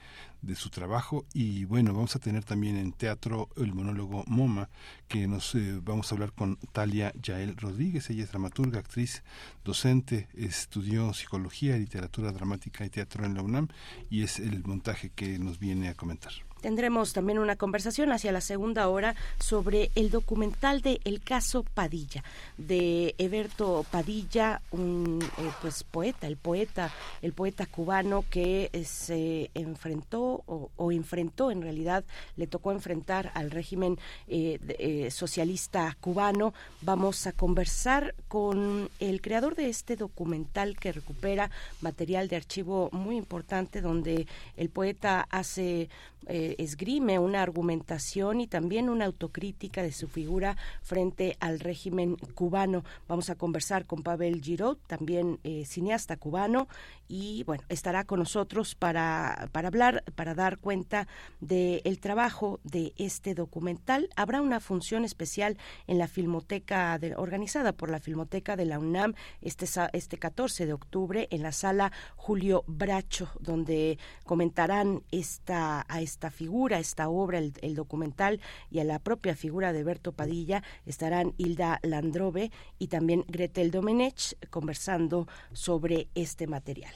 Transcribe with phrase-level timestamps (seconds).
[0.55, 4.69] su trabajo y bueno, vamos a tener también en teatro el monólogo MoMA,
[5.07, 9.23] que nos eh, vamos a hablar con Talia Yael Rodríguez, ella es dramaturga, actriz,
[9.65, 13.69] docente, estudió psicología, literatura dramática y teatro en la UNAM
[14.11, 16.33] y es el montaje que nos viene a comentar.
[16.63, 22.23] Tendremos también una conversación hacia la segunda hora sobre el documental de El caso Padilla,
[22.57, 29.51] de Eberto Padilla, un eh, pues poeta, el poeta, el poeta cubano que eh, se
[29.55, 32.05] enfrentó o, enfrentó en realidad,
[32.37, 33.99] le tocó enfrentar al régimen
[34.29, 36.55] eh, socialista cubano.
[36.81, 41.51] Vamos a conversar con el creador de este documental que recupera
[41.81, 45.89] material de archivo muy importante donde el poeta hace
[46.27, 52.85] eh, esgrime una argumentación y también una autocrítica de su figura frente al régimen cubano.
[53.09, 56.69] Vamos a conversar con Pavel Giraud, también eh, cineasta cubano,
[57.09, 61.07] y bueno, estará con nosotros para, para hablar, para dar cuenta
[61.41, 64.09] del trabajo de este documental.
[64.17, 69.67] Habrá una función especial en la Filmoteca, organizada por la Filmoteca de la UNAM este,
[69.93, 75.03] este 14 de octubre en la sala Julio Bracho, donde comentarán
[75.87, 78.41] a esta figura, esta obra, el, el documental
[78.71, 84.37] y a la propia figura de Berto Padilla estarán Hilda Landrove y también Gretel Domenech
[84.51, 86.95] conversando sobre este material.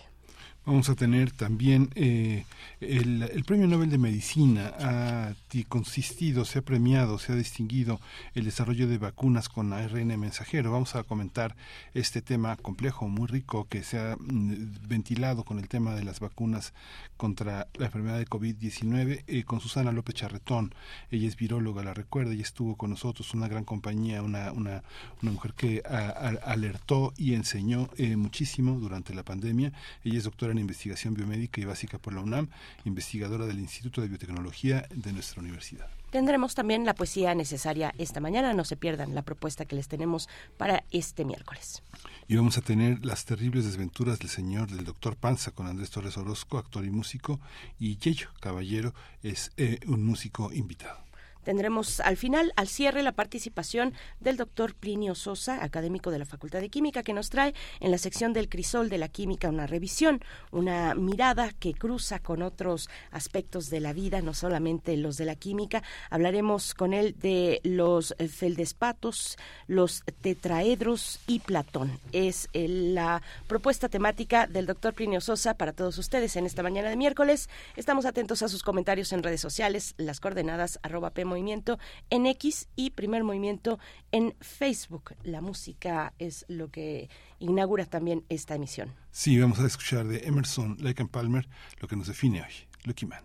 [0.67, 2.45] Vamos a tener también eh,
[2.81, 5.33] el, Premio Nobel de Medicina ha
[5.65, 8.01] consistido, se ha premiado, se ha distinguido
[8.35, 10.73] el desarrollo de vacunas con ARN mensajero.
[10.73, 11.57] Vamos a comentar
[11.95, 16.21] este tema complejo, muy rico, que se ha mm, ventilado con el tema de las
[16.21, 16.75] vacunas
[17.17, 20.75] contra la enfermedad de COVID-19 eh, con Susana López Charretón.
[21.11, 24.83] Ella es viróloga, la recuerda, y estuvo con nosotros, una gran compañía, una,
[25.23, 29.73] mujer que alertó y enseñó eh, muchísimo durante la pandemia.
[30.05, 32.49] Ella es doctora Investigación Biomédica y Básica por la UNAM,
[32.85, 35.89] investigadora del Instituto de Biotecnología de nuestra universidad.
[36.11, 40.29] Tendremos también la poesía necesaria esta mañana, no se pierdan la propuesta que les tenemos
[40.57, 41.83] para este miércoles.
[42.29, 46.17] Y vamos a tener las terribles desventuras del señor del doctor Panza con Andrés Torres
[46.17, 47.41] Orozco, actor y músico,
[47.79, 51.06] y Yello Caballero es eh, un músico invitado.
[51.47, 56.61] Tendremos al final, al cierre, la participación del doctor Plinio Sosa, académico de la Facultad
[56.61, 60.21] de Química, que nos trae en la sección del crisol de la química una revisión,
[60.51, 65.37] una mirada que cruza con otros aspectos de la vida, no solamente los de la
[65.37, 65.85] química.
[66.11, 69.37] Hablaremos con él de los feldespatos,
[69.69, 72.01] los tetraedros y Platón.
[72.11, 76.97] Es la propuesta temática del doctor Plinio Sosa para todos ustedes en esta mañana de
[76.97, 77.49] miércoles.
[77.77, 81.79] Estamos atentos a sus comentarios en redes sociales, las coordenadas arroba Movimiento
[82.09, 83.79] en X y Primer Movimiento
[84.11, 85.15] en Facebook.
[85.23, 88.95] La música es lo que inaugura también esta emisión.
[89.11, 91.47] Sí, vamos a escuchar de Emerson, Lake and Palmer,
[91.81, 92.53] lo que nos define hoy,
[92.85, 93.23] Lucky Man.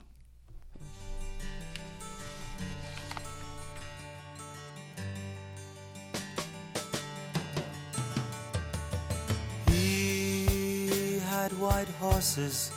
[9.67, 12.71] He had white horses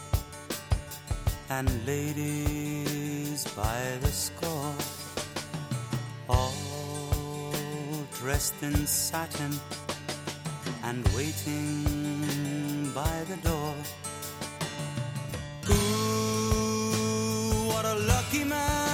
[1.50, 4.74] and ladies by the score,
[6.28, 6.54] all
[8.14, 9.52] dressed in satin
[10.84, 13.74] and waiting by the door.
[15.70, 18.93] Ooh, what a lucky man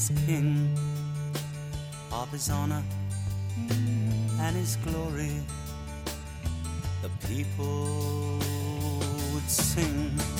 [0.00, 0.78] His king,
[2.10, 2.82] of his honor
[4.40, 5.42] and his glory.
[7.02, 8.38] The people
[9.34, 10.39] would sing.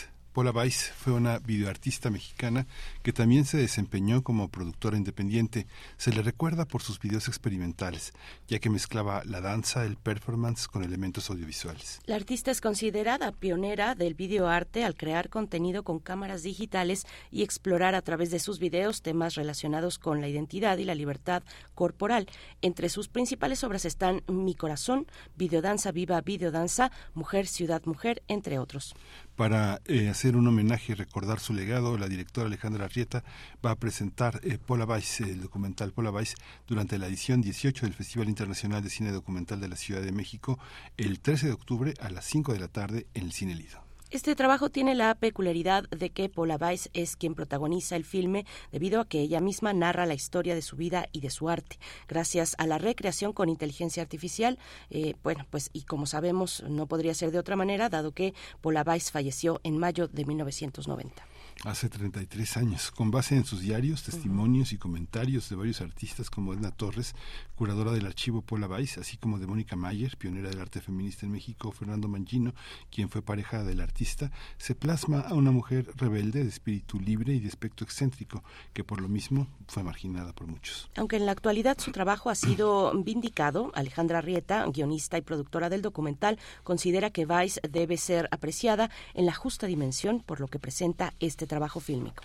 [0.33, 2.65] Paula Weiss fue una videoartista mexicana
[3.03, 5.67] que también se desempeñó como productora independiente.
[5.97, 8.13] Se le recuerda por sus videos experimentales,
[8.47, 11.99] ya que mezclaba la danza, el performance con elementos audiovisuales.
[12.05, 17.93] La artista es considerada pionera del videoarte al crear contenido con cámaras digitales y explorar
[17.93, 21.43] a través de sus videos temas relacionados con la identidad y la libertad
[21.75, 22.27] corporal.
[22.61, 28.95] Entre sus principales obras están Mi Corazón, Videodanza Viva Videodanza, Mujer, Ciudad, Mujer, entre otros.
[29.35, 33.23] Para eh, hacer un homenaje y recordar su legado, la directora Alejandra Arrieta
[33.65, 34.85] va a presentar eh, Pola
[35.19, 36.35] el documental Pola Weiss,
[36.67, 40.59] durante la edición 18 del Festival Internacional de Cine Documental de la Ciudad de México,
[40.97, 43.90] el 13 de octubre a las 5 de la tarde en el Cine Lido.
[44.11, 48.99] Este trabajo tiene la peculiaridad de que Paula Weiss es quien protagoniza el filme debido
[48.99, 51.79] a que ella misma narra la historia de su vida y de su arte.
[52.09, 57.13] Gracias a la recreación con inteligencia artificial, eh, bueno, pues y como sabemos no podría
[57.13, 61.30] ser de otra manera dado que Paula Weiss falleció en mayo de 1990
[61.63, 66.53] hace 33 años, con base en sus diarios, testimonios y comentarios de varios artistas como
[66.53, 67.13] Edna Torres,
[67.55, 71.31] curadora del archivo Paula Weiss, así como de Mónica Mayer, pionera del arte feminista en
[71.31, 72.53] México, Fernando Mangino,
[72.89, 77.39] quien fue pareja del artista, se plasma a una mujer rebelde, de espíritu libre y
[77.39, 80.89] de aspecto excéntrico, que por lo mismo fue marginada por muchos.
[80.95, 85.81] Aunque en la actualidad su trabajo ha sido vindicado, Alejandra Rieta, guionista y productora del
[85.81, 91.13] documental, considera que Weiss debe ser apreciada en la justa dimensión por lo que presenta
[91.19, 92.23] este trabajo fílmico.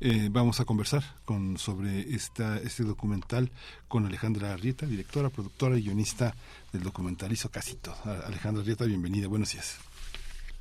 [0.00, 3.50] Eh, vamos a conversar con, sobre esta, este documental
[3.88, 6.32] con Alejandra Arrieta, directora, productora y guionista
[6.72, 7.32] del documental.
[7.32, 7.96] Hizo casi todo.
[8.24, 9.26] Alejandra Arrieta, bienvenida.
[9.26, 9.76] Buenos días.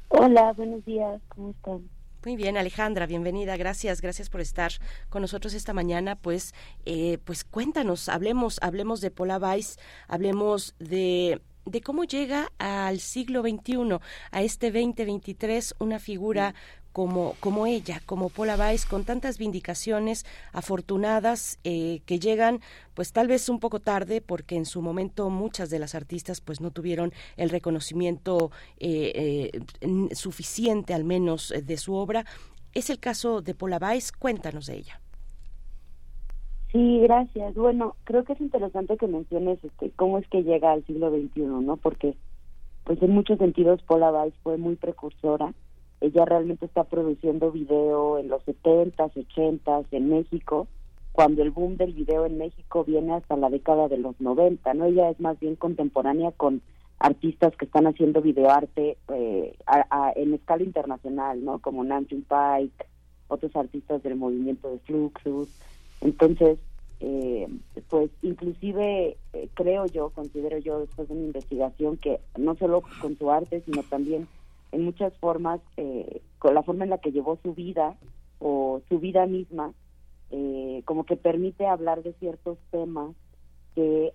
[0.07, 1.21] Hola, buenos días.
[1.27, 1.87] ¿Cómo están?
[2.25, 3.55] Muy bien, Alejandra, bienvenida.
[3.57, 4.71] Gracias, gracias por estar
[5.09, 6.15] con nosotros esta mañana.
[6.15, 11.39] Pues, eh, pues cuéntanos, hablemos, hablemos de Paula Weiss, hablemos de
[11.69, 13.99] de cómo llega al siglo XXI,
[14.31, 16.55] a este 2023, una figura
[16.91, 22.59] como, como ella, como Paula Weiss, con tantas vindicaciones afortunadas eh, que llegan,
[22.93, 26.61] pues tal vez un poco tarde, porque en su momento muchas de las artistas pues
[26.61, 32.25] no tuvieron el reconocimiento eh, eh, suficiente, al menos, de su obra.
[32.73, 35.01] Es el caso de Paula Weiss, cuéntanos de ella.
[36.71, 37.55] Sí, gracias.
[37.55, 41.41] Bueno, creo que es interesante que menciones este, cómo es que llega al siglo XXI,
[41.41, 41.77] ¿no?
[41.77, 42.15] Porque,
[42.83, 45.53] pues en muchos sentidos, Paula Weiss fue muy precursora
[46.01, 50.67] ella realmente está produciendo video en los 70s, 80s en México,
[51.11, 54.85] cuando el boom del video en México viene hasta la década de los 90, ¿no?
[54.85, 56.61] Ella es más bien contemporánea con
[56.99, 59.55] artistas que están haciendo videoarte eh,
[60.15, 61.59] en escala internacional, ¿no?
[61.59, 62.85] Como Nancy Pike,
[63.27, 65.49] otros artistas del movimiento de Fluxus.
[66.01, 66.59] Entonces,
[67.01, 67.47] eh,
[67.89, 73.17] pues inclusive eh, creo yo, considero yo después de una investigación que no solo con
[73.17, 74.27] su arte, sino también
[74.71, 77.95] en muchas formas, eh, con la forma en la que llevó su vida
[78.39, 79.73] o su vida misma,
[80.31, 83.15] eh, como que permite hablar de ciertos temas
[83.75, 84.13] que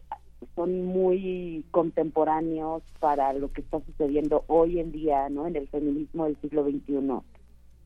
[0.54, 5.46] son muy contemporáneos para lo que está sucediendo hoy en día, ¿no?
[5.46, 7.20] En el feminismo del siglo XXI,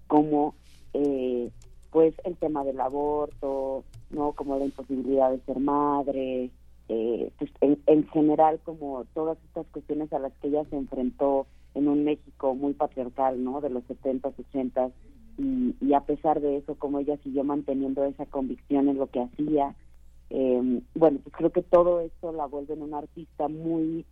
[0.07, 0.55] como
[0.93, 1.51] eh,
[1.91, 4.33] pues el tema del aborto, ¿no?
[4.33, 6.51] Como la imposibilidad de ser madre,
[6.87, 11.47] pues en, en general como todas estas cuestiones a las que ella se enfrentó
[11.79, 13.61] en un México muy patriarcal, ¿no?
[13.61, 14.93] De los 70s, 80s,
[15.39, 19.21] y, y a pesar de eso, como ella siguió manteniendo esa convicción en lo que
[19.21, 19.75] hacía,
[20.31, 24.05] eh, bueno, pues creo que todo esto la vuelve en una artista muy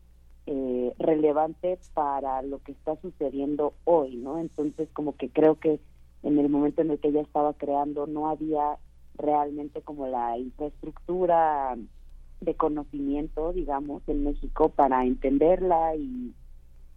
[0.47, 4.39] eh, relevante para lo que está sucediendo hoy, ¿no?
[4.39, 5.81] Entonces, como que creo que
[6.23, 8.79] en el momento en el que ella estaba creando no había
[9.19, 11.77] realmente como la infraestructura
[12.41, 16.33] de conocimiento, digamos, en México para entenderla y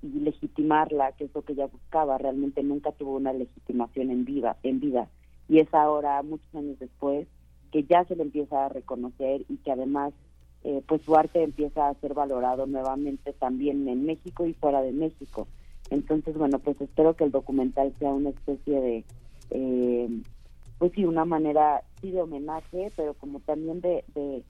[0.01, 4.57] y legitimarla, que es lo que ella buscaba, realmente nunca tuvo una legitimación en vida,
[4.63, 5.09] en vida.
[5.47, 7.27] Y es ahora, muchos años después,
[7.71, 10.13] que ya se le empieza a reconocer y que además
[10.63, 14.91] eh, pues su arte empieza a ser valorado nuevamente también en México y fuera de
[14.91, 15.47] México.
[15.89, 19.05] Entonces, bueno, pues espero que el documental sea una especie de,
[19.49, 20.21] eh,
[20.77, 24.43] pues sí, una manera, sí, de homenaje, pero como también de, de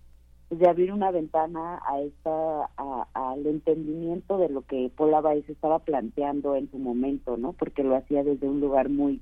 [0.49, 2.69] de abrir una ventana a esta
[3.13, 7.53] al entendimiento de lo que Paula Baez estaba planteando en su momento, ¿no?
[7.53, 9.21] Porque lo hacía desde un lugar muy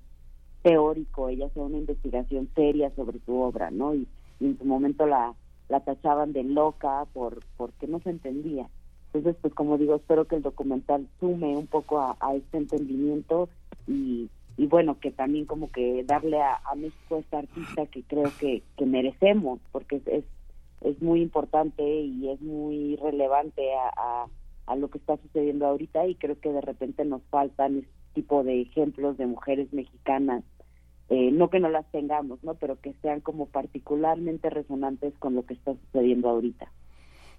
[0.63, 3.93] teórico, ella hacía una investigación seria sobre su obra, ¿no?
[3.93, 4.07] Y,
[4.39, 5.33] en su momento la
[5.67, 8.69] la tachaban de loca por porque no se entendía.
[9.07, 13.49] Entonces, pues como digo, espero que el documental sume un poco a, este entendimiento
[13.87, 18.31] y, y bueno, que también como que darle a, a México esta artista que creo
[18.39, 20.23] que, que merecemos, porque es es
[20.99, 24.27] muy importante y es muy relevante a,
[24.65, 28.61] a, lo que está sucediendo ahorita y creo que de repente nos faltan tipo de
[28.61, 30.43] ejemplos de mujeres mexicanas,
[31.09, 32.55] eh, no que no las tengamos, ¿no?
[32.55, 36.71] Pero que sean como particularmente resonantes con lo que está sucediendo ahorita.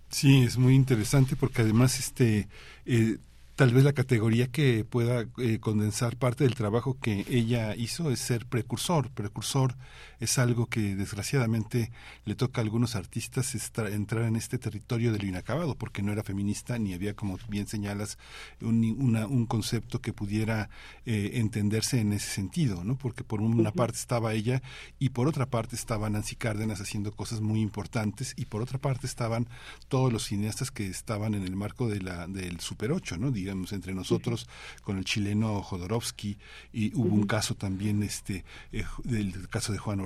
[0.09, 2.49] Sí, es muy interesante porque además este
[2.87, 3.19] eh,
[3.59, 8.21] tal vez la categoría que pueda eh, condensar parte del trabajo que ella hizo es
[8.21, 9.11] ser precursor.
[9.11, 9.75] Precursor
[10.21, 11.91] es algo que desgraciadamente
[12.25, 16.23] le toca a algunos artistas entrar en este territorio de lo inacabado, porque no era
[16.23, 18.19] feminista ni había, como bien señalas,
[18.61, 20.71] un, un concepto que pudiera
[21.07, 22.97] eh, entenderse en ese sentido, ¿no?
[22.97, 24.63] Porque por una parte estaba ella
[24.99, 29.07] y por otra parte estaba Nancy Cárdenas haciendo cosas muy importantes y por otra parte
[29.07, 29.49] estaban
[29.89, 33.33] todos los cineastas que estaban en el marco de la del Super 8, ¿no?
[33.73, 34.49] entre nosotros
[34.83, 36.39] con el chileno Jodorowsky
[36.73, 40.01] y hubo un caso también este eh, del caso de Juan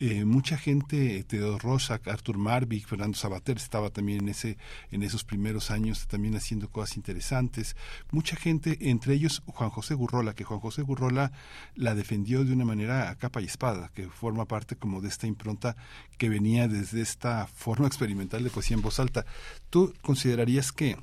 [0.00, 4.56] Eh, mucha gente Teodoro Rosa Artur Marvik Fernando Sabater estaba también en ese
[4.90, 7.76] en esos primeros años también haciendo cosas interesantes.
[8.10, 11.32] Mucha gente entre ellos Juan José Gurrola que Juan José Gurrola
[11.76, 15.26] la defendió de una manera a capa y espada que forma parte como de esta
[15.26, 15.76] impronta
[16.18, 19.26] que venía desde esta forma experimental de poesía en voz alta.
[19.68, 20.96] Tú considerarías que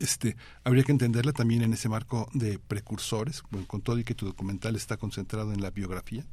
[0.00, 4.26] este, habría que entenderla también en ese marco de precursores, con todo y que tu
[4.26, 6.24] documental está concentrado en la biografía.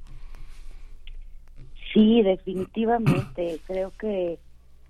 [1.93, 3.59] Sí, definitivamente.
[3.67, 4.39] Creo que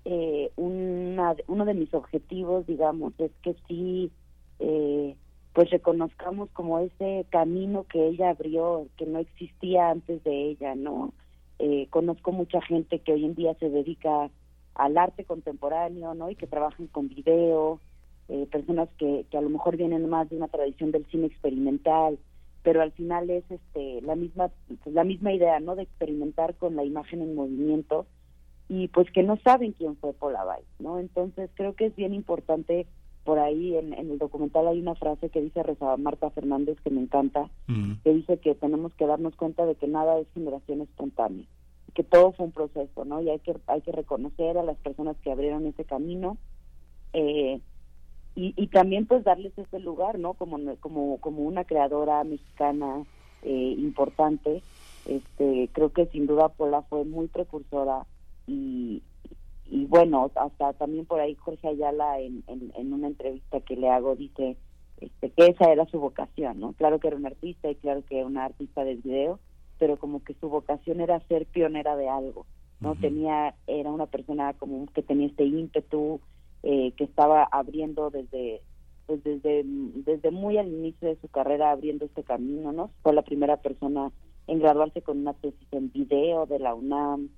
[0.06, 4.10] eh, uno de mis objetivos, digamos, es que sí,
[4.58, 5.14] eh,
[5.52, 11.12] pues reconozcamos como ese camino que ella abrió, que no existía antes de ella, ¿no?
[11.58, 14.30] Eh, conozco mucha gente que hoy en día se dedica
[14.74, 16.30] al arte contemporáneo, ¿no?
[16.30, 17.80] Y que trabajan con video,
[18.28, 22.18] eh, personas que, que a lo mejor vienen más de una tradición del cine experimental,
[22.64, 25.76] pero al final es este la misma pues, la misma idea, ¿no?
[25.76, 28.06] De experimentar con la imagen en movimiento
[28.68, 30.98] y pues que no saben quién fue Bay, ¿no?
[30.98, 32.86] Entonces creo que es bien importante
[33.22, 37.02] por ahí en, el documental hay una frase que dice Rosa Marta Fernández que me
[37.02, 37.50] encanta,
[38.02, 41.44] que dice que tenemos que darnos cuenta de que nada es generación espontánea,
[41.94, 43.20] que todo fue un proceso, ¿no?
[43.20, 46.38] Y hay que hay que reconocer a las personas que abrieron ese camino.
[47.12, 47.60] Eh,
[48.34, 50.34] y, y también pues darles ese lugar, ¿no?
[50.34, 53.04] Como, como, como una creadora mexicana
[53.42, 54.62] eh, importante.
[55.06, 58.06] Este, creo que sin duda Pola fue muy precursora
[58.46, 59.02] y,
[59.66, 64.16] y bueno, hasta también por ahí Jorge Ayala en, en, una entrevista que le hago
[64.16, 64.56] dice
[65.00, 66.72] este, que esa era su vocación, ¿no?
[66.72, 69.40] Claro que era un artista y claro que era una artista del video,
[69.78, 72.46] pero como que su vocación era ser pionera de algo,
[72.80, 72.94] ¿no?
[72.94, 76.20] Tenía, era una persona como que tenía este ímpetu,
[76.66, 78.62] eh, que estaba abriendo desde
[79.04, 83.20] pues desde desde muy al inicio de su carrera abriendo este camino no fue la
[83.20, 84.10] primera persona
[84.46, 87.28] en graduarse con una tesis en video de la UNAM.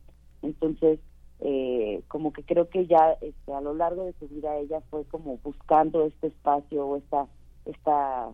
[0.42, 1.00] Entonces
[1.40, 5.04] eh, como que creo que ya este, a lo largo de su vida ella fue
[5.06, 7.26] como buscando este espacio o esta
[7.64, 8.28] esta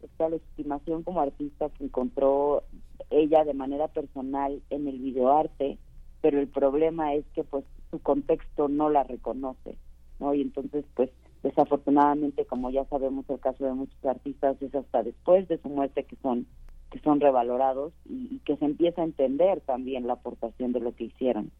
[0.00, 2.62] esta legitimación como artista que encontró
[3.10, 5.76] ella de manera personal en el videoarte
[6.20, 9.76] pero el problema es que pues su contexto no la reconoce
[10.18, 10.34] ¿no?
[10.34, 11.10] Y entonces, pues,
[11.42, 16.04] desafortunadamente, como ya sabemos el caso de muchos artistas, es hasta después de su muerte
[16.04, 16.46] que son
[16.90, 21.04] que son revalorados y, que se empieza a entender también la aportación de lo que
[21.04, 21.50] hicieron.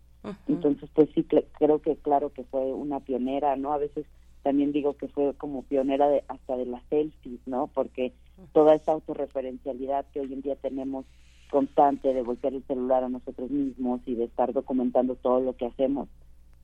[0.48, 3.72] Entonces, pues sí, creo que claro que fue una pionera, ¿no?
[3.72, 4.06] A veces
[4.42, 7.68] también digo que fue como pionera de, hasta de las selfies, ¿no?
[7.68, 8.12] Porque
[8.52, 11.04] toda esta autorreferencialidad que hoy en día tenemos
[11.50, 15.66] constante de voltear el celular a nosotros mismos y de estar documentando todo lo que
[15.66, 16.08] hacemos,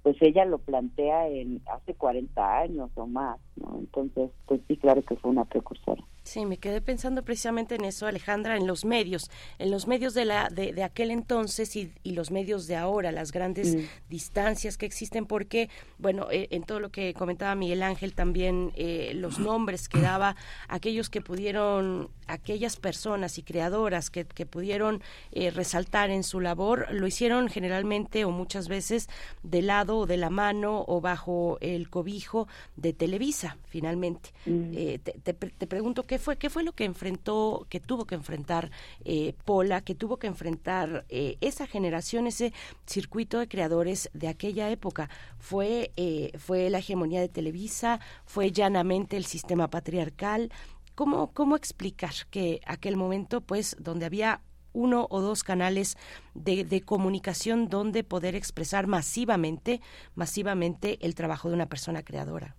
[0.02, 3.78] pues ella lo plantea en hace 40 años o más, ¿no?
[3.78, 6.02] Entonces, pues sí, claro que fue una precursora.
[6.24, 10.24] Sí, me quedé pensando precisamente en eso, Alejandra, en los medios, en los medios de,
[10.24, 13.80] la, de, de aquel entonces y, y, los medios de ahora, las grandes mm.
[14.08, 19.12] distancias que existen, porque, bueno, eh, en todo lo que comentaba Miguel Ángel, también eh,
[19.16, 20.36] los nombres que daba
[20.68, 26.86] aquellos que pudieron, aquellas personas y creadoras que, que pudieron eh, resaltar en su labor,
[26.92, 29.08] lo hicieron generalmente o muchas veces
[29.42, 34.30] de lado o de la mano o bajo el cobijo de Televisa, finalmente.
[34.46, 34.72] Mm.
[34.72, 38.70] te, te, te pregunto, ¿Qué fue, qué fue lo que enfrentó, que tuvo que enfrentar
[39.02, 42.52] eh, Pola, que tuvo que enfrentar eh, esa generación, ese
[42.84, 45.08] circuito de creadores de aquella época?
[45.38, 47.98] ¿Fue, eh, fue la hegemonía de Televisa?
[48.26, 50.52] ¿Fue llanamente el sistema patriarcal?
[50.94, 54.42] ¿Cómo, ¿Cómo explicar que aquel momento, pues, donde había
[54.74, 55.96] uno o dos canales
[56.34, 59.80] de, de, comunicación donde poder expresar masivamente,
[60.14, 62.54] masivamente el trabajo de una persona creadora.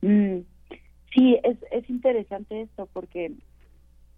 [0.00, 0.42] Mm,
[1.14, 3.32] Sí, es, es interesante esto porque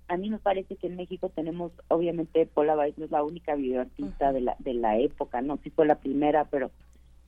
[0.09, 3.55] a mí me parece que en México tenemos, obviamente, Paula Weiss no es la única
[3.55, 6.71] videoartista de la de la época, no sí fue la primera, pero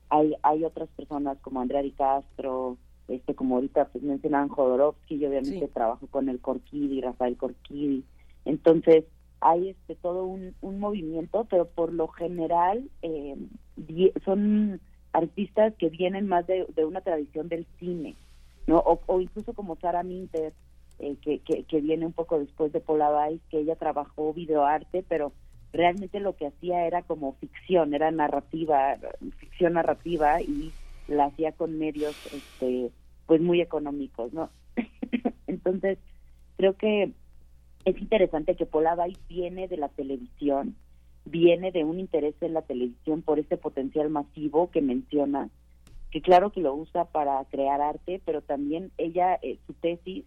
[0.09, 2.79] hay hay otras personas como Andrea Di Castro,
[3.09, 8.05] este como ahorita pues mencionaban Jodorowsky y obviamente trabajo con el Corquidi, Rafael Corquidi.
[8.45, 9.05] Entonces,
[9.41, 13.37] hay este todo un, un movimiento, pero por lo general eh,
[14.25, 14.81] son
[15.13, 18.15] artistas que vienen más de, una tradición del cine,
[18.69, 18.79] ¿no?
[19.07, 20.53] O, incluso como Sara Minter,
[20.99, 25.33] eh, que, que, viene un poco después de Weiss, que ella trabajó videoarte, pero
[25.73, 28.97] realmente lo que hacía era como ficción, era narrativa,
[29.39, 30.71] ficción narrativa y
[31.09, 32.91] la hacía con medios este
[33.27, 34.51] pues muy económicos, ¿no?
[35.47, 35.99] Entonces,
[36.59, 37.13] creo que
[37.87, 40.77] es interesante que Weiss viene de la televisión,
[41.25, 45.49] viene de un interés en la televisión por este potencial masivo que menciona,
[46.11, 50.25] que claro que lo usa para crear arte, pero también ella, eh, su tesis,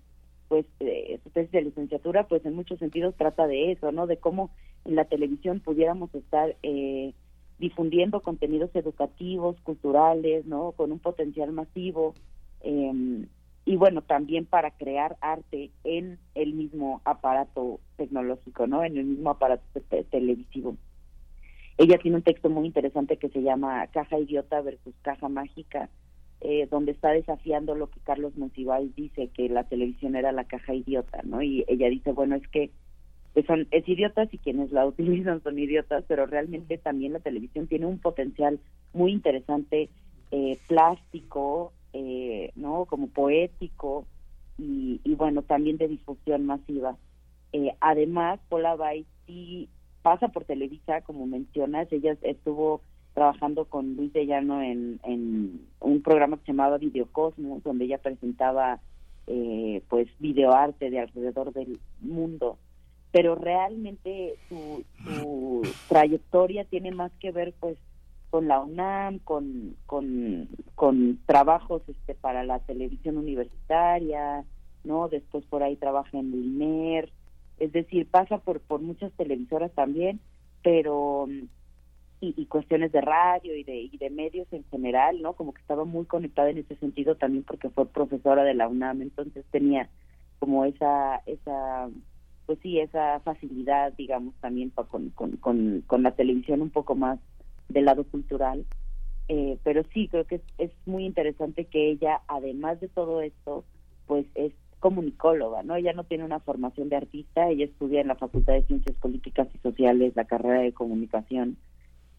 [0.48, 4.06] pues eh, su tesis de licenciatura, pues en muchos sentidos trata de eso, ¿no?
[4.06, 4.52] De cómo
[4.86, 7.14] en la televisión pudiéramos estar eh,
[7.58, 10.74] difundiendo contenidos educativos, culturales, ¿no?
[10.74, 12.16] Con un potencial masivo.
[12.62, 13.26] Eh,
[13.64, 18.84] y bueno, también para crear arte en el mismo aparato tecnológico, ¿no?
[18.84, 19.64] En el mismo aparato
[20.10, 20.76] televisivo.
[21.82, 25.90] Ella tiene un texto muy interesante que se llama Caja Idiota versus Caja Mágica,
[26.40, 30.76] eh, donde está desafiando lo que Carlos Monsiváis dice, que la televisión era la caja
[30.76, 31.42] idiota, ¿no?
[31.42, 32.70] Y ella dice, bueno, es que
[33.48, 37.88] son, es idiotas y quienes la utilizan son idiotas, pero realmente también la televisión tiene
[37.88, 38.60] un potencial
[38.94, 39.90] muy interesante,
[40.30, 42.86] eh, plástico, eh, ¿no?
[42.86, 44.06] Como poético
[44.60, 46.96] y, bueno, también de difusión masiva.
[47.54, 49.68] Eh, además, Paula Bay sí
[50.02, 52.82] pasa por Televisa, como mencionas, ella estuvo
[53.14, 57.98] trabajando con Luis de Llano en, en un programa que se llamaba Videocosmos, donde ella
[57.98, 58.80] presentaba
[59.28, 62.58] eh, pues videoarte de alrededor del mundo
[63.12, 67.78] pero realmente su, su trayectoria tiene más que ver pues
[68.30, 74.46] con la UNAM, con, con, con trabajos este, para la televisión universitaria,
[74.86, 75.10] ¿no?
[75.10, 77.10] Después por ahí trabaja en el INER,
[77.62, 80.20] es decir, pasa por, por muchas televisoras también,
[80.64, 81.28] pero
[82.20, 85.34] y, y, cuestiones de radio y de, y de medios en general, ¿no?
[85.34, 89.02] Como que estaba muy conectada en ese sentido también porque fue profesora de la UNAM,
[89.02, 89.90] entonces tenía
[90.40, 91.90] como esa, esa
[92.46, 97.20] pues sí, esa facilidad, digamos, también con, con, con, con la televisión un poco más
[97.70, 98.66] del lado cultural.
[99.28, 103.64] Eh, pero sí, creo que es, muy interesante que ella, además de todo esto,
[104.08, 105.76] pues es comunicóloga, ¿no?
[105.76, 109.48] Ella no tiene una formación de artista, ella estudia en la Facultad de Ciencias Políticas
[109.56, 111.56] y Sociales, la carrera de comunicación.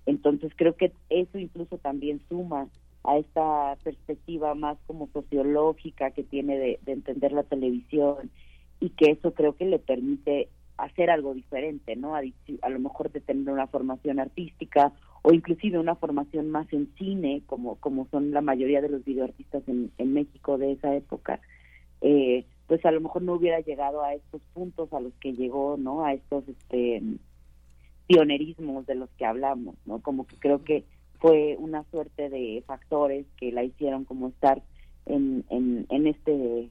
[0.06, 2.68] Entonces creo que eso incluso también suma
[3.04, 8.30] a esta perspectiva más como sociológica que tiene de, de entender la televisión
[8.80, 12.16] y que eso creo que le permite hacer algo diferente, ¿no?
[12.16, 12.22] A,
[12.68, 17.76] lo mejor de tener una formación artística o inclusive una formación más en cine, como,
[17.76, 21.40] como son la mayoría de los videoartistas en, en México de esa época,
[22.02, 25.76] eh, pues a lo mejor no hubiera llegado a estos puntos a los que llegó,
[25.78, 26.04] ¿no?
[26.04, 27.02] A estos este
[28.06, 30.00] pionerismos de los que hablamos, ¿no?
[30.00, 30.84] Como que creo que
[31.20, 34.62] fue una suerte de factores que la hicieron como estar
[35.06, 36.68] en, en, este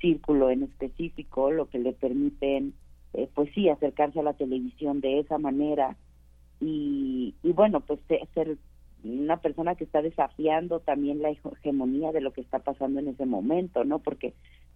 [0.00, 2.74] círculo en específico, lo que le permiten
[3.12, 5.96] eh, pues sí, acercarse a la televisión de esa manera
[6.60, 8.00] y, y bueno, pues
[8.34, 8.58] ser
[9.04, 13.26] una persona que está desafiando también la hegemonía de lo que está pasando en ese
[13.26, 13.98] momento, ¿no?
[13.98, 14.34] Porque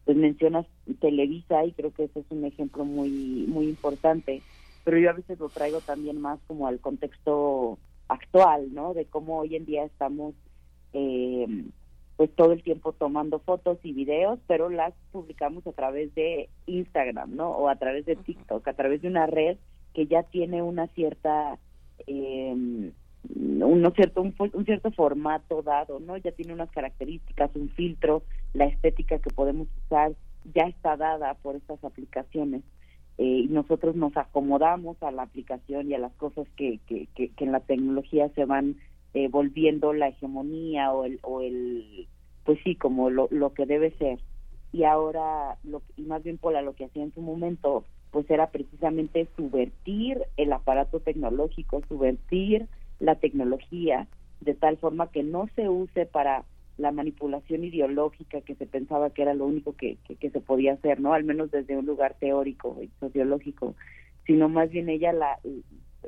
[0.08, 0.64] pues mencionas
[1.02, 4.40] Televisa y creo que ese es un ejemplo muy muy importante,
[4.82, 8.94] pero yo a veces lo traigo también más como al contexto actual, ¿no?
[8.94, 10.34] De cómo hoy en día estamos
[10.94, 11.46] eh,
[12.16, 17.36] pues todo el tiempo tomando fotos y videos, pero las publicamos a través de Instagram,
[17.36, 17.50] ¿no?
[17.50, 19.58] O a través de TikTok, a través de una red
[19.92, 21.58] que ya tiene una cierta
[22.06, 22.92] eh,
[23.34, 26.16] un cierto un, cierto formato dado, ¿no?
[26.16, 28.22] Ya tiene unas características, un filtro,
[28.54, 30.12] la estética que podemos usar
[30.54, 32.62] ya está dada por estas aplicaciones.
[33.18, 37.32] Eh, y nosotros nos acomodamos a la aplicación y a las cosas que, que, que
[37.44, 38.76] en la tecnología se van
[39.14, 42.06] eh, volviendo la hegemonía o el, o el
[42.44, 44.20] pues sí, como lo, lo que debe ser.
[44.72, 48.50] Y ahora, lo, y más bien Pola lo que hacía en su momento, pues era
[48.50, 52.66] precisamente subvertir el aparato tecnológico, subvertir
[53.00, 54.06] la tecnología
[54.40, 56.44] de tal forma que no se use para
[56.76, 61.00] la manipulación ideológica que se pensaba que era lo único que, que, se podía hacer,
[61.00, 61.12] ¿no?
[61.12, 63.74] Al menos desde un lugar teórico y sociológico,
[64.26, 65.38] sino más bien ella la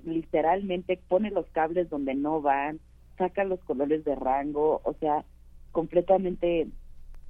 [0.05, 2.79] literalmente pone los cables donde no van,
[3.19, 5.25] saca los colores de rango, o sea,
[5.73, 6.69] completamente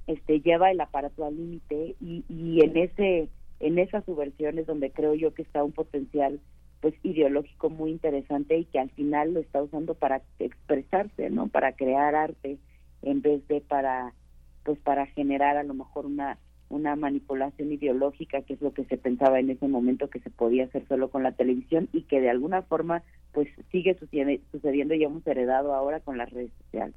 [0.05, 3.27] este lleva el aparato al límite y, y en ese
[3.59, 6.39] en esas subversiones donde creo yo que está un potencial
[6.81, 11.47] pues ideológico muy interesante y que al final lo está usando para expresarse, ¿no?
[11.47, 12.57] Para crear arte
[13.03, 14.13] en vez de para
[14.63, 16.37] pues para generar a lo mejor una
[16.69, 20.65] una manipulación ideológica que es lo que se pensaba en ese momento que se podía
[20.65, 23.97] hacer solo con la televisión y que de alguna forma pues sigue
[24.51, 26.95] sucediendo y hemos heredado ahora con las redes sociales.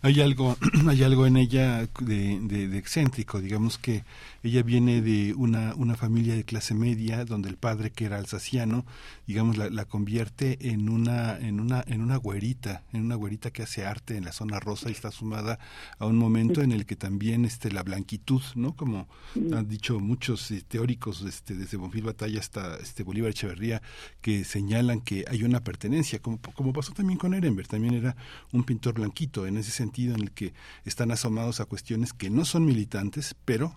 [0.00, 0.56] Hay algo,
[0.88, 4.04] hay algo en ella de, de, excéntrico, digamos que
[4.42, 8.86] ella viene de una, una familia de clase media donde el padre que era alsaciano,
[9.26, 13.62] digamos la, la, convierte en una, en una, en una güerita, en una güerita que
[13.62, 15.58] hace arte en la zona rosa y está sumada
[15.98, 18.74] a un momento en el que también este la blanquitud, ¿no?
[18.74, 23.82] Como han dicho muchos eh, teóricos, este, desde Bonfil Batalla hasta este Bolívar Echeverría,
[24.22, 28.16] que señalan que hay una pertenencia, como, como pasó también con Ehrenberg, también era
[28.52, 32.44] un pintor blanquito, en ese sentido en el que están asomados a cuestiones que no
[32.44, 33.76] son militantes, pero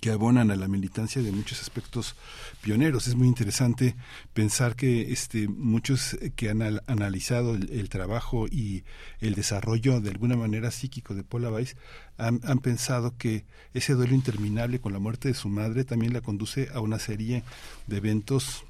[0.00, 2.16] que abonan a la militancia de muchos aspectos
[2.60, 3.06] pioneros.
[3.06, 3.94] Es muy interesante
[4.34, 8.84] pensar que este, muchos que han analizado el, trabajo y
[9.20, 11.76] el desarrollo de alguna manera psíquico de Paula Weiss
[12.18, 16.20] han, han, pensado que ese duelo interminable con la muerte de su madre también la
[16.20, 17.44] conduce a una serie
[17.86, 18.64] de eventos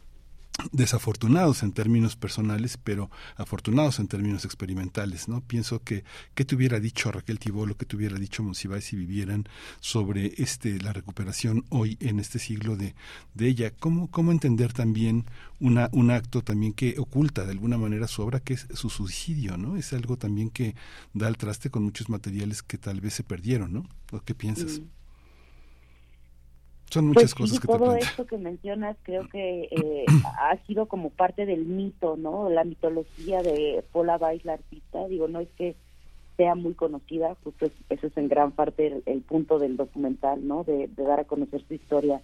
[0.73, 5.41] desafortunados en términos personales, pero afortunados en términos experimentales, ¿no?
[5.43, 9.45] Pienso que qué te hubiera dicho Raquel Tibolo, qué te hubiera dicho Monsiváis si vivieran
[9.81, 12.95] sobre este la recuperación hoy en este siglo de,
[13.35, 15.27] de ella, cómo cómo entender también
[15.61, 19.57] una un acto también que oculta de alguna manera su obra que es su suicidio,
[19.57, 19.77] ¿no?
[19.77, 20.75] Es algo también que
[21.13, 23.89] da al traste con muchos materiales que tal vez se perdieron, ¿no?
[24.25, 24.81] ¿Qué piensas?
[24.81, 24.97] Mm.
[26.91, 30.05] Son muchas pues cosas que todo esto que mencionas creo que eh,
[30.41, 32.49] ha sido como parte del mito, ¿no?
[32.49, 35.07] La mitología de Paula Weiss, la artista.
[35.09, 35.75] Digo, no es que
[36.37, 40.65] sea muy conocida, justo eso es en gran parte el, punto del documental, ¿no?
[40.65, 42.21] De, dar a conocer su historia.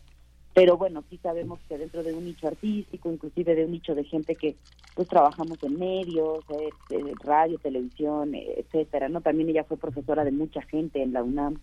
[0.54, 4.04] Pero bueno, sí sabemos que dentro de un nicho artístico, inclusive de un nicho de
[4.04, 4.54] gente que
[4.94, 9.22] pues trabajamos en medios, eh, radio, televisión, etcétera, ¿no?
[9.22, 11.58] También ella fue profesora de mucha gente en la UNAM.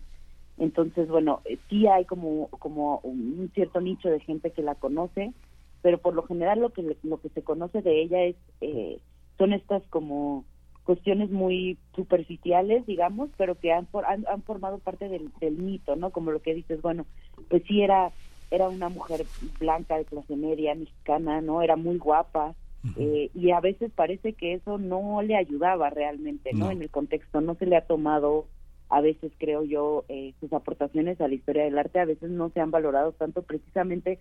[0.60, 5.32] Entonces, bueno, eh, sí hay como, como un cierto nicho de gente que la conoce,
[5.80, 9.00] pero por lo general lo que, lo que se conoce de ella es eh,
[9.38, 10.44] son estas como
[10.84, 16.10] cuestiones muy superficiales, digamos, pero que han, han, formado parte del, mito, ¿no?
[16.10, 17.06] Como lo que dices, bueno,
[17.48, 18.12] pues sí era
[18.50, 19.24] era una mujer
[19.60, 21.62] blanca de clase media, mexicana, ¿no?
[21.62, 22.54] Era muy guapa,
[22.96, 26.70] eh, y a veces parece que eso no le ayudaba realmente, ¿no?
[26.70, 28.46] En el contexto, no se le ha tomado
[28.90, 32.50] a veces creo yo eh, sus aportaciones a la historia del arte a veces no
[32.50, 34.18] se han valorado tanto precisamente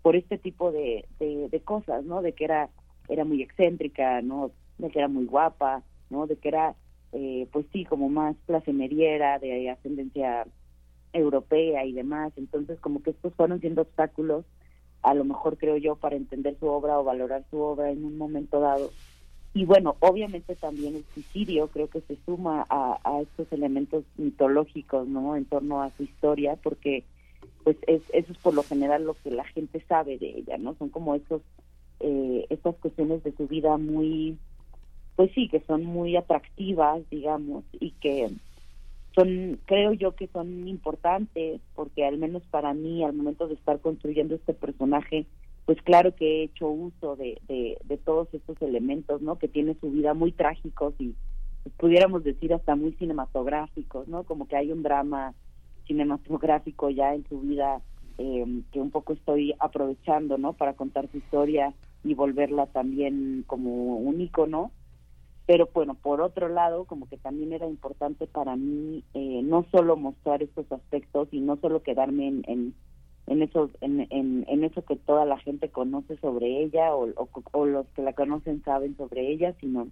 [0.00, 2.22] por este tipo de, de, cosas, ¿no?
[2.22, 2.70] De que era
[3.08, 4.52] era muy excéntrica, ¿no?
[4.78, 6.26] De que era muy guapa, ¿no?
[6.26, 6.74] De que era,
[7.12, 10.46] eh, pues sí, como más clase mediera, de ascendencia
[11.12, 12.32] europea y demás.
[12.36, 14.44] Entonces, como que estos fueron siendo obstáculos,
[15.02, 18.16] a lo mejor creo yo, para entender su obra o valorar su obra en un
[18.16, 18.90] momento dado.
[19.54, 25.36] Y bueno, obviamente también el suicidio creo que se suma a, estos elementos mitológicos, ¿no?
[25.36, 27.04] En torno a su historia, porque
[27.62, 30.74] pues es, eso es por lo general lo que la gente sabe de ella, ¿no?
[30.76, 31.42] Son como estos,
[32.00, 34.38] eh, estas cuestiones de su vida muy,
[35.16, 38.30] pues sí, que son muy atractivas, digamos, y que
[39.14, 43.80] son, creo yo que son importantes, porque al menos para mí, al momento de estar
[43.80, 45.26] construyendo este personaje,
[45.64, 49.38] pues claro que he hecho uso de, de, todos estos elementos, ¿no?
[49.38, 51.14] Que tiene su vida muy trágicos y
[51.62, 54.24] pues, pudiéramos decir hasta muy cinematográficos, ¿no?
[54.24, 55.34] Como que hay un drama
[55.86, 57.80] cinematográfico ya en su vida
[58.18, 60.52] eh, que un poco estoy aprovechando, ¿no?
[60.52, 61.72] Para contar su historia
[62.02, 64.72] y volverla también como un icono.
[65.46, 69.96] Pero bueno, por otro lado, como que también era importante para mí eh, no solo
[69.96, 72.74] mostrar estos aspectos y no solo quedarme en en
[73.26, 77.08] eso en, en, eso que toda la gente conoce sobre ella o,
[77.52, 79.88] o, los que la conocen saben sobre ella sino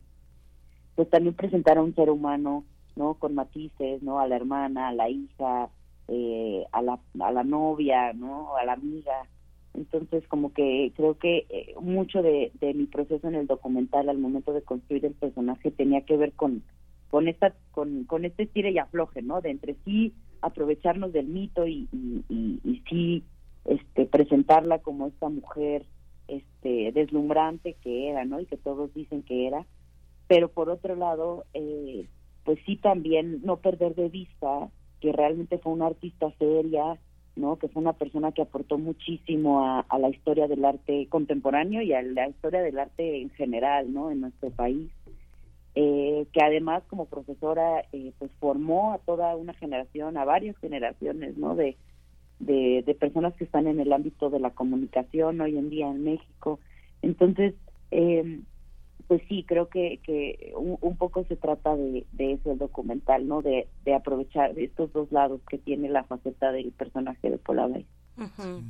[0.96, 2.64] pues también presentar a un ser humano
[2.96, 5.70] no con matices no a la hermana a la hija
[6.08, 9.26] eh, a la a la novia no a la amiga.
[9.74, 14.18] Entonces como que creo que eh, mucho de, de mi proceso en el documental al
[14.18, 16.62] momento de construir el personaje tenía que ver con
[17.10, 21.66] con esta con con este tire y afloje no de entre sí aprovecharnos del mito
[21.66, 21.88] y,
[22.88, 23.22] sí
[23.64, 25.84] este presentarla como esta mujer
[26.28, 29.66] este deslumbrante que era no y que todos dicen que era.
[30.28, 32.06] Pero por otro lado eh,
[32.44, 36.98] pues sí también no perder de vista que realmente fue una artista seria
[37.36, 41.82] no que fue una persona que aportó muchísimo a, a la historia del arte contemporáneo
[41.82, 44.90] y a la historia del arte en general no en nuestro país
[45.74, 51.36] eh, que además como profesora eh, pues formó a toda una generación, a varias generaciones,
[51.36, 51.54] ¿no?
[51.54, 51.76] De,
[52.38, 56.02] de, de, personas que están en el ámbito de la comunicación hoy en día en
[56.04, 56.58] México.
[57.02, 57.54] Entonces,
[57.90, 58.40] eh,
[59.06, 63.26] pues sí, creo que, que un, un poco se trata de, de eso el documental,
[63.26, 63.42] ¿no?
[63.42, 67.86] De, de aprovechar estos dos lados que tiene la faceta del personaje de Paula Weiss.
[68.16, 68.62] Ujú.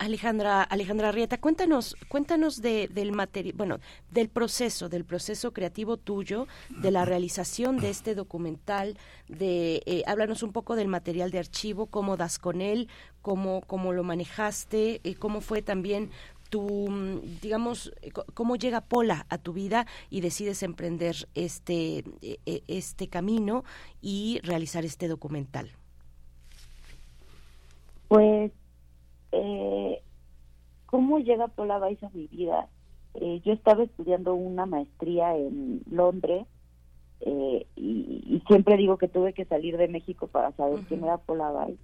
[0.00, 6.48] Alejandra, Alejandra Rieta, cuéntanos, cuéntanos de, del material, bueno, del proceso, del proceso creativo tuyo,
[6.70, 8.96] de la realización de este documental,
[9.28, 12.88] de, eh, háblanos un poco del material de archivo, cómo das con él,
[13.20, 16.10] cómo, cómo lo manejaste, eh, cómo fue también
[16.48, 22.04] tu, mm, digamos, eh, cómo llega Pola a tu vida y decides emprender este,
[22.46, 23.64] este camino
[24.00, 25.70] y realizar este documental.
[28.08, 28.50] Pues,
[29.32, 30.02] eh,
[30.86, 32.68] ¿cómo llega Paula Weiss a mi vida?
[33.14, 36.46] Eh, yo estaba estudiando una maestría en Londres
[37.20, 41.18] eh, y, y siempre digo que tuve que salir de México para saber quién era
[41.18, 41.78] Paula Weiss.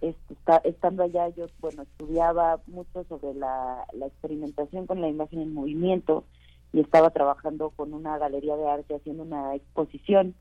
[0.00, 5.40] Este, está- estando allá yo, bueno, estudiaba mucho sobre la, la experimentación con la imagen
[5.40, 6.24] en movimiento
[6.72, 10.34] y estaba trabajando con una galería de arte haciendo una exposición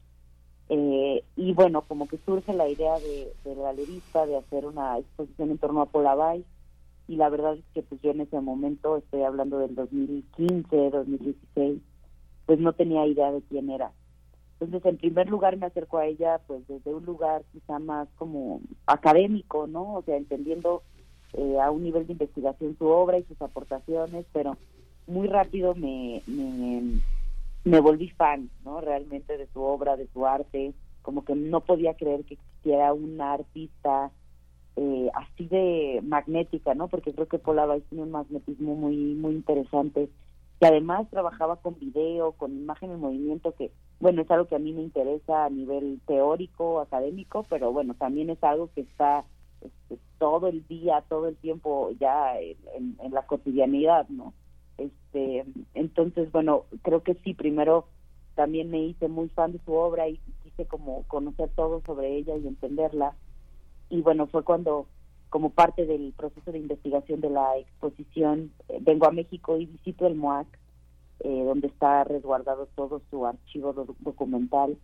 [0.73, 5.51] eh, y bueno, como que surge la idea de, del galerista de hacer una exposición
[5.51, 6.45] en torno a Polabay
[7.09, 11.81] y la verdad es que pues yo en ese momento, estoy hablando del 2015, 2016,
[12.45, 13.91] pues no tenía idea de quién era.
[14.61, 18.61] Entonces, en primer lugar me acerco a ella pues desde un lugar quizá más como
[18.85, 19.95] académico, ¿no?
[19.95, 20.83] O sea, entendiendo
[21.33, 24.55] eh, a un nivel de investigación su obra y sus aportaciones, pero
[25.05, 27.01] muy rápido me, me,
[27.63, 28.81] me volví fan, ¿no?
[28.81, 33.33] Realmente de su obra, de su arte, como que no podía creer que existiera una
[33.33, 34.11] artista
[34.75, 36.87] eh, así de magnética, ¿no?
[36.89, 40.09] Porque creo que Paula Weiss tiene un magnetismo muy muy interesante
[40.59, 44.59] que además trabajaba con video, con imagen en movimiento, que bueno, es algo que a
[44.59, 49.25] mí me interesa a nivel teórico, académico, pero bueno, también es algo que está
[49.61, 54.33] este, todo el día, todo el tiempo ya en, en- en la cotidianidad, ¿no?
[54.83, 57.87] Este, entonces, bueno, creo que sí, primero
[58.35, 62.37] también me hice muy fan de su obra y quise como conocer todo sobre ella
[62.37, 63.15] y entenderla.
[63.89, 64.87] Y bueno, fue cuando,
[65.29, 70.07] como parte del proceso de investigación de la exposición, eh, vengo a México y visito
[70.07, 70.47] el MOAC,
[71.19, 74.77] eh, donde está resguardado todo su archivo do- documental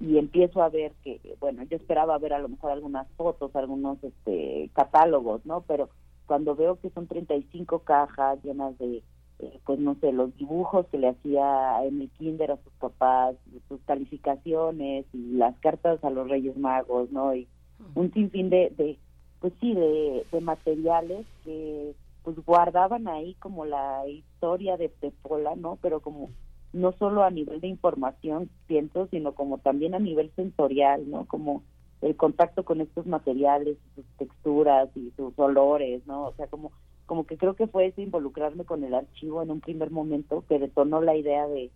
[0.00, 4.02] y empiezo a ver que, bueno, yo esperaba ver a lo mejor algunas fotos, algunos
[4.02, 5.62] este, catálogos, ¿no?
[5.62, 5.90] Pero
[6.26, 9.02] cuando veo que son 35 cajas llenas de,
[9.42, 13.36] eh, pues no sé, los dibujos que le hacía en el kinder a sus papás,
[13.68, 17.34] sus calificaciones y las cartas a los Reyes Magos, ¿no?
[17.34, 17.48] Y
[17.94, 18.98] un sinfín de, de
[19.40, 25.56] pues sí, de, de materiales que pues guardaban ahí como la historia de, de Pola,
[25.56, 25.78] ¿no?
[25.80, 26.30] Pero como
[26.72, 31.24] no solo a nivel de información, siento, sino como también a nivel sensorial, ¿no?
[31.26, 31.62] Como
[32.02, 36.26] el contacto con estos materiales, sus texturas y sus olores, ¿no?
[36.26, 36.72] O sea, como
[37.10, 40.60] como que creo que fue ese involucrarme con el archivo en un primer momento que
[40.60, 41.72] detonó la idea de,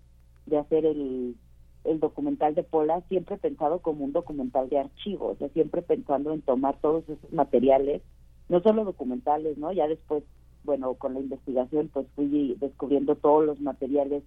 [0.47, 1.35] de hacer el,
[1.83, 6.33] el documental de Pola, siempre pensado como un documental de archivo, o sea, siempre pensando
[6.33, 8.01] en tomar todos esos materiales,
[8.49, 9.73] no solo documentales, ¿no?
[9.73, 10.23] Ya después,
[10.62, 14.23] bueno, con la investigación, pues fui descubriendo todos los materiales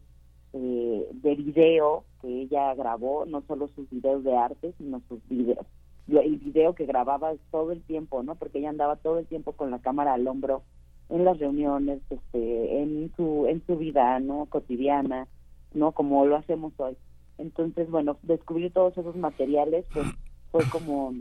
[0.51, 5.65] eh, de video que ella grabó, no solo sus videos de arte, sino sus videos.
[6.09, 8.35] El video que grababa todo el tiempo, ¿no?
[8.35, 10.63] Porque ella andaba todo el tiempo con la cámara al hombro
[11.09, 14.45] en las reuniones, este, en su en su vida, ¿no?
[14.47, 15.27] Cotidiana,
[15.73, 15.91] ¿no?
[15.91, 16.97] Como lo hacemos hoy.
[17.37, 20.07] Entonces, bueno, descubrir todos esos materiales, pues
[20.51, 21.13] fue como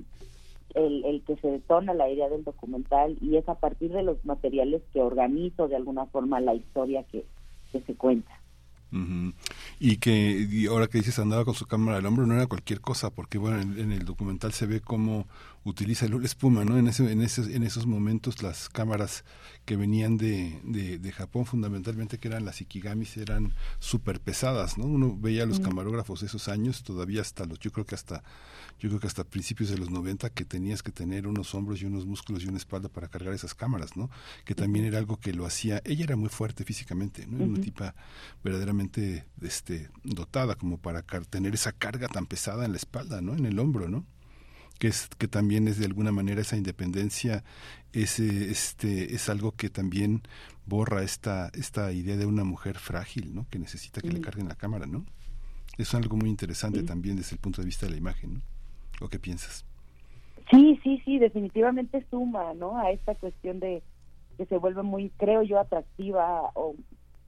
[0.75, 4.25] el, el que se detona la idea del documental y es a partir de los
[4.25, 7.25] materiales que organizo de alguna forma la historia que,
[7.73, 8.33] que se cuenta.
[9.03, 9.33] Ujú.
[9.81, 12.81] Y que y ahora que dices andaba con su cámara al hombro no era cualquier
[12.81, 15.27] cosa, porque bueno, en, en el documental se ve cómo
[15.65, 16.79] utiliza el- espuma, ¿no?
[16.79, 19.25] En, ese, en, esos, en esos momentos las cámaras
[19.65, 24.85] que venían de, de, de Japón fundamentalmente, que eran las Ikigamis, eran súper pesadas, ¿no?
[24.85, 28.23] Uno veía a los camarógrafos de esos años, todavía hasta los, yo creo que hasta
[28.79, 31.87] yo creo que hasta principios de los 90 que tenías que tener unos hombros y
[31.87, 34.11] unos músculos y una espalda para cargar esas cámaras, ¿no?
[34.45, 37.39] Que también era algo que lo hacía, ella era muy fuerte físicamente, ¿no?
[37.39, 37.95] Era una tipa
[38.45, 38.86] verdaderamente
[39.43, 43.35] este dotada como para tener esa carga tan pesada en la espalda, ¿no?
[43.35, 44.05] En el hombro, ¿no?
[44.79, 47.45] que es que también es de alguna manera esa independencia
[47.95, 50.21] ese este es algo que también
[50.67, 54.55] borra esta esta idea de una mujer frágil no que necesita que le carguen la
[54.55, 55.07] cámara no
[55.79, 58.43] es algo muy interesante también desde el punto de vista de la imagen ¿no?
[59.01, 59.65] o qué piensas
[60.51, 62.79] Sí, sí, sí, definitivamente suma, ¿no?
[62.79, 63.83] A esta cuestión de
[64.37, 66.77] que se vuelve muy, creo yo, atractiva, o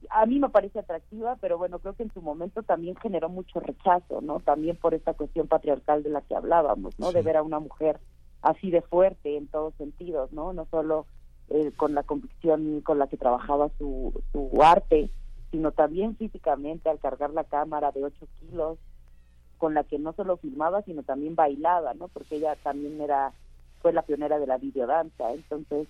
[0.09, 3.59] a mí me parece atractiva, pero bueno, creo que en su momento también generó mucho
[3.59, 4.39] rechazo, ¿no?
[4.39, 7.11] También por esta cuestión patriarcal de la que hablábamos, ¿no?
[7.11, 7.99] De ver a una mujer
[8.41, 10.53] así de fuerte en todos sentidos, ¿no?
[10.53, 11.05] No solo
[11.49, 15.09] eh, con la convicción con la que trabajaba su, su arte,
[15.51, 18.77] sino también físicamente al cargar la cámara de 8 kilos,
[19.57, 22.07] con la que no solo filmaba, sino también bailaba, ¿no?
[22.07, 23.33] Porque ella también era,
[23.81, 25.87] fue la pionera de la videodanza, entonces,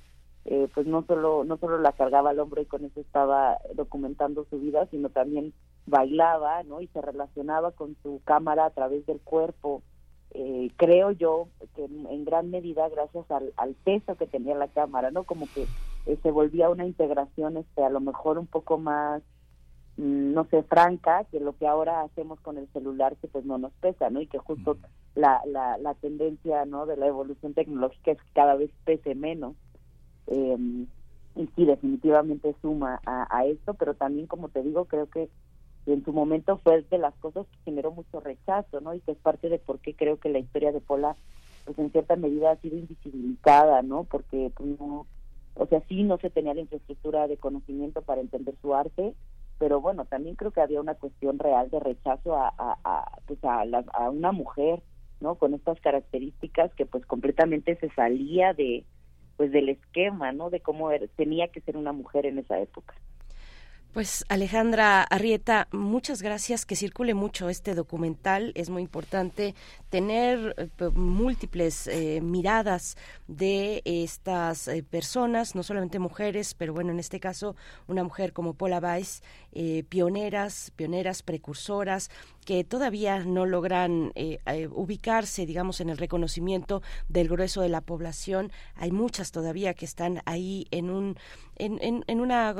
[0.52, 4.48] eh, pues no solo, no solo la cargaba al hombro y con eso estaba documentando
[4.50, 5.54] su vida, sino también
[5.86, 6.82] bailaba, ¿no?
[6.82, 9.84] Y se relacionaba con su cámara a través del cuerpo,
[10.32, 15.12] eh, creo yo que en, gran medida gracias al, al, peso que tenía la cámara,
[15.12, 15.24] ¿no?
[15.24, 15.68] Como que
[16.08, 19.22] eh, se volvía una integración, este, a lo mejor un poco más,
[19.98, 23.60] mm, no sé, franca que lo que ahora hacemos con el celular que pues no
[23.60, 24.20] nos pesa, ¿no?
[24.20, 24.78] Y que justo
[25.14, 26.88] la, la, la tendencia, ¿no?
[26.88, 29.56] De la evolución tecnológica es que cada vez pese menos.
[30.28, 30.58] Eh,
[31.36, 35.30] y sí, definitivamente suma a, a esto, pero también, como te digo, creo que
[35.86, 38.94] en su momento fue de las cosas que generó mucho rechazo, ¿no?
[38.94, 41.16] Y que es parte de por qué creo que la historia de Pola,
[41.66, 44.04] pues en cierta medida ha sido invisibilizada, ¿no?
[44.04, 45.06] Porque, pues, no,
[45.56, 49.16] o sea, sí no se tenía la infraestructura de conocimiento para entender su arte,
[49.58, 53.44] pero bueno, también creo que había una cuestión real de rechazo a, a, a pues
[53.44, 54.82] a, la, a una mujer,
[55.20, 55.36] ¿no?
[55.36, 58.86] Con estas características que pues completamente se salía de,
[59.40, 60.50] pues del esquema, ¿no?
[60.50, 62.94] De cómo tenía que ser una mujer en esa época.
[63.94, 66.66] Pues Alejandra Arrieta, muchas gracias.
[66.66, 68.52] Que circule mucho este documental.
[68.54, 69.56] Es muy importante
[69.90, 77.00] tener eh, múltiples eh, miradas de estas eh, personas, no solamente mujeres, pero bueno, en
[77.00, 77.56] este caso
[77.88, 79.24] una mujer como Paula Weiss,
[79.54, 82.12] eh, pioneras, pioneras precursoras
[82.50, 87.82] que todavía no logran eh, eh, ubicarse, digamos, en el reconocimiento del grueso de la
[87.82, 88.52] población.
[88.74, 91.16] Hay muchas todavía que están ahí en un
[91.58, 92.56] en, una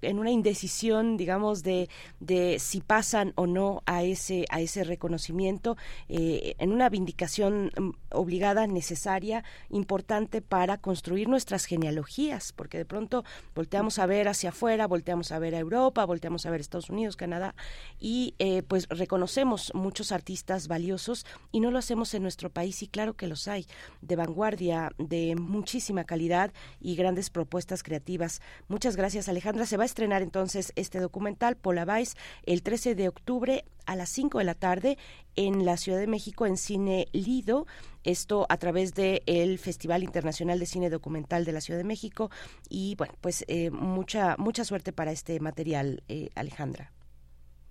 [0.00, 5.76] en una indecisión, digamos, de, de si pasan o no a ese a ese reconocimiento,
[6.08, 13.22] en una vindicación mm, obligada, necesaria, importante para construir nuestras genealogías, porque de pronto
[13.54, 17.16] volteamos a ver hacia afuera, volteamos a ver a Europa, volteamos a ver Estados Unidos,
[17.16, 17.54] Canadá,
[18.00, 22.88] y eh, pues reconocemos muchos artistas valiosos y no lo hacemos en nuestro país y
[22.88, 23.66] claro que los hay,
[24.00, 26.50] de vanguardia, de muchísima calidad
[26.80, 28.40] y grandes propuestas creativas.
[28.68, 29.66] Muchas gracias Alejandra.
[29.66, 34.38] Se va a estrenar entonces este documental Vice el 13 de octubre a las 5
[34.38, 34.96] de la tarde
[35.36, 37.66] en la Ciudad de México en Cine Lido,
[38.04, 42.30] esto a través del el Festival Internacional de Cine Documental de la Ciudad de México
[42.70, 46.92] y bueno, pues eh, mucha mucha suerte para este material, eh, Alejandra.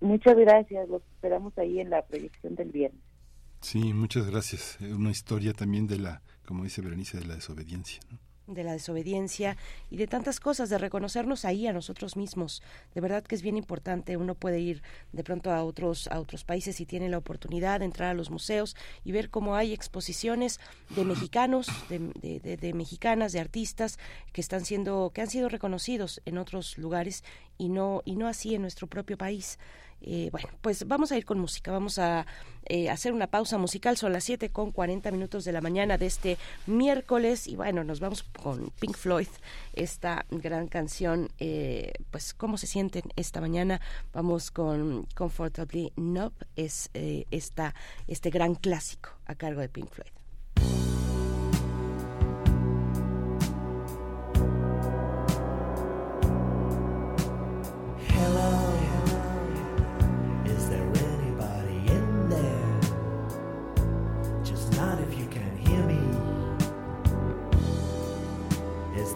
[0.01, 3.01] Muchas gracias, los esperamos ahí en la proyección del viernes.
[3.61, 4.79] Sí, muchas gracias.
[4.81, 8.01] Una historia también de la, como dice Berenice, de la desobediencia.
[8.09, 8.17] ¿no?
[8.53, 9.57] de la desobediencia
[9.89, 12.61] y de tantas cosas, de reconocernos ahí a nosotros mismos.
[12.93, 14.17] De verdad que es bien importante.
[14.17, 14.81] Uno puede ir
[15.11, 18.29] de pronto a otros, a otros países y tiene la oportunidad de entrar a los
[18.29, 20.59] museos y ver cómo hay exposiciones
[20.95, 21.99] de mexicanos, de,
[22.39, 23.99] de, de, mexicanas, de artistas
[24.33, 27.23] que están siendo, que han sido reconocidos en otros lugares
[27.57, 29.59] y no, y no así en nuestro propio país.
[30.01, 32.25] Eh, bueno, pues vamos a ir con música, vamos a
[32.65, 36.07] eh, hacer una pausa musical, son las 7 con 40 minutos de la mañana de
[36.07, 37.47] este miércoles.
[37.47, 39.27] Y bueno, nos vamos con Pink Floyd,
[39.73, 43.79] esta gran canción, eh, pues cómo se sienten esta mañana,
[44.13, 47.75] vamos con Comfortably Numb, es esta,
[48.07, 50.20] este gran clásico a cargo de Pink Floyd.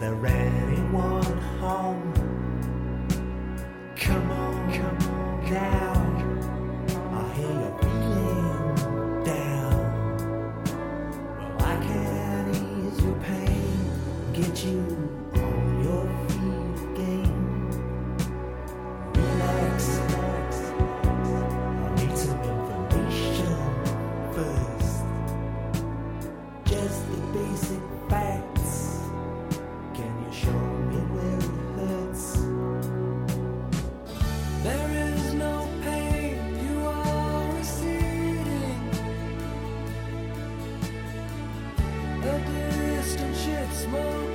[0.05, 2.13] There anyone home?
[3.95, 5.93] Come on, come on now.
[7.11, 9.81] I hear you feeling down.
[11.37, 13.89] Well, I can ease your pain,
[14.33, 15.14] get you
[43.75, 44.34] smoke.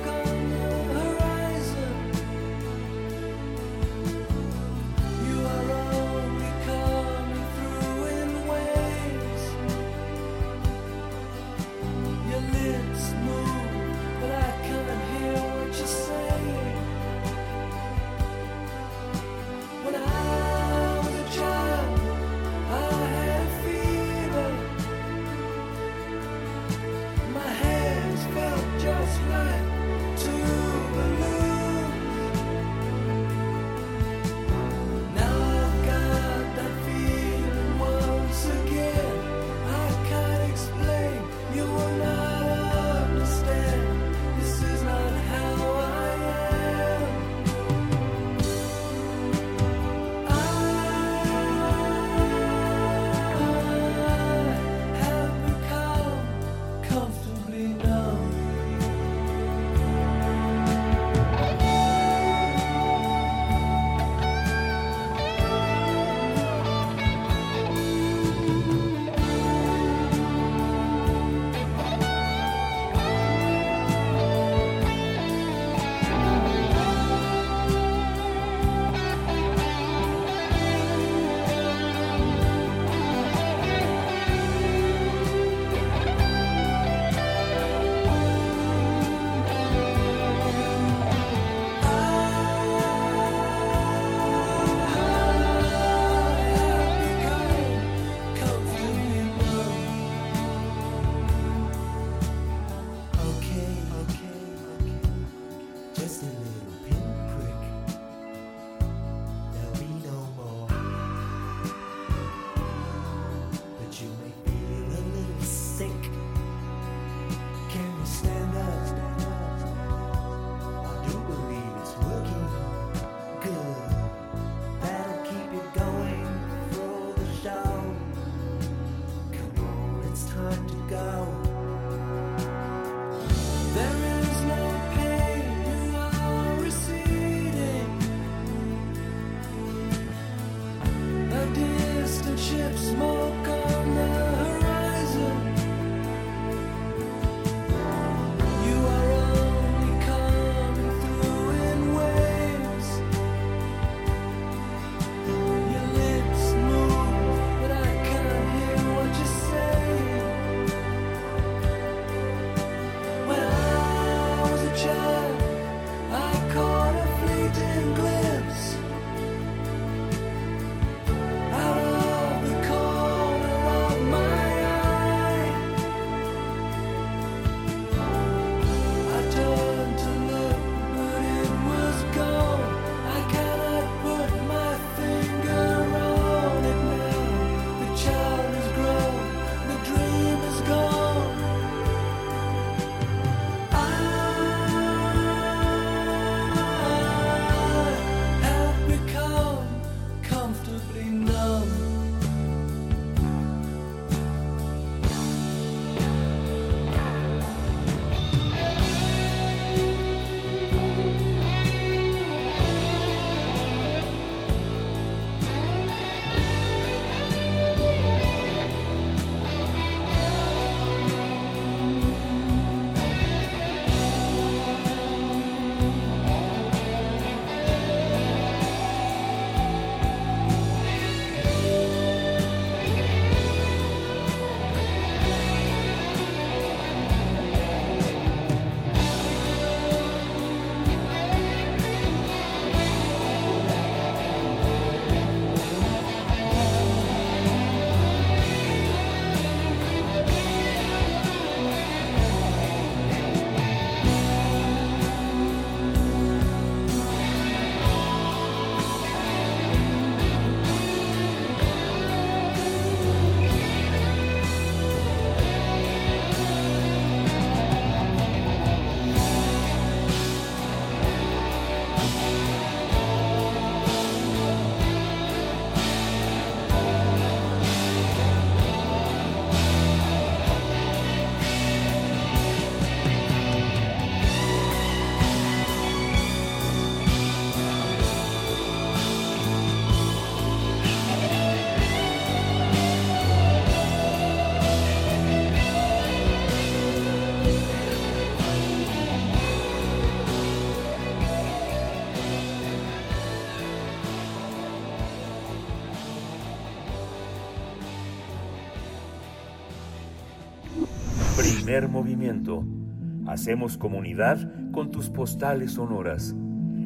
[313.31, 314.37] Hacemos comunidad
[314.73, 316.35] con tus postales sonoras.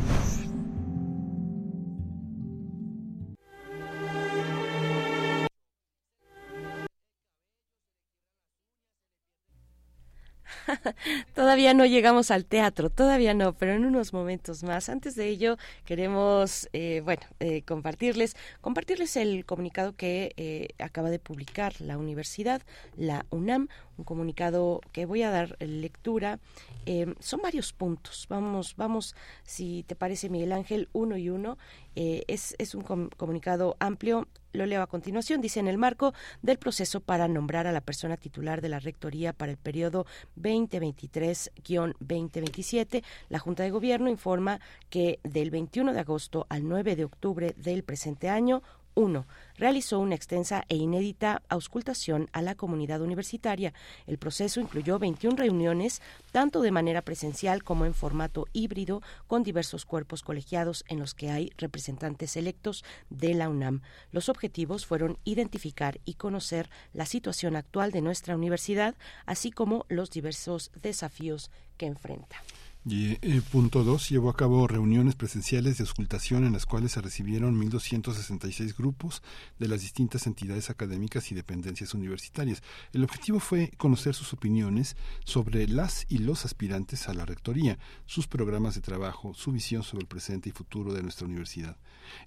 [11.34, 14.88] Todavía no llegamos al teatro, todavía no, pero en unos momentos más.
[14.88, 21.18] Antes de ello, queremos, eh, bueno, eh, compartirles, compartirles el comunicado que eh, acaba de
[21.18, 22.62] publicar la universidad,
[22.96, 23.68] la UNAM,
[23.98, 26.38] un comunicado que voy a dar lectura.
[26.86, 28.26] Eh, son varios puntos.
[28.30, 31.58] Vamos, vamos, si te parece, Miguel Ángel, uno y uno.
[31.96, 34.28] Eh, es, es un com- comunicado amplio.
[34.52, 35.42] Lo leo a continuación.
[35.42, 39.34] Dice, en el marco del proceso para nombrar a la persona titular de la Rectoría
[39.34, 40.06] para el periodo
[40.40, 47.54] 2023-2027, la Junta de Gobierno informa que del 21 de agosto al 9 de octubre
[47.58, 48.62] del presente año,
[48.98, 49.26] 1.
[49.56, 53.72] Realizó una extensa e inédita auscultación a la comunidad universitaria.
[54.06, 59.84] El proceso incluyó 21 reuniones, tanto de manera presencial como en formato híbrido, con diversos
[59.84, 63.82] cuerpos colegiados en los que hay representantes electos de la UNAM.
[64.10, 68.96] Los objetivos fueron identificar y conocer la situación actual de nuestra universidad,
[69.26, 72.42] así como los diversos desafíos que enfrenta.
[72.90, 77.02] Y eh, punto 2, llevó a cabo reuniones presenciales de auscultación en las cuales se
[77.02, 79.22] recibieron 1.266 grupos
[79.58, 82.62] de las distintas entidades académicas y dependencias universitarias.
[82.94, 88.26] El objetivo fue conocer sus opiniones sobre las y los aspirantes a la rectoría, sus
[88.26, 91.76] programas de trabajo, su visión sobre el presente y futuro de nuestra universidad.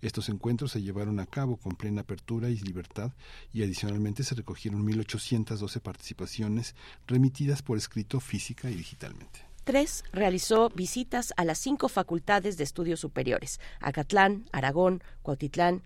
[0.04, 3.14] Estos encuentros se llevaron a cabo con plena apertura y libertad
[3.52, 6.76] y adicionalmente se recogieron 1.812 participaciones
[7.08, 9.51] remitidas por escrito física y digitalmente.
[9.64, 10.04] 3.
[10.12, 15.84] Realizó visitas a las cinco facultades de estudios superiores, Acatlán, Aragón, Cuautitlán,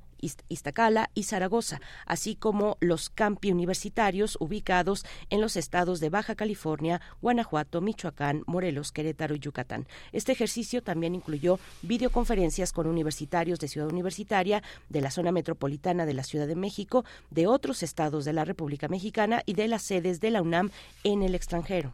[0.49, 7.01] Iztacala y Zaragoza, así como los campi universitarios ubicados en los estados de Baja California,
[7.21, 9.87] Guanajuato, Michoacán, Morelos, Querétaro y Yucatán.
[10.11, 16.13] Este ejercicio también incluyó videoconferencias con universitarios de Ciudad Universitaria, de la zona metropolitana de
[16.13, 20.21] la Ciudad de México, de otros estados de la República Mexicana y de las sedes
[20.21, 20.71] de la UNAM
[21.03, 21.93] en el extranjero.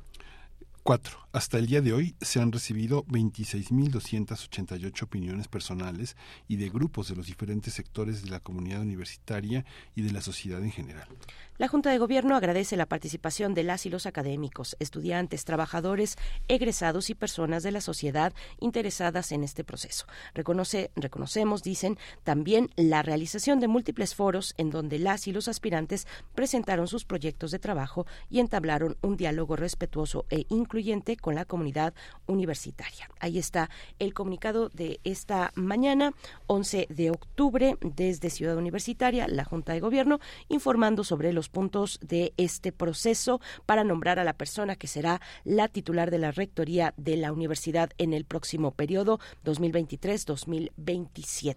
[0.84, 1.28] 4.
[1.32, 6.18] Hasta el día de hoy se han recibido 26.288 opiniones personales
[6.48, 9.64] y de grupos de los diferentes sectores de la comunidad universitaria
[9.96, 11.08] y de la sociedad en general.
[11.62, 17.12] La Junta de Gobierno agradece la participación de las y los académicos, estudiantes, trabajadores, egresados
[17.12, 20.08] y personas de la sociedad interesadas en este proceso.
[20.34, 26.08] Reconoce, reconocemos, dicen, también la realización de múltiples foros en donde las y los aspirantes
[26.34, 31.94] presentaron sus proyectos de trabajo y entablaron un diálogo respetuoso e incluyente con la comunidad
[32.26, 33.08] universitaria.
[33.20, 36.14] Ahí está el comunicado de esta mañana,
[36.48, 42.34] 11 de octubre, desde Ciudad Universitaria, la Junta de Gobierno, informando sobre los puntos de
[42.38, 47.18] este proceso para nombrar a la persona que será la titular de la rectoría de
[47.18, 51.56] la universidad en el próximo periodo 2023-2027.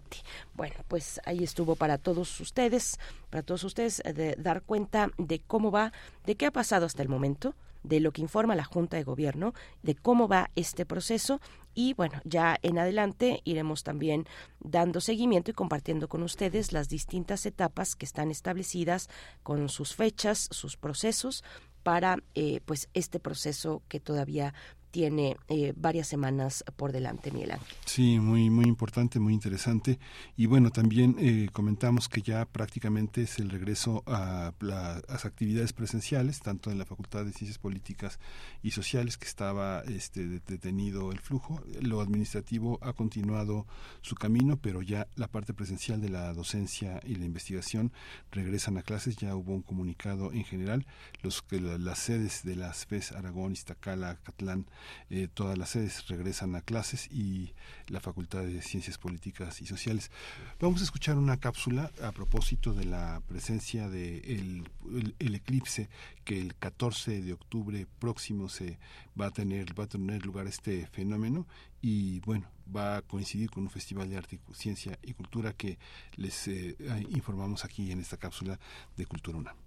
[0.53, 5.39] Bueno, pues ahí estuvo para todos ustedes, para todos ustedes eh, de dar cuenta de
[5.39, 5.91] cómo va,
[6.25, 7.55] de qué ha pasado hasta el momento,
[7.87, 11.39] de lo que informa la Junta de Gobierno, de cómo va este proceso.
[11.73, 14.25] Y bueno, ya en adelante iremos también
[14.59, 19.09] dando seguimiento y compartiendo con ustedes las distintas etapas que están establecidas
[19.43, 21.43] con sus fechas, sus procesos
[21.83, 24.55] para eh, pues este proceso que todavía
[24.95, 27.75] tiene eh, varias semanas por delante, Miguel Ángel.
[27.83, 29.99] Sí, muy, muy importante, muy interesante.
[30.37, 36.39] Y bueno, también eh, comentamos que ya prácticamente es el regreso a las actividades presenciales,
[36.39, 38.19] tanto en la Facultad de Ciencias Políticas
[38.63, 41.61] y Sociales, que estaba este, detenido el flujo.
[41.81, 43.67] Lo administrativo ha continuado
[43.99, 47.91] su camino, pero ya la parte presencial de la docencia y la investigación
[48.31, 49.17] regresan a clases.
[49.17, 50.85] Ya hubo un comunicado en general.
[51.21, 54.67] Los las sedes de las FES Aragón, Iztacala, Catlán,
[55.09, 57.53] eh, todas las sedes regresan a clases y
[57.87, 60.11] la Facultad de Ciencias Políticas y Sociales.
[60.59, 64.17] Vamos a escuchar una cápsula a propósito de la presencia de
[65.19, 65.89] el, eclipse
[66.23, 68.79] que el 14 de octubre próximo se
[69.19, 71.45] va a tener va a tener lugar este fenómeno
[71.81, 75.77] y bueno va a coincidir con un festival de arte, ciencia y cultura que
[76.15, 76.75] les eh,
[77.09, 78.59] informamos aquí en esta cápsula
[78.97, 79.64] de Cultura UNAM.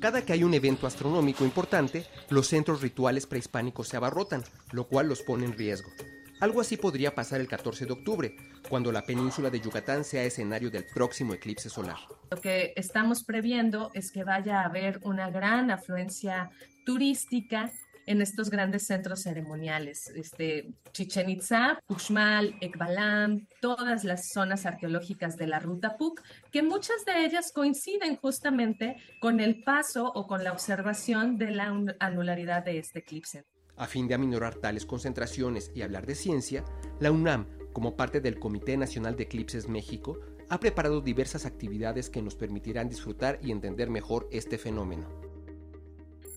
[0.00, 5.08] Cada que hay un evento astronómico importante, los centros rituales prehispánicos se abarrotan, lo cual
[5.08, 5.90] los pone en riesgo.
[6.38, 8.36] Algo así podría pasar el 14 de octubre,
[8.68, 11.96] cuando la península de Yucatán sea escenario del próximo eclipse solar.
[12.30, 16.50] Lo que estamos previendo es que vaya a haber una gran afluencia
[16.84, 17.72] turística
[18.06, 25.48] en estos grandes centros ceremoniales, este, Chichen Itza, Uxmal, Ekbalam, todas las zonas arqueológicas de
[25.48, 30.52] la ruta PUC, que muchas de ellas coinciden justamente con el paso o con la
[30.52, 33.44] observación de la anularidad de este eclipse.
[33.76, 36.64] A fin de aminorar tales concentraciones y hablar de ciencia,
[37.00, 42.22] la UNAM, como parte del Comité Nacional de Eclipses México, ha preparado diversas actividades que
[42.22, 45.25] nos permitirán disfrutar y entender mejor este fenómeno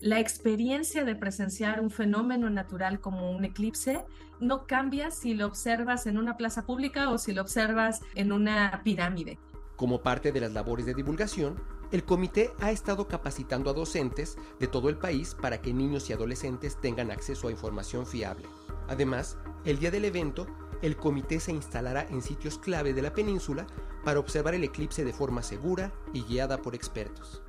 [0.00, 4.04] la experiencia de presenciar un fenómeno natural como un eclipse
[4.40, 8.80] no cambia si lo observas en una plaza pública o si lo observas en una
[8.82, 9.38] pirámide.
[9.76, 14.68] Como parte de las labores de divulgación, el comité ha estado capacitando a docentes de
[14.68, 18.46] todo el país para que niños y adolescentes tengan acceso a información fiable.
[18.88, 20.46] Además, el día del evento,
[20.80, 23.66] el comité se instalará en sitios clave de la península
[24.04, 27.42] para observar el eclipse de forma segura y guiada por expertos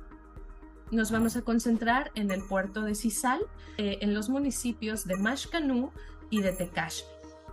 [0.92, 3.40] nos vamos a concentrar en el puerto de Cisal,
[3.78, 5.90] eh, en los municipios de Mashcanú
[6.30, 7.00] y de Tecash.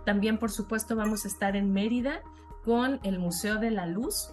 [0.04, 2.20] También, por supuesto, vamos a estar en Mérida
[2.64, 4.30] con el Museo de la Luz.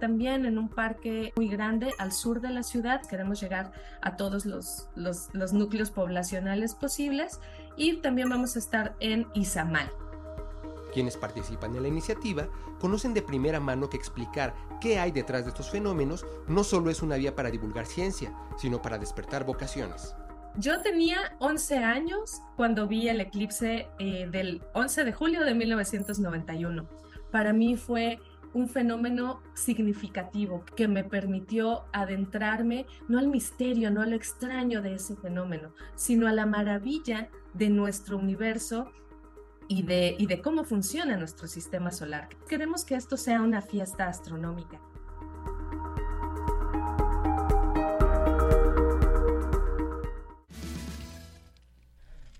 [0.00, 3.02] También en un parque muy grande al sur de la ciudad.
[3.06, 7.40] Queremos llegar a todos los, los, los núcleos poblacionales posibles.
[7.76, 9.90] Y también vamos a estar en Izamal.
[10.96, 12.48] Quienes participan en la iniciativa
[12.80, 17.02] conocen de primera mano que explicar qué hay detrás de estos fenómenos no solo es
[17.02, 20.16] una vía para divulgar ciencia, sino para despertar vocaciones.
[20.56, 26.88] Yo tenía 11 años cuando vi el eclipse eh, del 11 de julio de 1991.
[27.30, 28.18] Para mí fue
[28.54, 35.14] un fenómeno significativo que me permitió adentrarme no al misterio, no al extraño de ese
[35.14, 38.90] fenómeno, sino a la maravilla de nuestro universo
[39.68, 42.28] y de, y de cómo funciona nuestro sistema solar.
[42.48, 44.80] Queremos que esto sea una fiesta astronómica.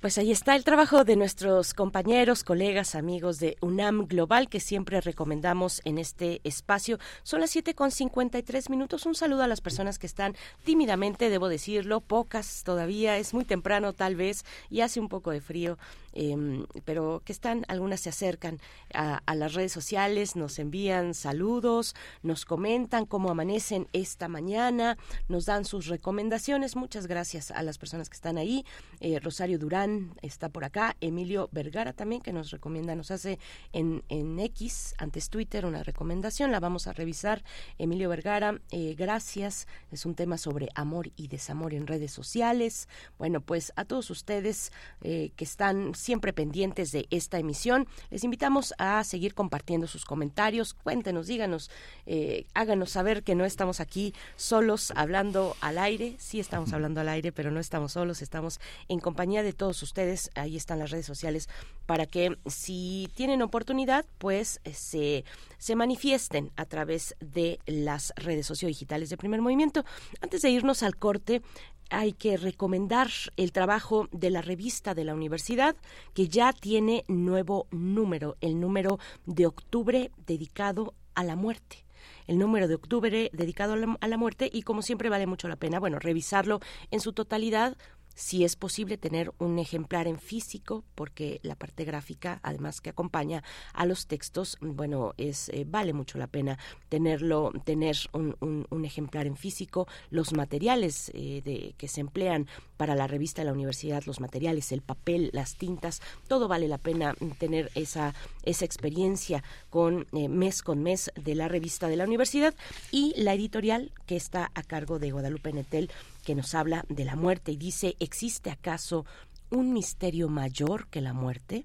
[0.06, 5.00] Pues ahí está el trabajo de nuestros compañeros, colegas, amigos de UNAM Global que siempre
[5.00, 7.00] recomendamos en este espacio.
[7.24, 9.04] Son las 7 con 53 minutos.
[9.04, 13.18] Un saludo a las personas que están tímidamente, debo decirlo, pocas todavía.
[13.18, 15.76] Es muy temprano tal vez y hace un poco de frío
[16.18, 18.58] Em, pero que están, algunas se acercan
[18.94, 24.96] a, las redes sociales, nos envían saludos, nos comentan cómo amanecen esta mañana,
[25.28, 26.74] nos dan sus recomendaciones.
[26.74, 28.64] Muchas gracias a las personas que están ahí.
[29.00, 33.38] Eh, Rosario Durán Está por acá, Emilio Vergara también, que nos recomienda, nos hace
[33.72, 37.42] en, en X, antes Twitter, una recomendación, la vamos a revisar.
[37.78, 42.88] Emilio Vergara, eh, gracias, es un tema sobre amor y desamor en redes sociales.
[43.18, 44.72] Bueno, pues a todos ustedes
[45.02, 50.74] eh, que están siempre pendientes de esta emisión, les invitamos a seguir compartiendo sus comentarios,
[50.74, 51.70] cuéntenos, díganos,
[52.06, 57.08] eh, háganos saber que no estamos aquí solos hablando al aire, sí estamos hablando al
[57.08, 61.06] aire, pero no estamos solos, estamos en compañía de todos ustedes, ahí están las redes
[61.06, 61.48] sociales,
[61.86, 65.24] para que si tienen oportunidad, pues eh, se,
[65.58, 69.84] se manifiesten a través de las redes sociodigitales de primer movimiento.
[70.20, 71.42] Antes de irnos al corte,
[71.90, 75.76] hay que recomendar el trabajo de la revista de la universidad
[76.14, 81.86] que ya tiene nuevo número, el número de octubre dedicado a la muerte
[82.26, 85.48] el número de octubre dedicado a la, a la, muerte y como siempre vale mucho
[85.48, 86.60] la pena, bueno, revisarlo
[86.90, 87.76] en su totalidad
[88.16, 93.44] si es posible tener un ejemplar en físico, porque la parte gráfica, además que acompaña
[93.74, 96.58] a los textos, bueno, es eh, vale mucho la pena
[96.88, 102.46] tenerlo, tener un, un, ejemplar en físico, los materiales eh, de, que se emplean
[102.76, 106.78] para la revista de la universidad, los materiales, el papel, las tintas, todo vale la
[106.78, 108.14] pena tener esa,
[108.44, 112.54] esa experiencia con eh, mes con mes de la revista de la universidad.
[112.90, 115.90] Y la editorial que está a cargo de Guadalupe Netel
[116.26, 119.06] que nos habla de la muerte y dice, ¿existe acaso
[119.48, 121.64] un misterio mayor que la muerte?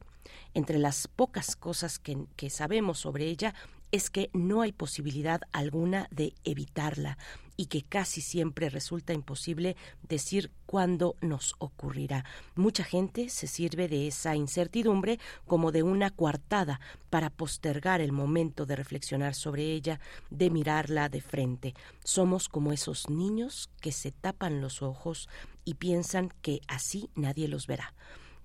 [0.54, 3.56] Entre las pocas cosas que, que sabemos sobre ella
[3.92, 7.18] es que no hay posibilidad alguna de evitarla
[7.58, 12.26] y que casi siempre resulta imposible decir cuándo nos ocurrirá.
[12.56, 16.80] Mucha gente se sirve de esa incertidumbre como de una coartada
[17.12, 20.00] para postergar el momento de reflexionar sobre ella,
[20.32, 21.76] de mirarla de frente.
[22.04, 25.30] Somos como esos niños que se tapan los ojos
[25.64, 27.94] y piensan que así nadie los verá.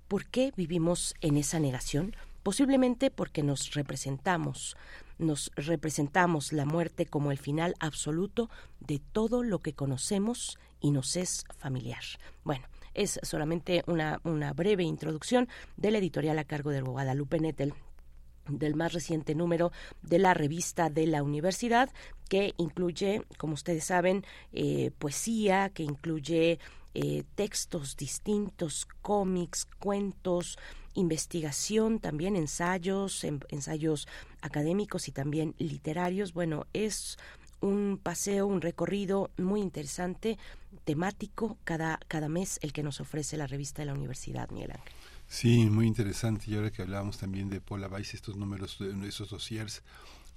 [0.09, 2.15] ¿Por qué vivimos en esa negación?
[2.43, 4.77] Posiblemente porque nos representamos,
[5.19, 8.51] nos representamos la muerte como el final absoluto
[8.81, 12.03] de todo lo que conocemos y nos es familiar.
[12.45, 17.75] Bueno, es solamente una, una breve introducción de la editorial a cargo de Guadalupe Nettel
[18.49, 21.91] del más reciente número de la revista de la universidad
[22.29, 26.59] que incluye, como ustedes saben, eh, poesía, que incluye
[26.95, 30.59] eh, textos distintos, cómics, cuentos,
[30.97, 34.09] investigación, también ensayos, en, ensayos
[34.41, 36.33] académicos y también literarios.
[36.33, 37.19] Bueno, es
[37.61, 40.39] un paseo, un recorrido muy interesante,
[40.85, 44.93] temático, cada, cada mes el que nos ofrece la revista de la Universidad, Miguel Ángel.
[45.29, 46.51] Sí, muy interesante.
[46.51, 49.83] Y ahora que hablábamos también de Paula Weiss, estos números, esos dossiers,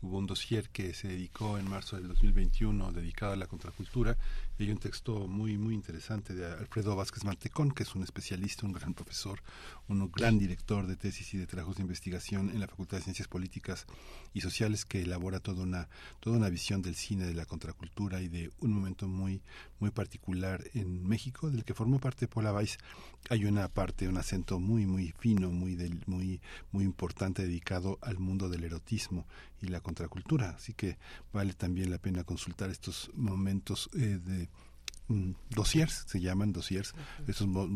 [0.01, 4.18] hubo un dossier que se dedicó en marzo del 2021 dedicado a la contracultura
[4.64, 8.74] hay un texto muy muy interesante de Alfredo Vázquez Mantecón que es un especialista, un
[8.74, 9.41] gran profesor,
[9.88, 13.28] un gran director de tesis y de trabajos de investigación en la Facultad de Ciencias
[13.28, 13.86] Políticas
[14.34, 15.88] y Sociales que elabora toda una
[16.20, 19.41] toda una visión del cine de la contracultura y de un momento muy
[19.80, 22.78] muy particular en México del que formó parte Paula Weiss.
[23.30, 26.41] Hay una parte un acento muy muy fino muy del, muy
[26.72, 29.26] muy importante dedicado al mundo del erotismo
[29.62, 30.51] y la contracultura.
[30.51, 30.97] Así que
[31.34, 34.49] vale también la pena consultar estos momentos eh, de
[35.49, 36.93] dossiers, se llaman dossiers,
[37.28, 37.68] esos mo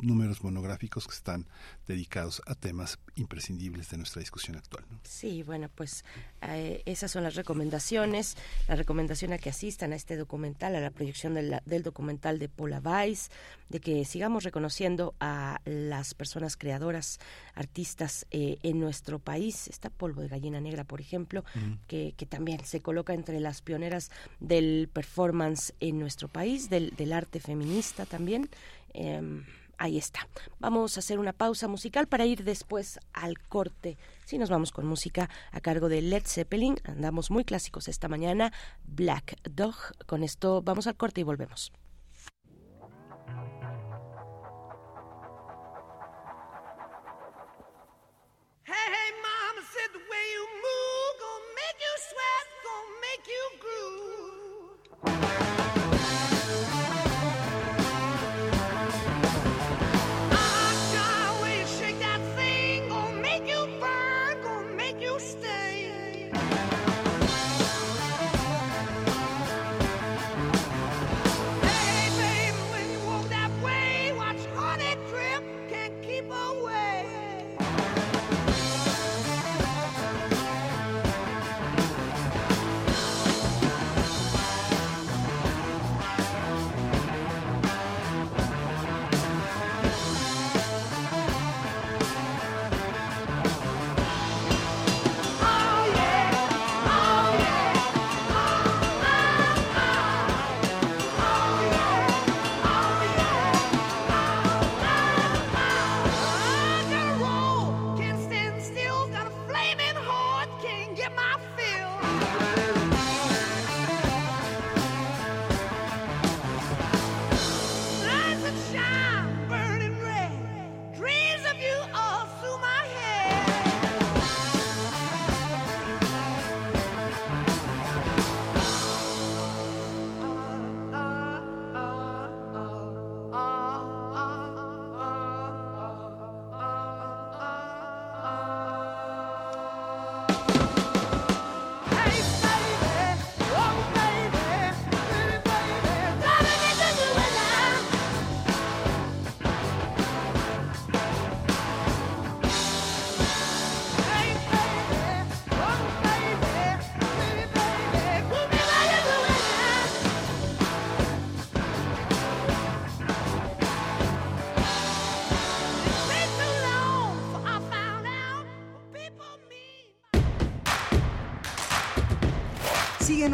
[0.00, 1.46] números monográficos que están
[1.86, 4.84] dedicados a temas imprescindibles de nuestra discusión actual.
[4.90, 4.98] ¿no?
[5.04, 6.04] Sí, bueno, pues
[6.42, 8.36] eh, esas son las recomendaciones,
[8.68, 12.38] la recomendación a que asistan a este documental, a la proyección de la, del documental
[12.38, 13.30] de Paula Weiss,
[13.68, 17.18] de que sigamos reconociendo a las personas creadoras,
[17.54, 19.68] artistas eh, en nuestro país.
[19.68, 21.78] Está Polvo de Gallina Negra, por ejemplo, uh -huh.
[21.86, 27.40] que, que, también se coloca entre las pioneras del performance en nuestro país, del, arte
[27.40, 28.48] feminista también.
[28.94, 29.42] Eh,
[29.78, 30.28] ahí está.
[30.58, 33.98] Vamos a hacer una pausa musical para ir después al corte.
[34.24, 38.52] Si nos vamos con música a cargo de Led Zeppelin, andamos muy clásicos esta mañana,
[38.84, 39.76] Black Dog.
[40.06, 41.72] Con esto vamos al corte y volvemos.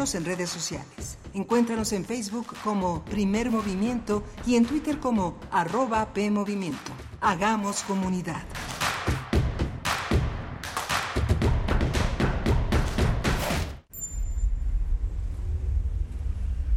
[0.05, 1.17] Síguenos en redes sociales.
[1.33, 6.91] Encuéntranos en Facebook como Primer Movimiento y en Twitter como arroba PMovimiento.
[7.21, 8.43] Hagamos comunidad.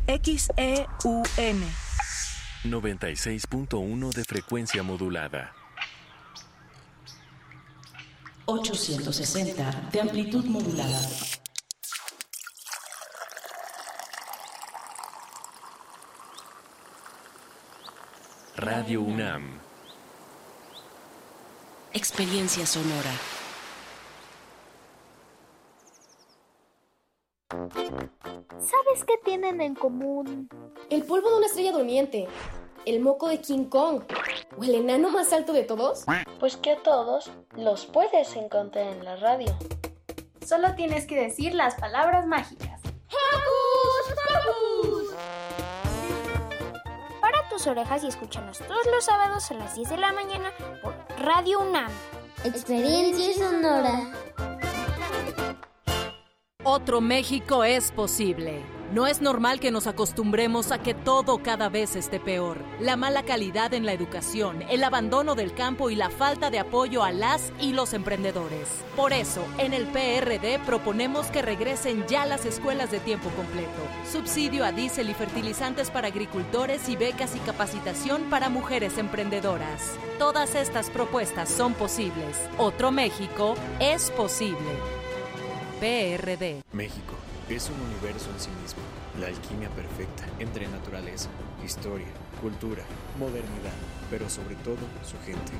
[0.06, 1.64] XEUN
[2.64, 5.52] 96.1 de frecuencia modulada.
[8.44, 11.00] 860 de amplitud modulada.
[18.56, 19.60] Radio UNAM.
[21.92, 23.10] Experiencia sonora.
[27.50, 30.48] ¿Sabes qué tienen en común?
[30.88, 32.28] El polvo de una estrella durmiente,
[32.86, 34.04] el moco de King Kong
[34.56, 36.06] o el enano más alto de todos.
[36.40, 39.54] Pues que a todos los puedes encontrar en la radio.
[40.46, 42.80] Solo tienes que decir las palabras mágicas.
[43.10, 44.14] ¡Hocus
[44.82, 44.95] Pocus!
[47.56, 50.52] Tus orejas y escúchanos todos los sábados a las 10 de la mañana
[50.82, 51.90] por Radio UNAM.
[52.44, 54.12] Experiencia sonora.
[56.64, 58.75] Otro México es posible.
[58.92, 62.58] No es normal que nos acostumbremos a que todo cada vez esté peor.
[62.80, 67.02] La mala calidad en la educación, el abandono del campo y la falta de apoyo
[67.02, 68.68] a las y los emprendedores.
[68.94, 73.70] Por eso, en el PRD proponemos que regresen ya las escuelas de tiempo completo,
[74.10, 79.96] subsidio a diésel y fertilizantes para agricultores y becas y capacitación para mujeres emprendedoras.
[80.20, 82.38] Todas estas propuestas son posibles.
[82.56, 84.56] Otro México es posible.
[85.80, 86.62] PRD.
[86.72, 88.82] México es un universo en sí mismo,
[89.20, 91.28] la alquimia perfecta entre naturaleza,
[91.64, 92.08] historia,
[92.40, 92.82] cultura,
[93.18, 93.72] modernidad,
[94.10, 95.52] pero sobre todo su gente.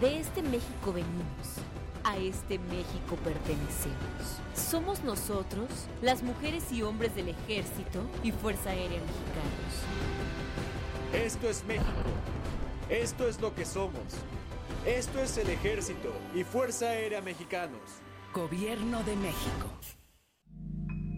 [0.00, 1.58] De este México venimos,
[2.04, 4.40] a este México pertenecemos.
[4.54, 5.68] Somos nosotros,
[6.00, 9.74] las mujeres y hombres del Ejército y Fuerza Aérea Mexicanos.
[11.12, 11.86] Esto es México,
[12.88, 14.14] esto es lo que somos,
[14.84, 17.80] esto es el Ejército y Fuerza Aérea Mexicanos.
[18.32, 19.95] Gobierno de México.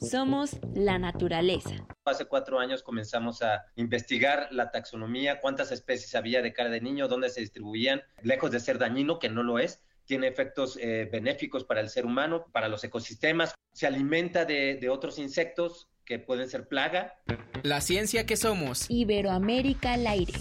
[0.00, 1.70] Somos la naturaleza.
[2.04, 7.08] Hace cuatro años comenzamos a investigar la taxonomía, cuántas especies había de cara de niño,
[7.08, 11.64] dónde se distribuían, lejos de ser dañino, que no lo es, tiene efectos eh, benéficos
[11.64, 16.48] para el ser humano, para los ecosistemas, se alimenta de, de otros insectos que pueden
[16.48, 17.14] ser plaga.
[17.62, 18.86] La ciencia que somos.
[18.88, 20.32] Iberoamérica al aire.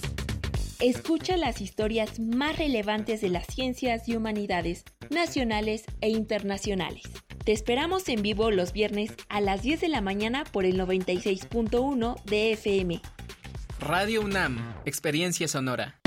[0.80, 7.03] Escucha las historias más relevantes de las ciencias y humanidades, nacionales e internacionales.
[7.48, 12.22] Te esperamos en vivo los viernes a las 10 de la mañana por el 96.1
[12.26, 13.02] de FM.
[13.80, 15.98] Radio UNAM, Experiencia Sonora.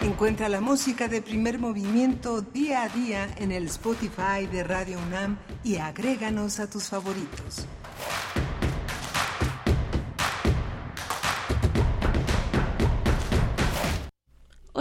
[0.00, 5.36] Encuentra la música de primer movimiento día a día en el Spotify de Radio UNAM
[5.62, 7.66] y agréganos a tus favoritos.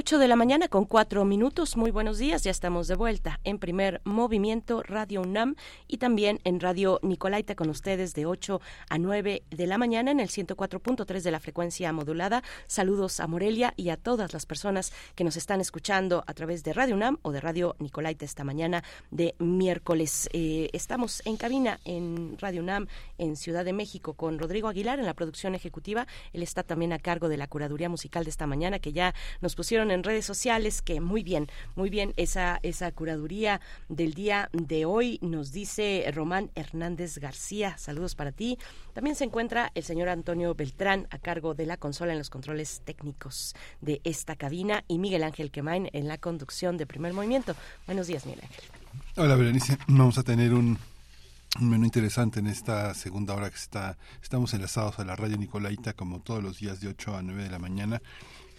[0.05, 1.77] 8 de la mañana con cuatro minutos.
[1.77, 2.43] Muy buenos días.
[2.43, 5.55] Ya estamos de vuelta en primer movimiento Radio UNAM
[5.87, 10.19] y también en Radio Nicolaita con ustedes de 8 a 9 de la mañana en
[10.19, 12.43] el 104.3 de la frecuencia modulada.
[12.67, 16.73] Saludos a Morelia y a todas las personas que nos están escuchando a través de
[16.73, 20.29] Radio UNAM o de Radio Nicolaita esta mañana de miércoles.
[20.33, 25.07] Eh, estamos en cabina en Radio UNAM en Ciudad de México con Rodrigo Aguilar en
[25.07, 26.05] la producción ejecutiva.
[26.31, 29.55] Él está también a cargo de la curaduría musical de esta mañana que ya nos
[29.55, 34.85] pusieron en redes sociales que muy bien, muy bien esa, esa curaduría del día de
[34.85, 37.77] hoy, nos dice Román Hernández García.
[37.77, 38.57] Saludos para ti.
[38.93, 42.81] También se encuentra el señor Antonio Beltrán a cargo de la consola en los controles
[42.85, 47.55] técnicos de esta cabina y Miguel Ángel Quemain en la conducción de primer movimiento.
[47.85, 48.63] Buenos días, Miguel Ángel.
[49.17, 49.77] Hola, Berenice.
[49.87, 50.77] Vamos a tener un,
[51.59, 55.93] un menú interesante en esta segunda hora que está estamos enlazados a la radio Nicolaita
[55.93, 58.01] como todos los días de 8 a 9 de la mañana.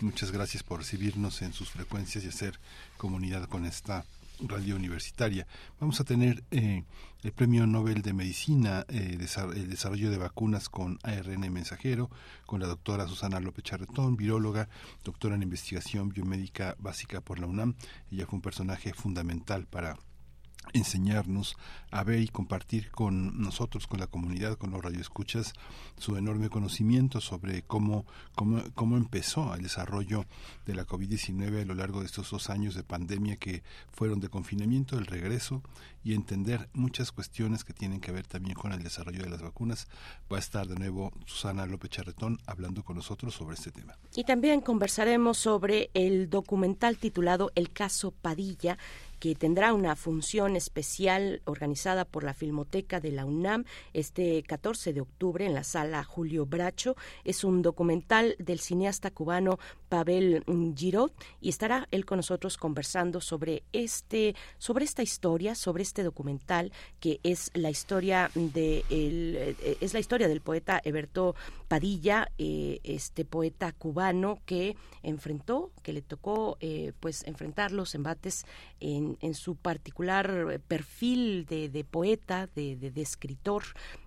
[0.01, 2.59] Muchas gracias por recibirnos en sus frecuencias y hacer
[2.99, 4.05] comunidad con esta
[4.41, 5.47] radio universitaria.
[5.81, 6.85] Vamos a tener eh,
[7.23, 12.11] el Premio Nobel de Medicina, eh, el desarrollo de vacunas con ARN mensajero,
[12.45, 14.69] con la doctora Susana López Charretón, viróloga,
[15.03, 17.75] doctora en investigación biomédica básica por la UNAM.
[18.13, 19.97] Ella fue un personaje fundamental para
[20.73, 21.57] enseñarnos
[21.91, 25.53] a ver y compartir con nosotros, con la comunidad, con los radioescuchas,
[25.99, 28.05] su enorme conocimiento sobre cómo,
[28.35, 30.27] cómo, cómo empezó el desarrollo
[30.67, 33.63] de la COVID-19 a lo largo de estos dos años de pandemia que
[33.93, 35.63] fueron de confinamiento, el regreso
[36.07, 39.89] y entender muchas cuestiones que tienen que ver también con el desarrollo de las vacunas.
[40.33, 43.99] Va a estar de nuevo Susana López Charretón hablando con nosotros sobre este tema.
[44.15, 48.79] Y también conversaremos sobre el documental titulado El caso Padilla
[49.19, 55.01] que tendrá una función especial organizada por la Filmoteca de la UNAM este 14 de
[55.01, 56.97] octubre en la sala Julio Bracho.
[57.25, 59.59] Es un documental del cineasta cubano
[59.89, 60.45] Pavel
[60.77, 61.11] Giraud
[61.41, 67.21] y estará él con nosotros conversando sobre este sobre esta historia, sobre este documental que
[67.23, 71.35] es la historia de el, eh, es la historia del poeta Eberto
[71.69, 78.45] Padilla, eh, este poeta cubano que enfrentó, que le tocó eh, pues enfrentar los embates
[78.81, 83.63] en, en su particular perfil de, poeta, de, escritor,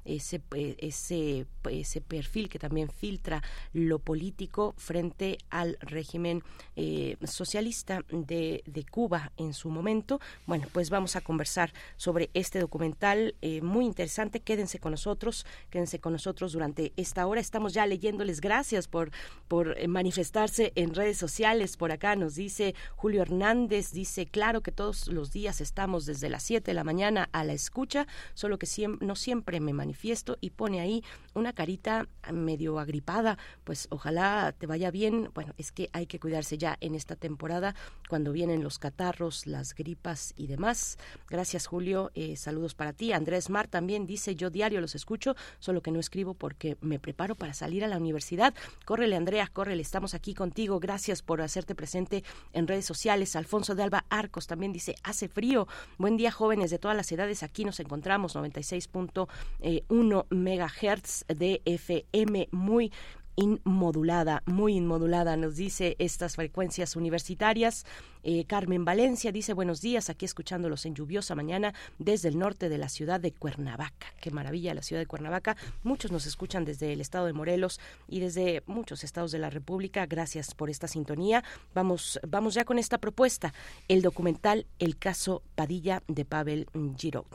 [0.05, 0.41] ese,
[0.77, 3.43] ese, ese perfil que también filtra
[3.73, 6.43] lo político frente al régimen
[6.75, 10.19] eh, socialista de, Cuba en su momento.
[10.45, 14.39] Bueno, pues vamos a conversar sobre este documental eh, muy interesante.
[14.39, 17.41] Quédense con nosotros, quédense con nosotros durante esta hora.
[17.41, 18.41] Estamos ya leyéndoles.
[18.41, 19.11] Gracias por,
[19.47, 21.77] por eh, manifestarse en redes sociales.
[21.77, 26.41] Por acá nos dice Julio Hernández, dice, claro que todos los días estamos desde las
[26.41, 28.67] 7 de la mañana a la escucha, solo que
[29.01, 31.03] no siempre me manifiesto y pone ahí
[31.35, 33.37] una carita medio agripada.
[33.63, 35.29] Pues ojalá te vaya bien.
[35.35, 37.75] Bueno, es que hay que cuidarse ya en esta temporada
[38.07, 40.97] cuando vienen los catarros, las gripas y demás.
[41.29, 42.09] Gracias, Julio.
[42.15, 43.13] Eh, saludos para ti.
[43.13, 47.35] Andrés Mar también dice, yo diario los escucho, solo que no escribo porque me preparo
[47.35, 48.55] para salir a la universidad.
[48.85, 49.83] Córrele, Andrea, córrele.
[49.83, 50.79] Estamos aquí contigo.
[50.79, 52.23] Gracias por hacerte presente
[52.53, 53.35] en redes sociales.
[53.35, 55.67] Alfonso de Alba Arcos también dice, hace frío.
[55.97, 57.43] Buen día, jóvenes de todas las edades.
[57.43, 62.49] Aquí nos encontramos 96.1 megahertz de FM.
[62.51, 62.91] Muy
[63.35, 67.85] inmodulada, muy inmodulada, nos dice estas frecuencias universitarias.
[68.23, 72.77] Eh, Carmen Valencia dice buenos días, aquí escuchándolos en lluviosa mañana desde el norte de
[72.77, 74.07] la ciudad de Cuernavaca.
[74.21, 75.55] Qué maravilla la ciudad de Cuernavaca.
[75.83, 80.05] Muchos nos escuchan desde el estado de Morelos y desde muchos estados de la República.
[80.05, 81.43] Gracias por esta sintonía.
[81.73, 83.53] Vamos, vamos ya con esta propuesta,
[83.87, 86.67] el documental El caso Padilla de Pavel
[86.97, 87.25] Giraud.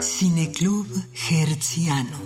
[0.00, 0.86] Cineclub
[1.30, 2.18] Herziano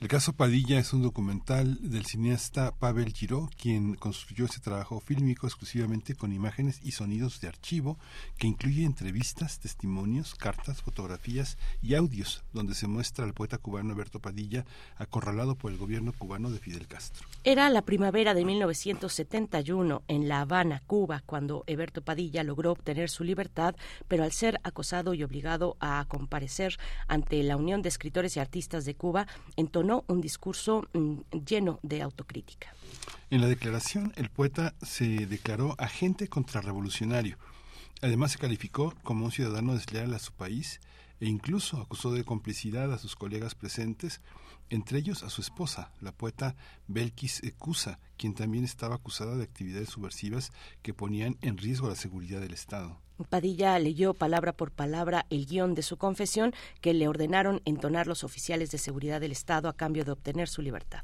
[0.00, 5.46] El caso Padilla es un documental del cineasta Pavel Giraud, quien construyó este trabajo fílmico
[5.46, 7.98] exclusivamente con imágenes y sonidos de archivo,
[8.38, 14.20] que incluye entrevistas, testimonios, cartas, fotografías y audios, donde se muestra al poeta cubano Alberto
[14.20, 14.64] Padilla
[14.96, 17.28] acorralado por el gobierno cubano de Fidel Castro.
[17.44, 23.22] Era la primavera de 1971 en La Habana, Cuba, cuando Eberto Padilla logró obtener su
[23.22, 23.76] libertad,
[24.08, 28.86] pero al ser acosado y obligado a comparecer ante la Unión de Escritores y Artistas
[28.86, 29.26] de Cuba,
[29.56, 30.88] entonó un discurso
[31.46, 32.74] lleno de autocrítica.
[33.30, 37.36] En la declaración, el poeta se declaró agente contrarrevolucionario.
[38.02, 40.80] Además, se calificó como un ciudadano desleal a su país
[41.20, 44.20] e incluso acusó de complicidad a sus colegas presentes,
[44.70, 46.56] entre ellos a su esposa, la poeta
[46.86, 50.52] Belkis Cusa, quien también estaba acusada de actividades subversivas
[50.82, 52.98] que ponían en riesgo la seguridad del Estado.
[53.28, 58.24] Padilla leyó palabra por palabra el guion de su confesión que le ordenaron entonar los
[58.24, 61.02] oficiales de seguridad del Estado a cambio de obtener su libertad.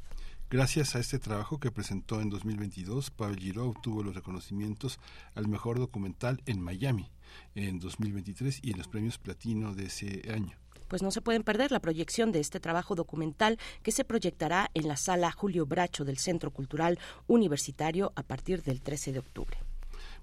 [0.49, 4.97] Gracias a este trabajo que presentó en 2022, Pavel Giraud obtuvo los reconocimientos
[5.35, 7.11] al mejor documental en Miami
[7.53, 10.57] en 2023 y en los premios platino de ese año
[10.87, 14.87] pues no se pueden perder la proyección de este trabajo documental que se proyectará en
[14.87, 19.57] la sala Julio Bracho del Centro Cultural Universitario a partir del 13 de octubre.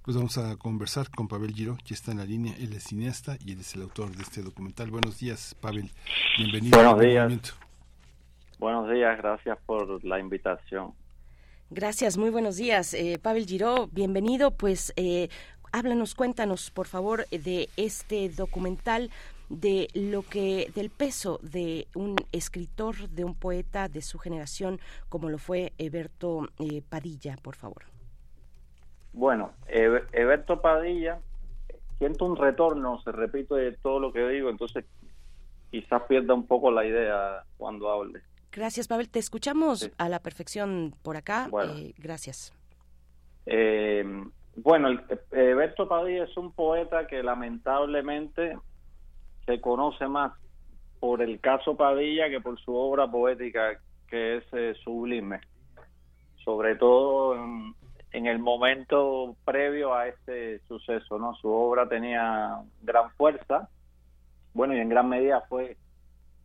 [0.02, 3.38] Pues vamos a conversar con Pavel Giro, que está en la línea, él es cineasta
[3.42, 4.90] y él es el autor de este documental.
[4.90, 5.90] Buenos días, Pavel.
[6.36, 6.76] Bienvenido.
[6.76, 7.54] Buenos días.
[8.58, 10.92] Buenos días, gracias por la invitación.
[11.70, 12.92] Gracias, muy buenos días.
[12.92, 14.50] Eh, Pavel Giro, bienvenido.
[14.50, 15.28] Pues eh,
[15.72, 19.10] háblanos, cuéntanos, por favor, de este documental
[19.48, 25.28] de lo que del peso de un escritor, de un poeta de su generación, como
[25.28, 27.84] lo fue Eberto eh, Padilla, por favor.
[29.12, 31.20] Bueno, Eberto Padilla,
[31.98, 34.84] siento un retorno, se repite todo lo que digo, entonces
[35.70, 38.22] quizás pierda un poco la idea cuando hable.
[38.52, 39.08] Gracias, Pavel.
[39.08, 41.48] Te escuchamos a la perfección por acá.
[41.76, 42.52] Eh, gracias.
[43.46, 44.04] Eh,
[44.56, 45.00] bueno, el,
[45.56, 48.56] Berto Padilla es un poeta que lamentablemente
[49.46, 50.32] se conoce más
[51.00, 55.40] por el caso Padilla que por su obra poética que es eh, sublime,
[56.44, 57.74] sobre todo en,
[58.12, 61.34] en, el momento previo a este suceso, ¿no?
[61.34, 63.68] Su obra tenía gran fuerza,
[64.52, 65.76] bueno, y en gran medida fue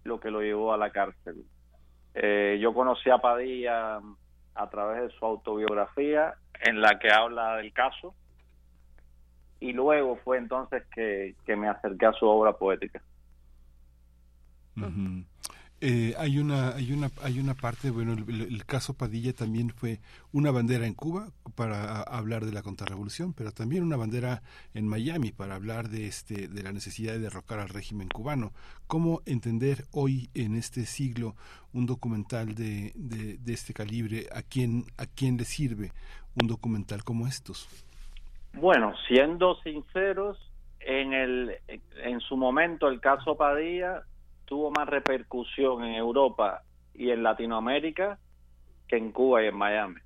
[0.04, 1.46] lo que lo llevó a la cárcel.
[2.16, 4.00] Eh, yo conocí a Padilla
[4.56, 8.14] a través de su autobiografía en la que habla del caso
[9.60, 13.02] y luego fue entonces que, me acerqué a su obra poética.
[15.82, 20.02] Eh, hay una hay una hay una parte bueno el, caso Padilla también fue
[20.34, 24.42] una bandera en Cuba para hablar de la contrarrevolución pero también una bandera
[24.74, 28.52] en Miami para hablar de este de la necesidad de derrocar al régimen cubano.
[28.88, 31.36] Cómo entender hoy en este siglo
[31.72, 35.94] un documental de, de, de este calibre a quién a quién le sirve
[36.36, 37.70] un documental como estos
[38.54, 40.38] bueno siendo sinceros
[40.80, 41.58] en el
[42.04, 44.04] en su momento el caso Padilla
[44.46, 46.64] tuvo más repercusión en Europa
[46.94, 48.18] y en Latinoamérica
[48.88, 50.02] que en Cuba y en Miami.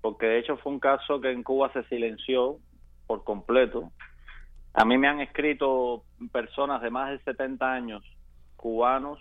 [0.00, 2.58] Porque de hecho fue un caso que en Cuba se silenció
[3.06, 3.92] por completo.
[4.72, 8.02] A mí me han escrito personas de más de 70 años,
[8.56, 9.18] cubanos,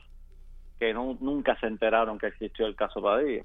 [0.79, 3.43] que no, nunca se enteraron que existió el caso Padilla.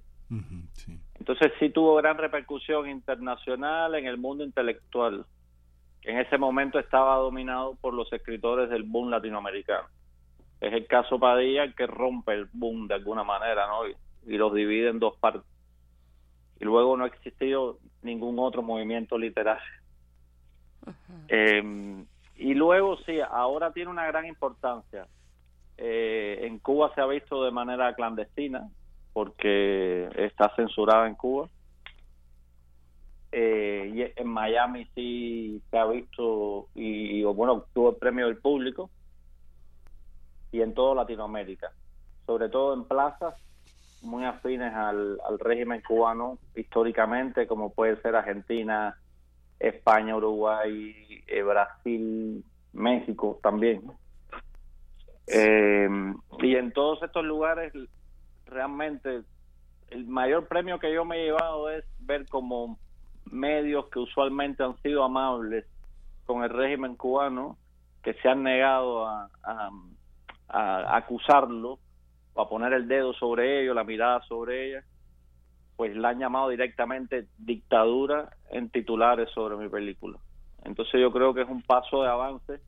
[1.21, 5.25] Entonces sí tuvo gran repercusión internacional en el mundo intelectual,
[6.03, 9.87] que en ese momento estaba dominado por los escritores del boom latinoamericano
[10.61, 13.89] es el caso Padilla que rompe el boom de alguna manera, ¿no?
[13.89, 15.43] Y, los divide en dos partes.
[16.61, 19.63] Y luego no ha existido ningún otro movimiento literario.
[21.29, 22.05] Eh,
[22.37, 25.07] y luego sí, ahora tiene una gran importancia.
[25.79, 28.69] Eh, en Cuba se ha visto de manera clandestina
[29.13, 31.49] porque está censurada en Cuba.
[33.33, 38.39] Eh, y en Miami sí se ha visto y, y bueno, tuvo el premio del
[38.39, 38.91] público
[40.53, 41.71] y en toda Latinoamérica,
[42.27, 43.35] sobre todo en plazas
[44.03, 48.97] muy afines al, régimen cubano históricamente, como puede ser Argentina,
[49.59, 50.95] España, Uruguay,
[51.27, 53.83] eh, Brasil, México también.
[55.27, 55.89] Eh,
[56.41, 57.73] y en todos estos lugares,
[58.51, 59.23] realmente,
[59.89, 62.79] el mayor premio que yo me he llevado es ver como
[63.25, 65.65] medios que usualmente han sido amables
[66.27, 67.57] con el régimen cubano,
[68.03, 69.29] que se han negado a
[70.97, 71.79] acusarlo
[72.35, 74.85] o a poner el dedo sobre ello, la mirada sobre ella,
[75.77, 80.19] pues la han llamado directamente dictadura en titulares sobre mi película.
[80.65, 82.61] Entonces yo creo que es un paso de avance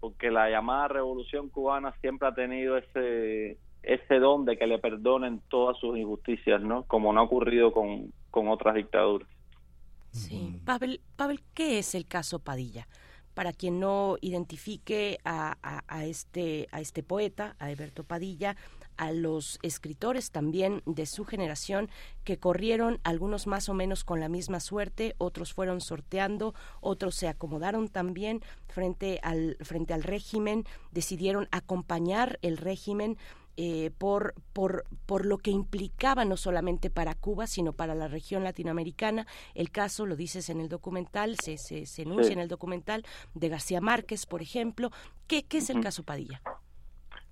[0.00, 5.40] porque la llamada revolución cubana siempre ha tenido ese ese don de que le perdonen
[5.48, 6.84] todas sus injusticias, ¿no?
[6.84, 9.28] Como no ha ocurrido con, con otras dictaduras.
[10.10, 10.60] Sí.
[10.64, 12.86] Pavel, Pavel, ¿qué es el caso Padilla?
[13.36, 15.58] para quien no identifique a,
[16.06, 18.56] este, a este poeta, a Eberto Padilla,
[18.96, 21.90] a los escritores también de su generación
[22.24, 27.28] que corrieron, algunos más o menos con la misma suerte, otros fueron sorteando, otros se
[27.28, 33.18] acomodaron también frente al, frente al régimen, decidieron acompañar el régimen
[33.58, 38.44] eh, por, por, por lo que implicaba no solamente para Cuba, sino para la región
[38.44, 39.26] latinoamericana.
[39.54, 43.04] El caso, lo dices en el documental, se, se, enuncia en el documental
[43.34, 44.90] de García Márquez, por ejemplo.
[45.26, 46.42] ¿Qué, qué es el caso Padilla?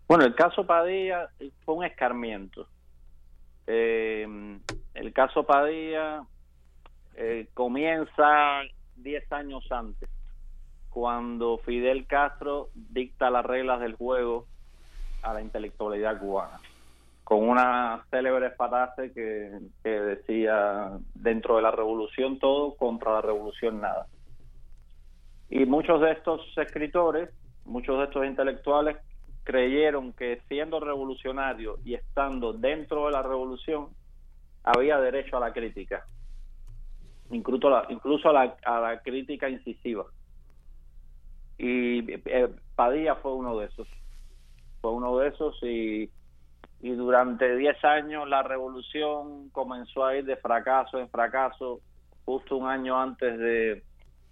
[0.09, 1.29] Bueno, el caso Padilla
[1.65, 2.69] fue un escarmiento.
[3.67, 4.27] Eh,
[4.95, 6.23] el caso Padilla
[7.17, 8.63] eh, comienza
[8.97, 10.09] 10 años antes,
[10.89, 14.47] cuando Fidel Castro dicta las reglas del juego
[15.25, 16.61] a la intelectualidad cubana,
[17.25, 24.07] con una célebre frase que, decía dentro de la revolución todo, contra la revolución nada.
[25.49, 27.31] Y muchos de estos escritores,
[27.65, 28.99] muchos de estos intelectuales
[29.45, 33.89] creyeron que siendo revolucionario y estando dentro de la revolución,
[34.63, 36.07] había derecho a la crítica,
[37.31, 40.07] incluso, incluso a, la, a la crítica incisiva.
[41.59, 43.87] Y eh, Padilla fue uno de esos
[44.85, 46.11] fue uno de esos y,
[46.83, 51.81] durante 10 años la revolución comenzó a ir de fracaso en fracaso,
[52.27, 53.83] justo un año antes de,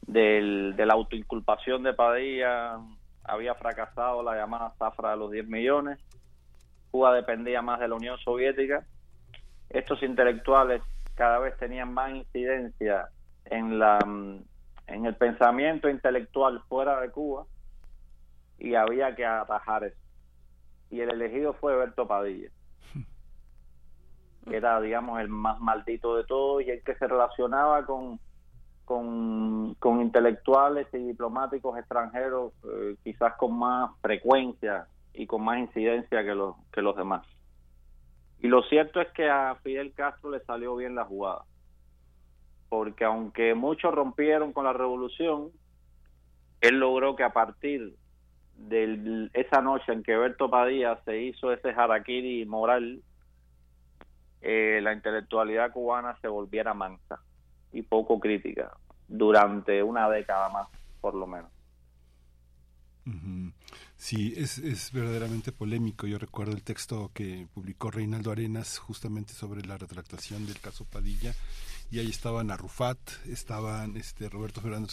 [0.06, 2.78] de la autoinculpación de Padilla
[3.24, 5.98] había fracasado la llamada zafra de los 10 millones,
[6.90, 8.84] Cuba dependía más de la Unión Soviética,
[9.70, 10.82] estos intelectuales
[11.14, 13.08] cada vez tenían más incidencia
[13.46, 13.98] en la
[14.86, 17.46] en el pensamiento intelectual fuera de Cuba
[18.58, 20.01] y había que atajar eso
[20.92, 22.50] y el elegido fue Berto Padilla.
[24.46, 28.20] era, digamos, el más maldito de todos y el que se relacionaba con,
[28.84, 36.22] con, con intelectuales y diplomáticos extranjeros eh, quizás con más frecuencia y con más incidencia
[36.22, 37.26] que los, que los demás.
[38.40, 41.44] Y lo cierto es que a Fidel Castro le salió bien la jugada,
[42.68, 45.52] porque aunque muchos rompieron con la revolución,
[46.60, 47.96] él logró que a partir
[48.68, 53.02] de esa noche en que Berto Padilla se hizo ese harakiri moral,
[54.40, 57.20] eh, la intelectualidad cubana se volviera mansa
[57.72, 58.72] y poco crítica
[59.08, 60.68] durante una década más,
[61.00, 61.50] por lo menos.
[63.96, 66.06] Sí, es, es verdaderamente polémico.
[66.06, 71.32] Yo recuerdo el texto que publicó Reinaldo Arenas justamente sobre la retractación del caso Padilla
[71.90, 74.88] y ahí estaban Arrufat, estaban este Roberto Fernando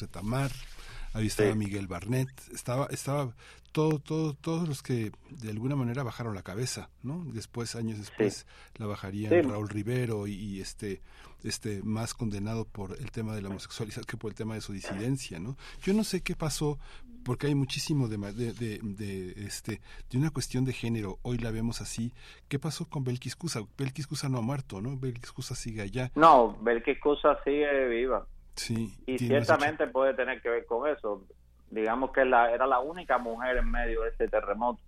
[1.14, 3.34] Ahí estaba Miguel Barnett, estaba, estaba
[3.72, 7.24] todo, todo, todos los que de alguna manera bajaron la cabeza, ¿no?
[7.26, 11.02] Después, años después, la bajarían Raúl Rivero y, este,
[11.44, 14.74] este más condenado por el tema de la homosexualidad que por el tema de su
[14.74, 15.56] disidencia, ¿no?
[15.82, 16.80] Yo no sé qué pasó,
[17.24, 21.82] porque hay muchísimo de, de, de, este, de una cuestión de género, hoy la vemos
[21.82, 22.14] así,
[22.48, 23.62] ¿qué pasó con Belkis Cusa?
[23.78, 24.98] Belkis Cusa no ha muerto, ¿no?
[24.98, 26.12] Belkis Cusa sigue allá.
[26.16, 28.26] No, Belkis Cusa sigue viva.
[28.60, 28.94] Sí.
[29.06, 31.24] Y ciertamente puede tener que ver con eso.
[31.72, 34.82] Digamos que la, era la única mujer en medio de este terremoto.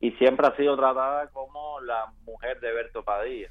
[0.00, 3.50] Y siempre ha sido tratada como la mujer de Berto Padilla.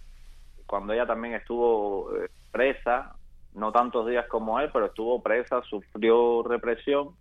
[0.65, 3.15] Cuando ella también estuvo eh, presa,
[3.53, 7.15] no tantos días como él, pero estuvo presa, sufrió represión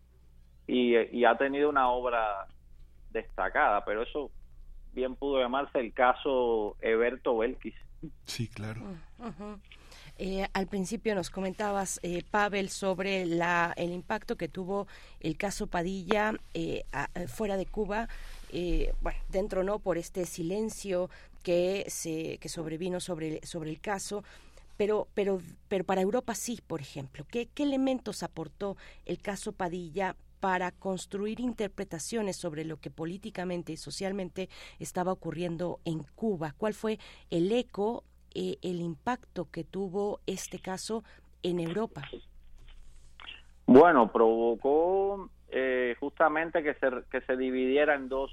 [0.66, 2.46] y, y ha tenido una obra
[3.10, 3.84] destacada.
[3.84, 4.30] Pero eso
[4.94, 7.74] bien pudo llamarse el caso Eberto Belkis.
[8.24, 8.80] Sí, claro.
[10.18, 14.86] Eh, al principio nos comentabas, eh, Pavel, sobre la, el impacto que tuvo
[15.20, 16.84] el caso Padilla eh,
[17.28, 18.08] fuera de Cuba.
[19.02, 21.10] bueno, dentro no por este silencio
[21.42, 24.24] que se que sobrevino sobre sobre el caso,
[24.76, 27.26] pero pero pero para Europa sí, por ejemplo.
[27.28, 33.76] ¿Qué, qué elementos aportó el caso Padilla para construir interpretaciones sobre lo que políticamente y
[33.76, 34.48] socialmente
[34.78, 36.54] estaba ocurriendo en Cuba?
[36.56, 36.98] ¿Cuál fue
[37.30, 38.04] el eco
[38.38, 41.02] eh, el impacto que tuvo este caso
[41.42, 42.02] en Europa?
[43.64, 48.30] Bueno, provocó eh, justamente que se, que se dividiera en dos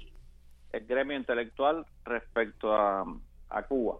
[0.72, 3.06] el gremio intelectual respecto a,
[3.48, 3.96] a Cuba.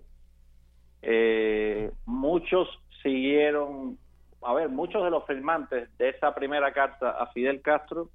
[1.01, 2.69] Eh, muchos
[3.03, 3.97] siguieron,
[4.43, 8.11] a ver, muchos de los firmantes de esa primera carta a Fidel Castro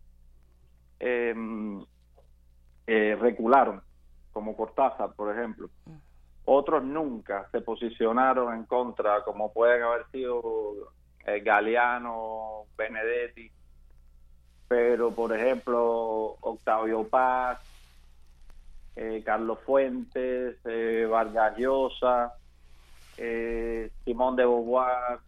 [0.99, 1.83] em,
[2.85, 3.81] recularon,
[4.31, 5.71] como Cortázar, por ejemplo.
[6.51, 10.41] Otros nunca se posicionaron en contra, como pueden haber sido
[11.23, 13.51] eh, Galeano, Benedetti,
[14.67, 17.59] pero por ejemplo Octavio Paz,
[18.95, 22.34] eh, Carlos Fuentes, eh, Vargas Llosa,
[23.17, 25.19] eh, Simón de Beauvoir,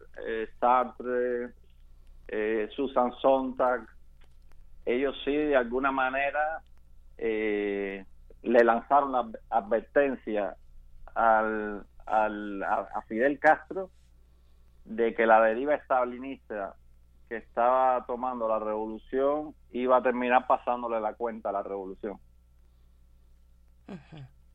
[0.60, 1.52] Sartre,
[2.76, 3.86] Susan Sontag,
[4.88, 6.64] ellos sí de alguna manera
[7.20, 8.06] le
[8.42, 10.56] lanzaron la advertencia
[11.16, 13.90] al, al, a, Fidel Castro
[14.86, 16.76] de que la deriva estabilista
[17.30, 22.20] que estaba tomando la revolución iba a terminar pasándole la cuenta a la revolución.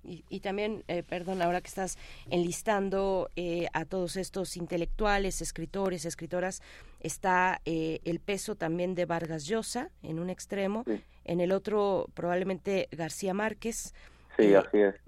[0.02, 1.98] Y, también, eh, perdón, ahora que estás
[2.30, 6.62] enlistando eh, a todos estos intelectuales, escritores, escritoras,
[7.00, 10.84] está eh, el peso también de Vargas Llosa en un extremo,
[11.24, 13.94] en el otro probablemente García Márquez.
[14.38, 15.05] Sí, así es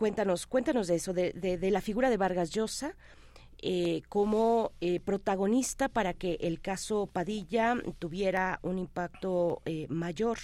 [0.00, 2.94] cuéntanos, cuéntanos de eso, de, la figura de Vargas Llosa
[3.62, 10.38] eh, como eh, protagonista para que el caso Padilla tuviera un impacto eh, mayor.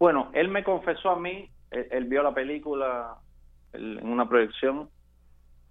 [0.00, 3.18] Bueno, él me confesó a mí, él, vio la película
[3.72, 4.90] en una proyección,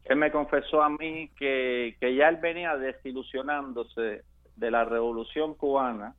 [0.05, 4.23] él me confesó a mí que, que ya él venía desilusionándose
[4.55, 6.15] de la revolución cubana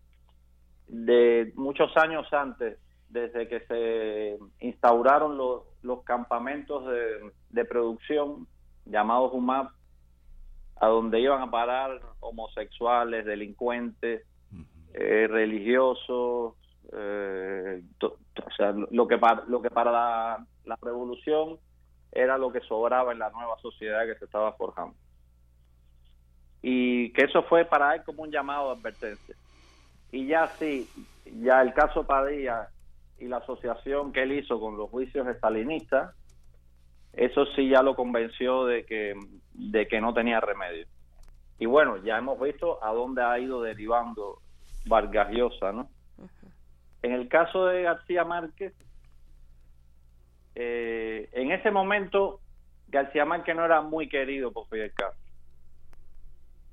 [0.88, 2.84] de muchos años antes
[3.15, 8.49] desde que se instauraron los, los campamentos de, de producción
[8.86, 9.70] llamados UMAP,
[10.81, 14.27] a donde iban a parar homosexuales, delincuentes,
[14.95, 16.55] eh, religiosos,
[16.93, 21.59] eh, o sea, lo que para, lo que para la, la, revolución
[22.11, 24.95] era lo que sobraba en la nueva sociedad que se estaba forjando.
[26.62, 29.36] Y que eso fue para él como un llamado de advertencia.
[30.11, 30.89] Y ya sí,
[31.41, 32.69] ya el caso Padilla
[33.19, 36.15] y la asociación que él hizo con los juicios estalinistas,
[37.12, 39.15] eso sí ya lo convenció de que,
[39.53, 40.86] de que no tenía remedio.
[41.59, 44.41] Y bueno, ya hemos visto a dónde ha ido derivando
[44.86, 45.89] Vargas Llosa, ¿no?
[47.03, 48.74] En el caso de García Márquez,
[50.55, 52.41] eh, en ese momento
[52.89, 55.20] García Márquez no era muy querido por Fidel Castro.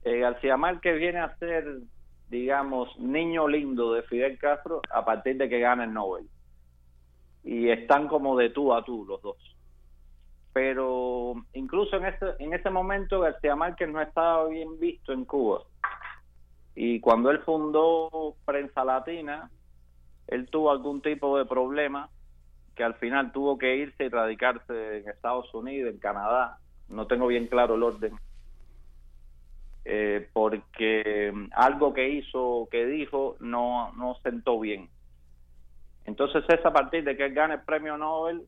[0.04, 1.66] Eh, García Márquez viene a ser,
[2.32, 6.26] digamos, niño lindo de Fidel Castro a partir de que gana el Nobel.
[7.44, 9.38] Y están como de tú a tú los dos.
[10.54, 15.64] Pero incluso en ese, en ese momento García Márquez no estaba bien visto en Cuba.
[16.74, 19.52] Y cuando él fundó Prensa Latina,
[20.28, 22.10] él tuvo algún tipo de problema
[22.76, 26.60] que al final tuvo que irse y radicarse en Estados Unidos, en Canadá.
[26.88, 28.14] No tengo bien claro el orden.
[29.84, 34.90] Eh, porque algo que hizo, que dijo, no, no sentó bien.
[36.06, 38.44] Entonces es a partir de que él gane el premio Nobel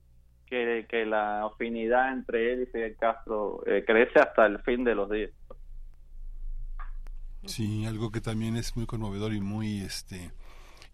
[0.45, 4.95] que, que la afinidad entre él y Fidel Castro eh, crece hasta el fin de
[4.95, 5.31] los días.
[7.45, 10.31] Sí, algo que también es muy conmovedor y muy este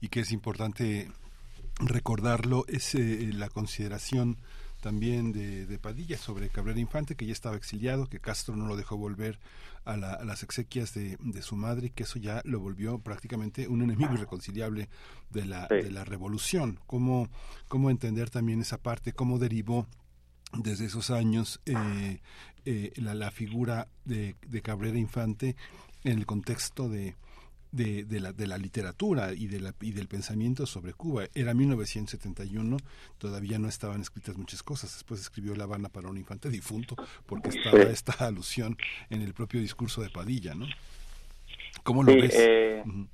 [0.02, 1.12] y que es importante
[1.80, 4.38] recordarlo es eh, la consideración
[4.82, 8.96] también de, Padilla sobre Cabrera Infante, que ya estaba exiliado, que Castro no lo dejó
[8.96, 9.38] volver
[9.86, 13.00] a, la, a las exequias de, de, su madre y que eso ya lo volvió
[13.00, 14.90] prácticamente un enemigo irreconciliable
[15.30, 15.76] de la, sí.
[15.76, 16.80] de la revolución.
[16.86, 17.30] ¿Cómo,
[17.68, 19.14] ¿Cómo entender también esa parte?
[19.14, 19.88] ¿Cómo derivó
[20.54, 22.22] desde esos años eh,
[22.66, 25.56] eh, la, la, figura de, de Cabrera Infante
[26.04, 27.16] en el contexto de,
[27.72, 31.26] de, de, la, de la literatura y, de la, y del pensamiento sobre Cuba.
[31.36, 32.78] Era 1971,
[33.18, 34.94] todavía no estaban escritas muchas cosas.
[34.94, 37.88] Después escribió La Habana para un infante difunto, porque estaba sí.
[37.92, 38.78] esta alusión
[39.10, 40.66] en el propio discurso de Padilla, ¿no?
[41.84, 42.36] ¿Cómo lo sí, ves?
[42.38, 43.08] Eh, uh -huh.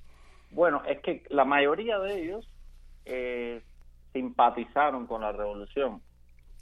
[0.51, 2.49] Bueno, es que la mayoría de ellos
[3.03, 3.61] eh,
[4.13, 6.01] simpatizaron con la revolución,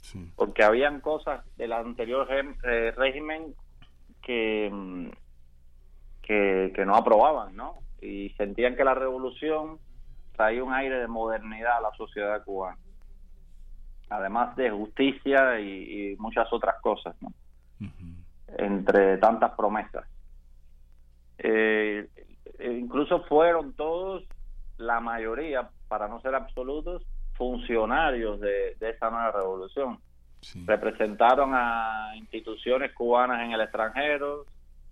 [0.00, 0.32] sí.
[0.34, 3.54] porque habían cosas del anterior eh, régimen
[4.20, 5.10] que mm,
[6.26, 7.76] que, que no aprobaban, ¿no?
[8.04, 9.78] Y sentían que la revolución
[10.36, 12.76] traía un aire de modernidad a la sociedad cubana,
[14.10, 17.28] además de justicia y, y muchas otras cosas, ¿no?
[17.80, 18.14] Uh -huh.
[18.58, 20.04] Entre tantas promesas.
[21.38, 22.06] Eh,
[22.60, 24.22] incluso fueron todos,
[24.76, 29.98] la mayoría, para no ser absolutos, funcionarios de, de esa nueva revolución.
[30.42, 30.62] Sí.
[30.66, 34.44] Representaron a instituciones cubanas en el extranjero,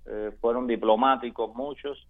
[0.06, 2.09] eh, fueron diplomáticos muchos.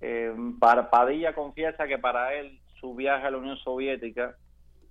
[0.00, 4.34] Eh, para Padilla confiesa que para él su viaje a la Unión Soviética,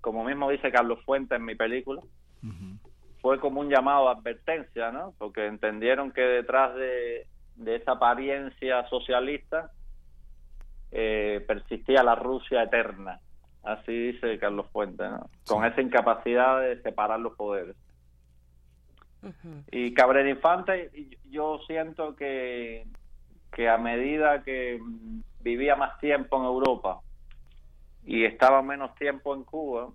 [0.01, 2.01] como mismo dice Carlos Fuentes en mi película,
[2.43, 2.77] uh -huh.
[3.21, 5.13] fue como un llamado a advertencia, ¿no?
[5.17, 9.71] Porque entendieron que detrás de, de esa apariencia socialista
[10.91, 13.19] eh, persistía la Rusia eterna.
[13.63, 15.27] Así dice Carlos Fuentes, ¿no?
[15.43, 15.53] Sí.
[15.53, 17.75] Con esa incapacidad de separar los poderes.
[19.23, 19.63] -huh.
[19.71, 20.91] Y Cabrera Infante,
[21.29, 22.85] yo siento que,
[23.51, 24.79] que a medida que
[25.41, 27.01] vivía más tiempo en Europa
[28.05, 29.89] y estaba menos tiempo en Cuba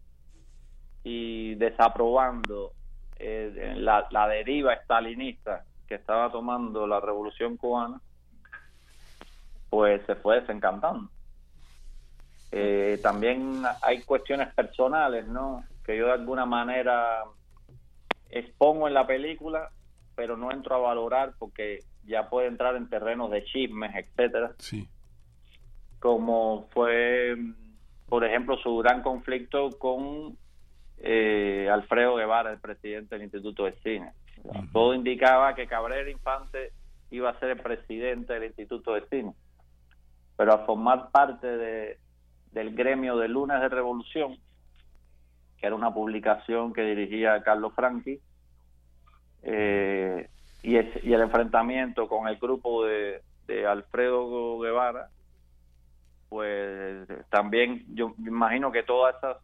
[1.02, 2.72] y desaprobando
[3.18, 8.01] eh, la, la deriva estalinista que estaba tomando la revolución cubana,
[9.70, 11.10] pues se fue desencantando.
[12.52, 15.64] Eh, también hay cuestiones personales, ¿no?
[15.85, 17.24] Que yo de alguna manera
[18.31, 19.70] expongo en la película,
[20.14, 24.52] pero no entro a valorar porque ya puede entrar en terrenos de chismes, etcétera.
[24.59, 24.89] Sí.
[25.98, 27.36] Como fue,
[28.09, 30.36] por ejemplo, su gran conflicto con
[30.98, 34.12] eh, Alfredo Guevara, el presidente del Instituto de Cine.
[34.43, 34.72] Uh -huh.
[34.72, 36.72] Todo indicaba que Cabrera Infante
[37.10, 39.32] iba a ser el presidente del Instituto de Cine.
[40.36, 41.98] Pero a formar parte de,
[42.52, 44.36] del gremio de Lunes de Revolución,
[45.59, 48.20] que era una publicación que dirigía Carlos Franchi,
[49.43, 50.28] eh,
[50.65, 55.11] y, es, y, el enfrentamiento con el grupo de, de, Alfredo Guevara,
[56.31, 59.36] pues también yo me imagino que todas esas,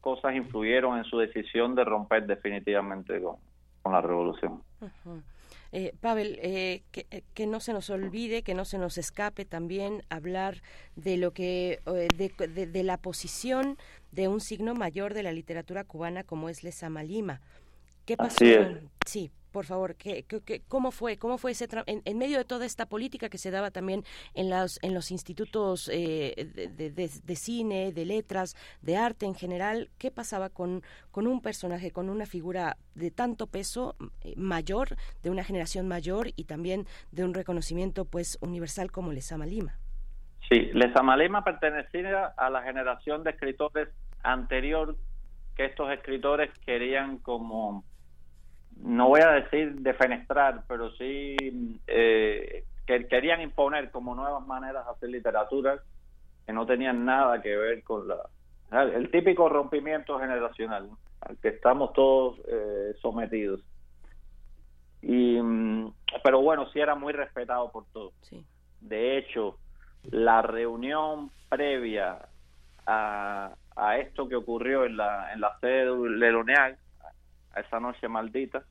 [0.00, 3.36] cosas influyeron en su decisión de romper definitivamente con,
[3.90, 4.62] la revolución.
[5.72, 9.46] Eh, Pavel, eh, que, eh, que, no se nos olvide, que no se nos escape
[9.46, 10.62] también hablar
[10.96, 13.78] de lo que, eh, de, de, de, la posición
[14.12, 17.40] de un signo mayor de la literatura cubana como es Lezama Lima.
[18.04, 18.44] ¿Qué pasó?
[19.06, 21.16] Sí, por favor, ¿qué, qué, cómo fue?
[21.16, 24.02] ¿Cómo fue ese en, en, medio de toda esta política que se daba también
[24.34, 29.36] en los, en los institutos eh, de, de, de, cine, de letras, de arte en
[29.36, 29.90] general?
[29.96, 30.82] ¿Qué pasaba con,
[31.12, 33.94] con un personaje, con una figura de tanto peso
[34.24, 39.46] eh, mayor, de una generación mayor y también de un reconocimiento pues universal como Lezama
[39.46, 39.78] Lima?
[40.48, 43.88] Sí, Lezama Lima pertenecía a la generación de escritores
[44.24, 44.96] anterior
[45.54, 47.84] que estos escritores querían como
[48.82, 51.36] no voy a decir defenestrar, pero sí
[51.86, 55.78] eh, que querían imponer como nuevas maneras de hacer literatura
[56.46, 58.16] que no tenían nada que ver con la
[58.70, 60.88] el típico rompimiento generacional.
[61.20, 63.60] al que estamos todos eh, sometidos.
[65.00, 65.92] Y, mm,
[66.22, 68.12] pero bueno, sí era muy respetado por todos.
[68.80, 69.58] De hecho,
[70.10, 72.18] la reunión previa
[72.86, 76.76] a, a esto que ocurrió en la, en la sede de Leroneal,
[77.60, 78.62] esa noche maldita,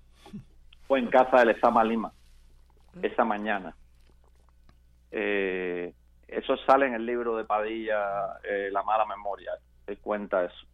[0.88, 2.12] fue en casa de Lezama Lima,
[3.02, 3.76] esa mañana.
[5.12, 5.94] Eh,
[6.28, 9.52] eso sale en el libro de Padilla, eh, La mala memoria,
[9.86, 10.66] se cuenta eso.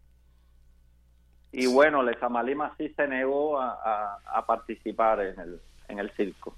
[1.52, 6.12] Y bueno, Lezama Lima sí se negó a, a- a participar en el, en el
[6.12, 6.56] circo.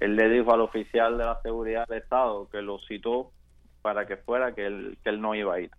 [0.00, 3.30] Él le dijo al oficial de la seguridad del Estado que lo citó
[3.82, 5.70] para que fuera que él, que él no iba a ir.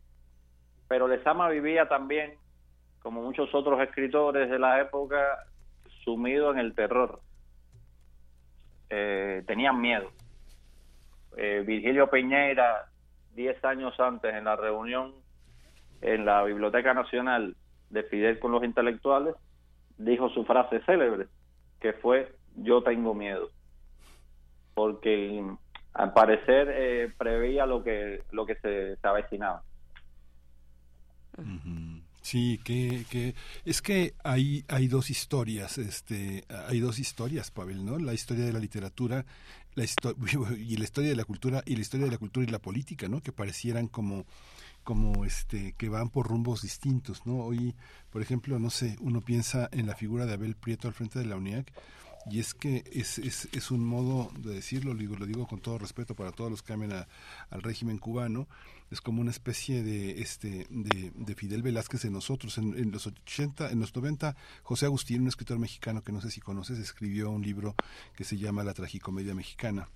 [0.87, 2.35] Pero Lezama vivía también,
[3.05, 5.45] como muchos otros escritores de la época,
[6.03, 7.21] sumido en el terror.
[8.89, 10.09] Eh, tenían miedo.
[11.37, 12.89] Eh, Virgilio Piñera,
[13.35, 15.13] 10 años antes, en la reunión
[16.01, 17.55] en la Biblioteca Nacional
[17.91, 19.35] de Fidel con los intelectuales,
[19.99, 21.27] dijo su frase célebre,
[21.79, 23.51] que fue yo tengo miedo.
[24.73, 25.45] Porque
[25.93, 29.61] al parecer eh, preveía lo que, lo que se, se avecinaba.
[32.25, 33.35] Sí, que, que
[33.65, 37.99] es que hay hay dos historias, este, hay dos historias, Pavel, ¿no?
[37.99, 39.27] La historia de la literatura,
[39.75, 40.15] la histo-
[40.57, 43.07] y la historia de la cultura y la historia de la cultura y la política,
[43.07, 43.21] ¿no?
[43.21, 44.25] Que parecieran como
[44.83, 47.37] como este que van por rumbos distintos, ¿no?
[47.45, 47.75] Hoy,
[48.09, 51.25] por ejemplo, no sé, uno piensa en la figura de Abel Prieto al frente de
[51.25, 51.71] la UNIAC
[52.31, 55.59] y es que es, es, es un modo de decirlo, lo digo, lo digo con
[55.59, 57.07] todo respeto para todos los que amen a-
[57.51, 58.47] al régimen cubano,
[58.91, 62.57] es como una especie de este de, de Fidel Velázquez de nosotros.
[62.57, 66.31] En, en los 80, en los 90, José Agustín, un escritor mexicano que no sé
[66.31, 67.75] si conoces, escribió un libro
[68.15, 69.89] que se llama La tragicomedia mexicana.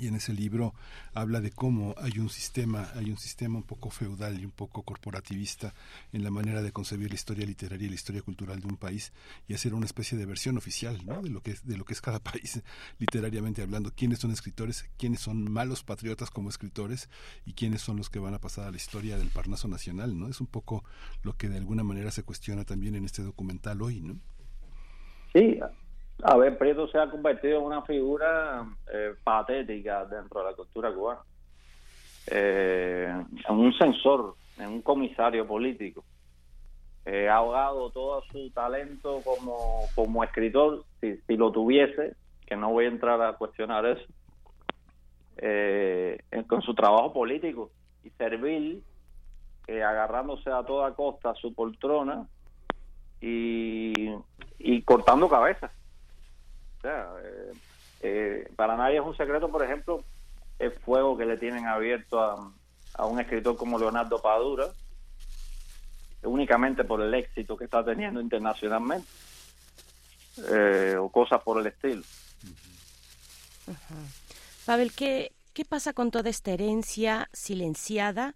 [0.00, 0.74] Y en ese libro
[1.12, 4.82] habla de cómo hay un sistema, hay un sistema un poco feudal y un poco
[4.82, 5.72] corporativista
[6.12, 9.12] en la manera de concebir la historia literaria y la historia cultural de un país
[9.46, 11.22] y hacer una especie de versión oficial, ¿no?
[11.22, 12.60] de lo que es de lo que es cada país
[12.98, 17.08] literariamente hablando, quiénes son escritores, quiénes son malos patriotas como escritores
[17.46, 20.28] y quiénes son los que van a pasar a la historia del Parnaso nacional, ¿no?
[20.28, 20.84] Es un poco
[21.22, 24.18] lo que de alguna manera se cuestiona también en este documental hoy, ¿no?
[25.32, 25.58] Sí,
[26.22, 30.92] a ver, Prieto se ha convertido en una figura eh, patética dentro de la cultura
[30.92, 31.20] cubana.
[32.26, 33.12] Eh,
[33.48, 36.04] en un censor, en un comisario político.
[37.06, 42.14] Ha ahogado todo su talento como, como escritor, si, lo tuviese,
[42.46, 44.06] que no voy a entrar a cuestionar eso,
[45.36, 47.70] eh, con su trabajo político
[48.04, 48.82] y servil,
[49.66, 52.26] eh, agarrándose a toda costa su poltrona
[53.20, 54.10] y,
[54.58, 55.70] y cortando cabezas.
[56.84, 57.52] Sea, eh,
[58.02, 60.04] eh, para nadie es un secreto, por ejemplo,
[60.58, 62.52] el fuego que le tienen abierto a,
[62.92, 64.66] a un escritor como Leonardo Padura,
[66.24, 69.08] únicamente por el éxito que está teniendo internacionalmente,
[70.52, 72.02] eh, o cosas por el estilo.
[74.66, 78.34] Pavel, ¿qué, ¿qué pasa con toda esta herencia silenciada?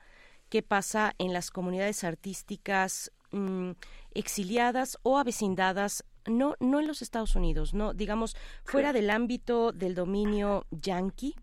[0.49, 3.73] ¿Qué pasa en las comunidades artísticas mm,
[4.15, 6.03] exiliadas o avecindadas?
[6.29, 11.35] No, no en los Estados Unidos, no, digamos, fuera del ámbito del dominio yanqui,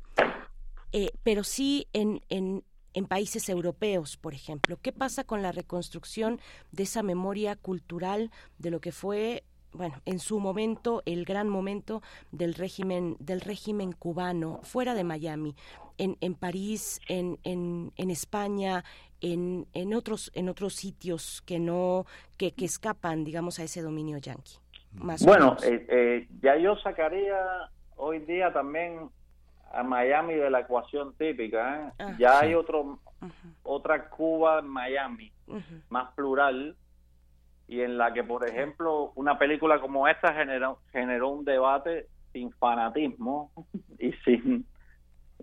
[0.91, 2.63] eh, pero sí en, en,
[2.93, 4.77] en países europeos, por ejemplo.
[4.81, 6.39] ¿Qué pasa con la reconstrucción
[6.71, 9.43] de esa memoria cultural de lo que fue,
[9.73, 12.01] bueno, en su momento, el gran momento
[12.31, 15.55] del régimen, del régimen cubano, fuera de Miami,
[15.97, 18.83] en, en París, en, en, en España,
[19.21, 22.05] en, en otros, en otros sitios que no,
[22.37, 24.59] que, que escapan, digamos, a ese dominio yanqui?
[24.99, 27.37] Más Bueno, eh, eh, ya yo sacaría
[27.95, 29.09] hoy día también
[29.73, 31.87] a Miami de la ecuación típica.
[31.87, 31.91] ¿eh?
[31.99, 32.45] Ah, ya sí.
[32.45, 32.99] hay otro
[33.63, 35.31] otra Cuba en Miami,
[35.89, 36.75] más plural,
[37.67, 42.51] y en la que, por ejemplo, una película como esta generó, generó un debate sin
[42.51, 43.51] fanatismo
[43.99, 44.65] y sin,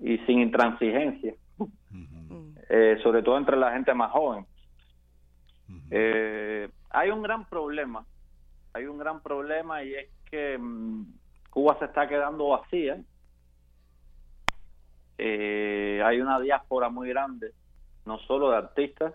[0.00, 1.34] y sin intransigencia,
[2.74, 4.46] Eh, sobre todo entre la gente más joven.
[5.90, 8.06] Eh, hay un gran problema,
[8.72, 11.04] hay un gran problema y es que mm,
[11.50, 13.00] Cuba se está quedando vacía.
[15.18, 17.52] Eh, hay una diáspora muy grande,
[18.06, 19.14] no solo de artistas,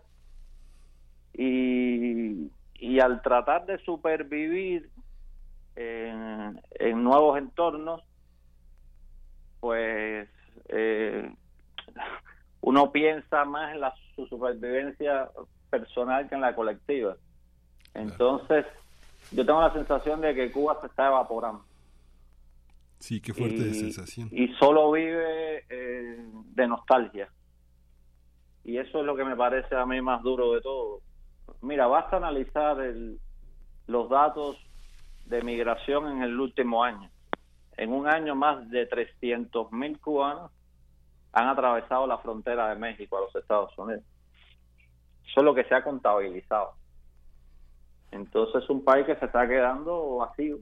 [1.33, 4.89] y, y al tratar de supervivir
[5.75, 8.03] en, en nuevos entornos,
[9.59, 10.29] pues
[10.69, 11.33] eh,
[12.61, 15.29] uno piensa más en la su supervivencia
[15.69, 17.15] personal que en la colectiva.
[17.93, 18.65] Entonces,
[19.31, 21.63] yo tengo la sensación de que Cuba se está evaporando.
[22.99, 24.29] Sí, qué fuerte y, sensación.
[24.31, 26.25] y solo vive eh,
[26.55, 27.29] de nostalgia.
[28.63, 31.01] Y eso es lo que me parece a mí más duro de todo.
[31.61, 33.19] Mira, basta analizar el,
[33.87, 34.57] los datos
[35.25, 37.09] de migración en el último año.
[37.77, 40.51] En un año más de 300 mil cubanos
[41.31, 44.03] han atravesado la frontera de México a los Estados Unidos.
[45.25, 46.73] Eso es lo que se ha contabilizado.
[48.11, 50.59] Entonces es un país que se está quedando vacío,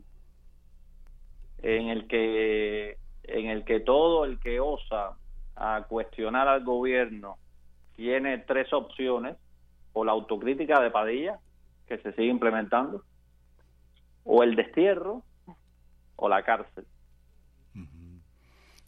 [1.62, 5.18] en el que en el que todo el que osa
[5.56, 7.38] a cuestionar al gobierno
[7.96, 9.36] tiene tres opciones
[9.94, 11.40] o la autocrítica de Padilla
[11.88, 13.04] que se sigue implementando
[14.24, 15.24] o el destierro
[16.16, 16.86] o la cárcel.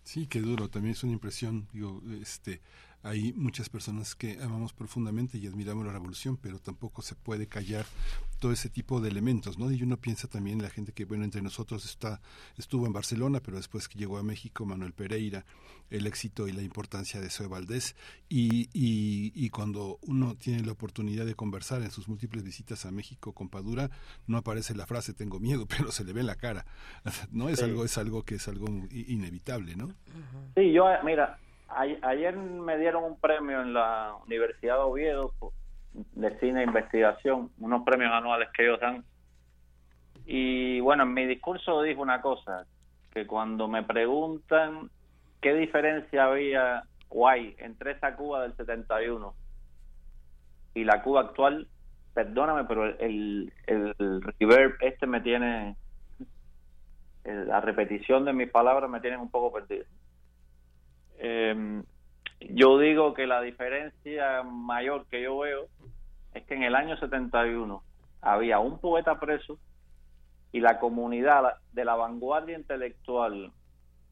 [0.04, 2.62] Sí, qué duro, también es una impresión, digo, este,
[3.08, 7.86] hay muchas personas que amamos profundamente y admiramos la revolución, pero tampoco se puede callar
[8.40, 9.72] todo ese tipo de elementos, ¿no?
[9.72, 12.22] Y uno piensa también en la gente que, bueno, entre nosotros está,
[12.58, 15.46] estuvo en Barcelona, pero después que llegó a México, Manuel Pereira,
[15.90, 17.96] el éxito y la importancia de Zoe Valdés,
[18.30, 22.92] y, y, y cuando uno tiene la oportunidad de conversar en sus múltiples visitas a
[22.92, 23.90] México con Padura,
[24.28, 26.66] no aparece la frase tengo miedo, pero se le ve en la cara,
[27.32, 27.50] ¿no?
[27.50, 27.66] Es Sí.
[27.66, 29.88] algo, es algo que es algo inevitable, ¿no?
[30.56, 31.40] Sí, yo, mira,
[31.70, 35.32] ayer me dieron un premio en la Universidad de Oviedo
[35.94, 39.04] de cine e investigación, unos premios anuales que ellos dan.
[40.26, 42.66] Y bueno, en mi discurso dije una cosa,
[43.12, 44.90] que cuando me preguntan
[45.42, 49.34] qué diferencia había o hay entre esa Cuba del 71
[50.74, 51.68] y la Cuba actual,
[52.14, 55.76] perdóname, pero el, el, el reverb este me tiene,
[57.24, 59.86] la repetición de mis palabras me tiene un poco perdido.
[61.18, 61.84] Eh,
[62.40, 65.68] yo digo que la diferencia mayor que yo veo
[66.34, 67.84] es que en el año 71
[68.22, 69.58] había un poeta preso
[70.52, 73.52] y la comunidad de la vanguardia intelectual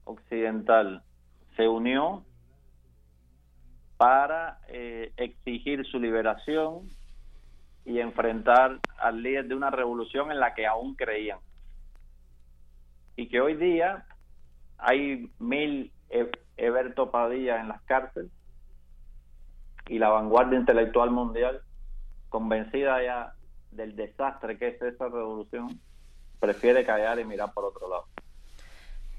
[0.06, 1.04] occidental
[1.56, 2.24] se unió
[3.98, 6.90] para eh, exigir su liberación
[7.86, 11.40] y enfrentar al líder de una revolución en la que aún creían.
[13.16, 14.06] Y que hoy día
[14.78, 18.32] hay mil E- Eberto Padilla en las cárceles
[19.88, 21.62] y la vanguardia intelectual mundial,
[22.30, 23.34] convencida ya
[23.72, 25.80] del desastre que es esa revolución,
[26.40, 28.06] prefiere callar y mirar por otro lado.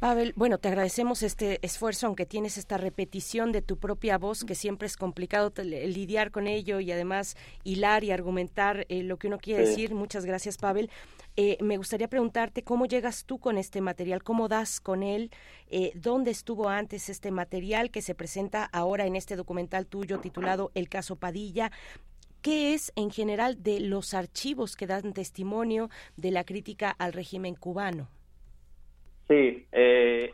[0.06, 4.54] Pavel, bueno, te agradecemos este esfuerzo, aunque tienes esta repetición de tu propia voz, que
[4.54, 9.26] siempre es complicado te- lidiar con ello y además hilar y argumentar eh, lo que
[9.26, 9.70] uno quiere Sí.
[9.70, 9.94] decir.
[9.96, 10.90] Muchas gracias, Pavel.
[11.36, 15.32] Eh, me gustaría preguntarte cómo llegas tú con este material, cómo das con él,
[15.70, 20.70] eh, dónde estuvo antes este material que se presenta ahora en este documental tuyo titulado
[20.76, 21.72] El caso Padilla.
[22.42, 27.56] ¿Qué es en general de los archivos que dan testimonio de la crítica al régimen
[27.56, 28.08] cubano?
[29.28, 30.32] Sí, eh,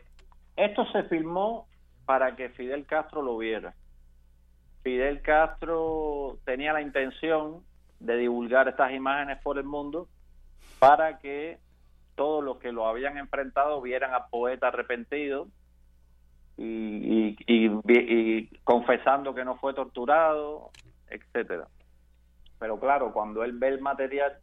[0.55, 1.67] esto se filmó
[2.05, 3.73] para que Fidel Castro lo viera.
[4.83, 7.63] Fidel Castro tenía la intención
[7.99, 10.07] de divulgar estas imágenes por el mundo
[10.79, 11.57] para que
[12.15, 15.47] todos los que lo habían enfrentado vieran al poeta arrepentido
[16.57, 20.69] y, y- y- y confesando que no fue torturado,
[21.07, 21.67] etcétera.
[22.59, 24.37] Pero claro, cuando él ve el material,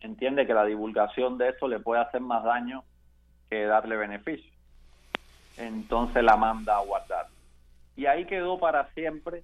[0.00, 2.84] entiende que la divulgación de esto le puede hacer más daño
[3.50, 4.50] que darle beneficio.
[5.56, 7.26] Entonces la manda a guardar.
[7.96, 9.42] Y ahí quedó para siempre,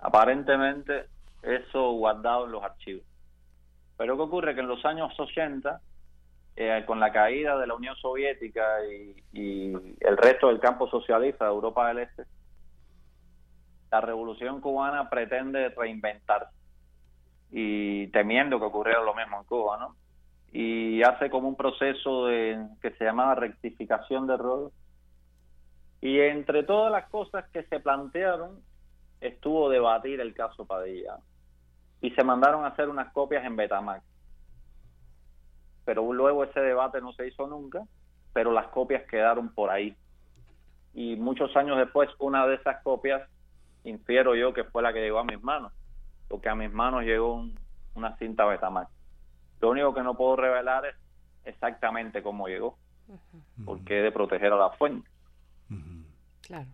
[0.00, 1.06] aparentemente,
[1.42, 3.04] eso guardado en los archivos.
[3.96, 4.54] Pero ¿qué ocurre?
[4.54, 5.80] Que en los años 80,
[6.56, 11.44] eh, con la caída de la Unión Soviética y, y el resto del campo socialista
[11.44, 12.24] de Europa del Este,
[13.90, 16.54] la revolución cubana pretende reinventarse
[17.50, 19.96] y temiendo que ocurriera lo mismo en Cuba, ¿no?
[20.52, 24.72] Y hace como un proceso de, que se llamaba rectificación de errores.
[26.00, 28.60] Y entre todas las cosas que se plantearon,
[29.20, 31.18] estuvo debatir el caso Padilla.
[32.00, 34.04] Y se mandaron a hacer unas copias en Betamax.
[35.84, 37.82] Pero luego ese debate no se hizo nunca,
[38.32, 39.96] pero las copias quedaron por ahí.
[40.94, 43.28] Y muchos años después, una de esas copias,
[43.84, 45.72] infiero yo que fue la que llegó a mis manos,
[46.28, 47.58] porque a mis manos llegó un-
[47.94, 48.90] una cinta Betamax.
[49.60, 50.94] Lo único que no puedo revelar es
[51.44, 52.78] exactamente cómo llegó,
[53.64, 55.08] porque he de proteger a la fuente.
[56.42, 56.66] Claro.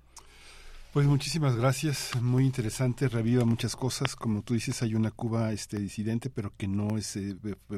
[0.95, 5.81] Pues muchísimas gracias, muy interesante, reviva muchas cosas, como tú dices, hay una Cuba este
[5.81, 7.35] disidente, pero que no es eh,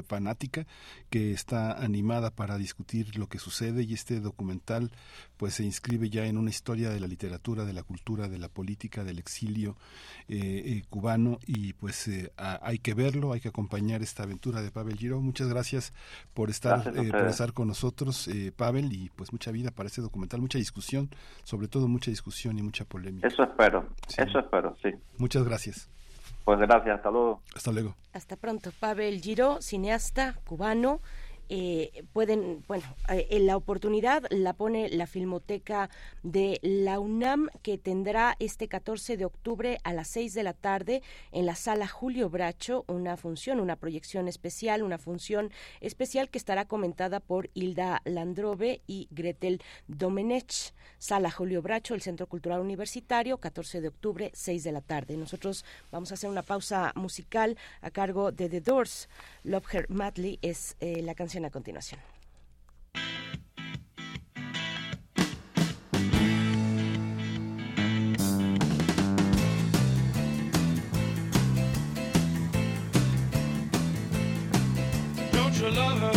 [0.07, 0.67] fanática,
[1.09, 4.91] que está animada para discutir lo que sucede y este documental
[5.37, 8.49] pues se inscribe ya en una historia de la literatura, de la cultura, de la
[8.49, 9.77] política, del exilio
[10.27, 14.61] eh, eh, cubano y pues eh, a- hay que verlo, hay que acompañar esta aventura
[14.61, 15.21] de Pavel Giro.
[15.21, 15.93] Muchas gracias
[16.33, 19.71] por estar Gracias a eh, por estar con nosotros, eh, Pavel, y pues mucha vida
[19.71, 21.09] para este documental, mucha discusión,
[21.43, 23.27] sobre todo mucha discusión y mucha polémica.
[23.27, 23.87] Eso espero,
[24.17, 24.89] eso espero, sí.
[25.17, 25.89] Muchas gracias.
[26.43, 27.41] Pues gracias, hasta luego.
[27.55, 27.95] Hasta luego.
[28.13, 28.71] Hasta pronto.
[28.79, 31.01] Pavel Giro, cineasta cubano,
[31.49, 35.89] eh, pueden, bueno, eh, la oportunidad la pone la Filmoteca
[36.23, 41.01] de la UNAM que tendrá este 14 de octubre a las 6 de la tarde
[41.31, 45.51] en la sala Julio Bracho una función, una proyección especial, una función
[45.81, 50.73] especial que estará comentada por Hilda Landrove y Gretel Domenech.
[50.99, 55.15] Sala Julio Bracho, el Centro Cultural Universitario, 14 de octubre, 6 de la tarde.
[55.15, 59.07] Nosotros vamos a hacer una pausa musical a cargo de The Doors.
[59.43, 61.99] Love Her Madly es eh, la canción a continuación.
[75.31, 76.16] Don't you love her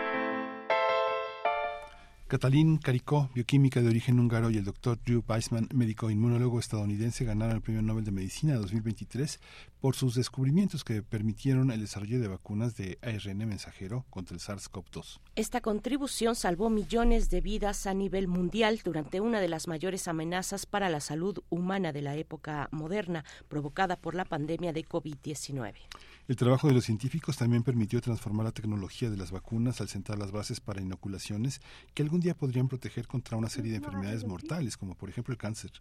[2.31, 7.57] Catalín Caricó, bioquímica de origen húngaro, y el doctor Drew Weissman, médico inmunólogo estadounidense, ganaron
[7.57, 9.41] el Premio Nobel de Medicina 2023
[9.81, 15.19] por sus descubrimientos que permitieron el desarrollo de vacunas de ARN mensajero contra el SARS-CoV-2.
[15.35, 20.65] Esta contribución salvó millones de vidas a nivel mundial durante una de las mayores amenazas
[20.65, 25.73] para la salud humana de la época moderna, provocada por la pandemia de COVID-19.
[26.31, 30.17] El trabajo de los científicos también permitió transformar la tecnología de las vacunas al sentar
[30.17, 31.59] las bases para inoculaciones
[31.93, 35.37] que algún día podrían proteger contra una serie de enfermedades mortales, como por ejemplo el
[35.37, 35.71] cáncer.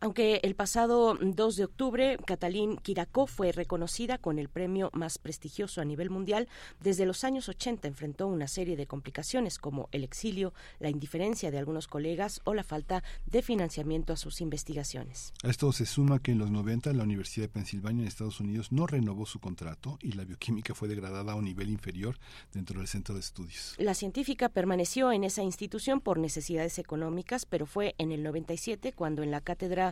[0.00, 5.80] Aunque el pasado 2 de octubre Catalín Quiracó fue reconocida con el premio más prestigioso
[5.80, 6.48] a nivel mundial,
[6.80, 11.58] desde los años 80 enfrentó una serie de complicaciones como el exilio, la indiferencia de
[11.58, 15.32] algunos colegas o la falta de financiamiento a sus investigaciones.
[15.42, 18.72] A esto se suma que en los 90 la Universidad de Pensilvania en Estados Unidos
[18.72, 22.18] no renovó su contrato y la bioquímica fue degradada a un nivel inferior
[22.52, 23.74] dentro del centro de estudios.
[23.78, 29.22] La científica permaneció en esa institución por necesidades económicas, pero fue en el 97 cuando
[29.22, 29.83] en la cátedra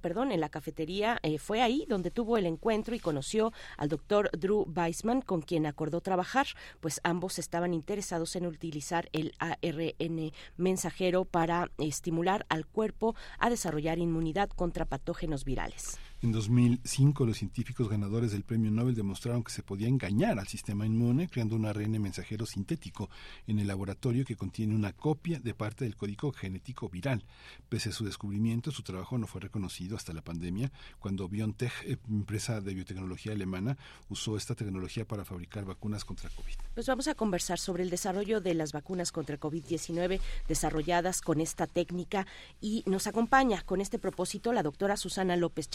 [0.00, 4.30] perdón, en la cafetería, eh, fue ahí donde tuvo el encuentro y conoció al doctor
[4.32, 6.46] Drew Weissman, con quien acordó trabajar,
[6.80, 13.98] pues ambos estaban interesados en utilizar el ARN mensajero para estimular al cuerpo a desarrollar
[13.98, 15.98] inmunidad contra patógenos virales.
[16.22, 20.86] En 2005, los científicos ganadores del premio Nobel demostraron que se podía engañar al sistema
[20.86, 23.10] inmune creando un ARN mensajero sintético
[23.46, 27.22] en el laboratorio que contiene una copia de parte del código genético viral.
[27.68, 31.98] Pese a su descubrimiento, su trabajo no fue reconocido hasta la pandemia, cuando BioNTech, eh,
[32.08, 33.76] empresa de biotecnología alemana,
[34.08, 36.54] usó esta tecnología para fabricar vacunas contra COVID.
[36.72, 41.66] Pues vamos a conversar sobre el desarrollo de las vacunas contra COVID-19 desarrolladas con esta
[41.66, 42.26] técnica
[42.58, 45.68] y nos acompaña con este propósito la doctora Susana López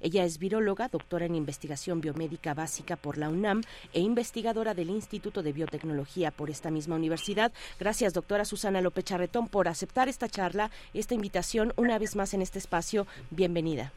[0.00, 3.62] Ella es viróloga, doctora en investigación biomédica básica por la UNAM
[3.92, 7.52] e investigadora del Instituto de Biotecnología por esta misma universidad.
[7.78, 12.42] Gracias, doctora Susana López Charretón, por aceptar esta charla, esta invitación una vez más en
[12.42, 13.06] este espacio.
[13.30, 13.92] Bienvenida.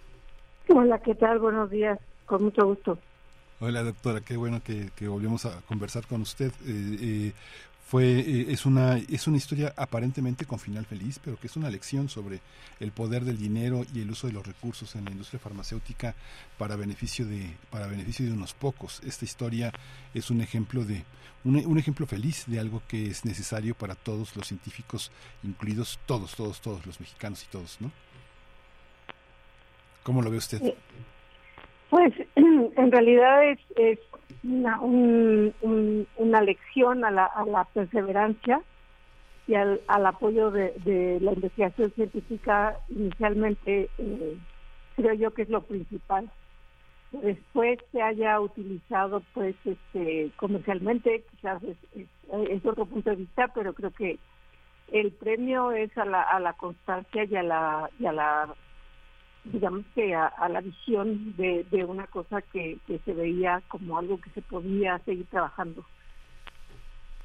[0.69, 1.39] Hola, ¿qué tal?
[1.39, 1.99] Buenos días.
[2.25, 2.97] Con mucho gusto.
[3.61, 6.51] Hola doctora, qué bueno que, volvemos a conversar con usted.
[6.65, 7.33] Eh, eh,
[7.89, 11.71] fue eh, es una es una historia aparentemente con final feliz pero que es una
[11.71, 12.39] lección sobre
[12.79, 16.13] el poder del dinero y el uso de los recursos en la industria farmacéutica
[16.59, 19.01] para beneficio de para beneficio de unos pocos.
[19.03, 19.71] Esta historia
[20.13, 21.03] es un ejemplo de
[21.43, 25.11] un, un ejemplo feliz de algo que es necesario para todos los científicos
[25.41, 27.91] incluidos todos todos todos los mexicanos y todos no
[30.03, 30.61] cómo lo ve usted
[31.89, 33.99] pues en realidad es, es
[34.43, 38.61] una, una lección a la, perseverancia
[39.47, 44.37] y al, apoyo de, la investigación científica inicialmente eh,
[44.95, 46.29] creo yo que es lo principal.
[47.11, 53.73] Después se haya utilizado pues este comercialmente quizás es, es, otro punto de vista pero
[53.73, 54.19] creo que
[54.91, 58.55] el premio es a la, a la constancia y a la, y a la
[59.51, 64.19] digamos que a, la visión de, de una cosa que, que, se veía como algo
[64.19, 65.85] que se podía seguir trabajando.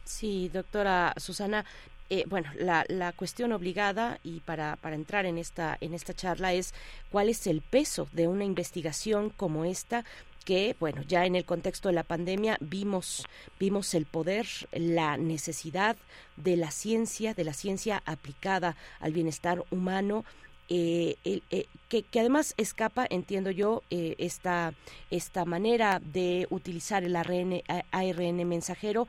[0.04, 1.64] Sí, doctora Susana.
[2.10, 6.52] Eh, bueno, la, la cuestión obligada y para, para entrar en esta en esta charla
[6.52, 6.74] es
[7.10, 10.04] cuál es el peso de una investigación como esta
[10.44, 13.24] que bueno ya en el contexto de la pandemia vimos
[13.58, 15.96] vimos el poder la necesidad
[16.36, 20.24] de la ciencia de la ciencia aplicada al bienestar humano
[20.70, 24.72] eh, eh, que, además escapa, entiendo yo, eh, esta,
[25.10, 27.62] esta manera de utilizar el ARN,
[27.92, 29.06] ARN mensajero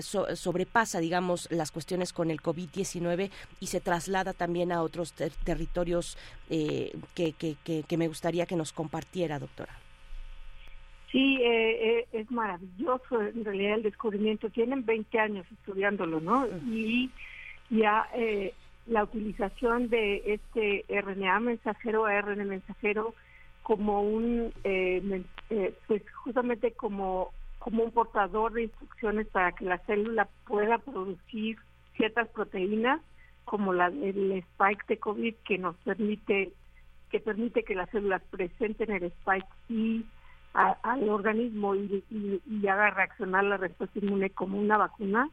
[0.00, 3.30] sobrepasa, digamos, las cuestiones con el COVID-19
[3.60, 5.12] y se traslada también a otros
[5.44, 6.16] territorios
[6.48, 9.78] que, que, me gustaría que nos compartiera, doctora.
[11.10, 14.48] Sí, es maravilloso en realidad el descubrimiento.
[14.48, 16.46] Tienen 20 años estudiándolo, ¿no?
[16.66, 17.10] Y
[17.68, 18.08] ya
[18.86, 23.14] la utilización de este RNA mensajero, ARN mensajero,
[23.62, 29.78] como un, eh, eh, pues justamente como, como un portador de instrucciones para que la
[29.78, 31.58] célula pueda producir
[31.96, 33.00] ciertas proteínas,
[33.44, 36.52] como la del spike de COVID, que nos permite
[37.10, 39.46] que permite que las células presenten el spike
[40.54, 45.28] al organismo y, y haga reaccionar la respuesta inmune como una vacuna,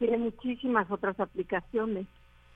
[0.00, 2.06] tiene muchísimas otras aplicaciones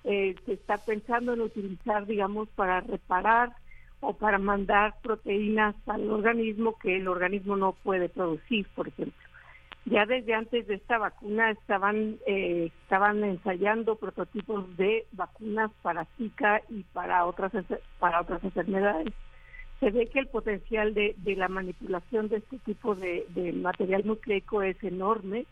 [0.04, 3.52] eh, se está pensando en utilizar, digamos, para reparar
[4.00, 9.14] o para mandar proteínas al organismo que el organismo no puede producir, por ejemplo.
[9.86, 16.62] Ya desde antes de esta vacuna estaban eh, estaban ensayando prototipos de vacunas para Zika
[16.70, 17.52] y para otras
[17.98, 19.12] para otras enfermedades.
[19.80, 24.06] Se ve que el potencial de, de la manipulación de este tipo de, de material
[24.06, 25.44] nucleico es enorme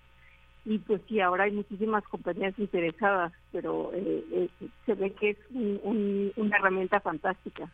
[0.64, 4.48] y pues sí, ahora hay muchísimas compañías interesadas, pero eh, eh,
[4.86, 7.68] se ve que es una herramienta fantástica.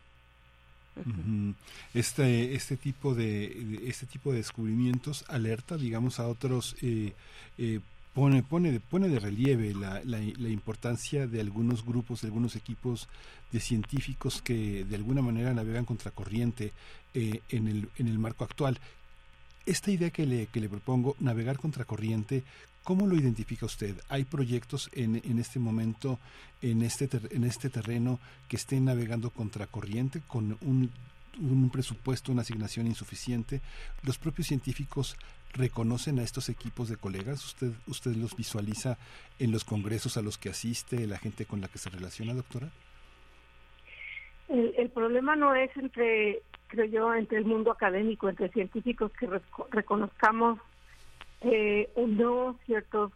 [1.95, 7.13] Este este tipo de este tipo de descubrimientos alerta, digamos, a otros eh,
[8.15, 13.09] pone pone pone de relieve la, la, importancia de algunos grupos, de algunos equipos
[13.53, 16.73] de científicos que de alguna manera navegan contracorriente
[17.15, 18.81] en el en el marco actual
[19.69, 22.43] esta idea que le, que le propongo, navegar contracorriente,
[22.89, 23.97] ¿Cómo lo identifica usted?
[24.09, 26.19] ¿Hay proyectos en, en este momento,
[26.63, 30.91] en este, en este terreno, que estén navegando contracorriente con un,
[31.39, 33.61] un presupuesto, una asignación insuficiente?
[34.05, 35.19] ¿Los propios científicos
[35.53, 37.45] reconocen a estos equipos de colegas?
[37.45, 38.97] ¿Usted, usted los visualiza
[39.39, 42.71] en los congresos a los que asiste, la gente con la que se relaciona, doctora?
[44.49, 49.29] El, el problema no es entre, creo yo, entre el mundo académico, entre científicos que
[49.73, 50.59] reconozcamos
[51.43, 53.13] eh, no ciertos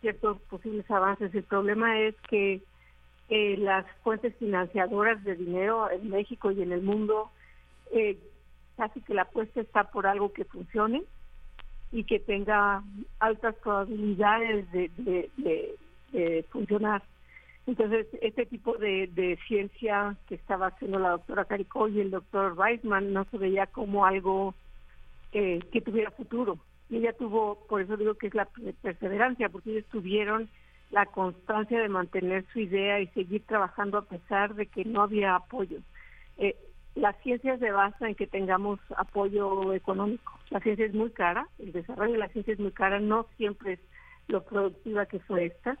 [0.00, 1.34] ciertos posibles avances.
[1.34, 2.60] El problema es que
[3.30, 7.30] eh, las fuentes financiadoras de dinero en México y en el mundo
[7.90, 8.18] eh,
[8.76, 11.04] casi que la apuesta está por algo que funcione
[11.90, 12.82] y que tenga
[13.18, 15.74] altas probabilidades de,
[16.50, 17.02] funcionar.
[17.66, 23.12] Entonces, este tipo de, ciencia que estaba haciendo la doctora Caricó y el doctor Weissman
[23.12, 24.54] no se veía como algo
[25.32, 26.58] eh, que tuviera futuro.
[26.94, 28.48] Ella tuvo, por eso digo que es la
[28.82, 30.48] perseverancia, porque ellos tuvieron
[30.90, 35.34] la constancia de mantener su idea y seguir trabajando a pesar de que no había
[35.34, 35.78] apoyo.
[36.38, 36.56] Eh,
[36.94, 40.38] la ciencia se basa en que tengamos apoyo económico.
[40.50, 43.72] La ciencia es muy cara, el desarrollo de la ciencia es muy cara, no siempre
[43.74, 43.80] es
[44.28, 45.76] lo productiva que fue esta.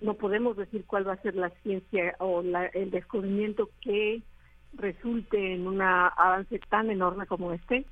[0.00, 4.22] No podemos decir cuál va a ser la ciencia o el descubrimiento que
[4.72, 7.84] resulte en un avance tan enorme como este.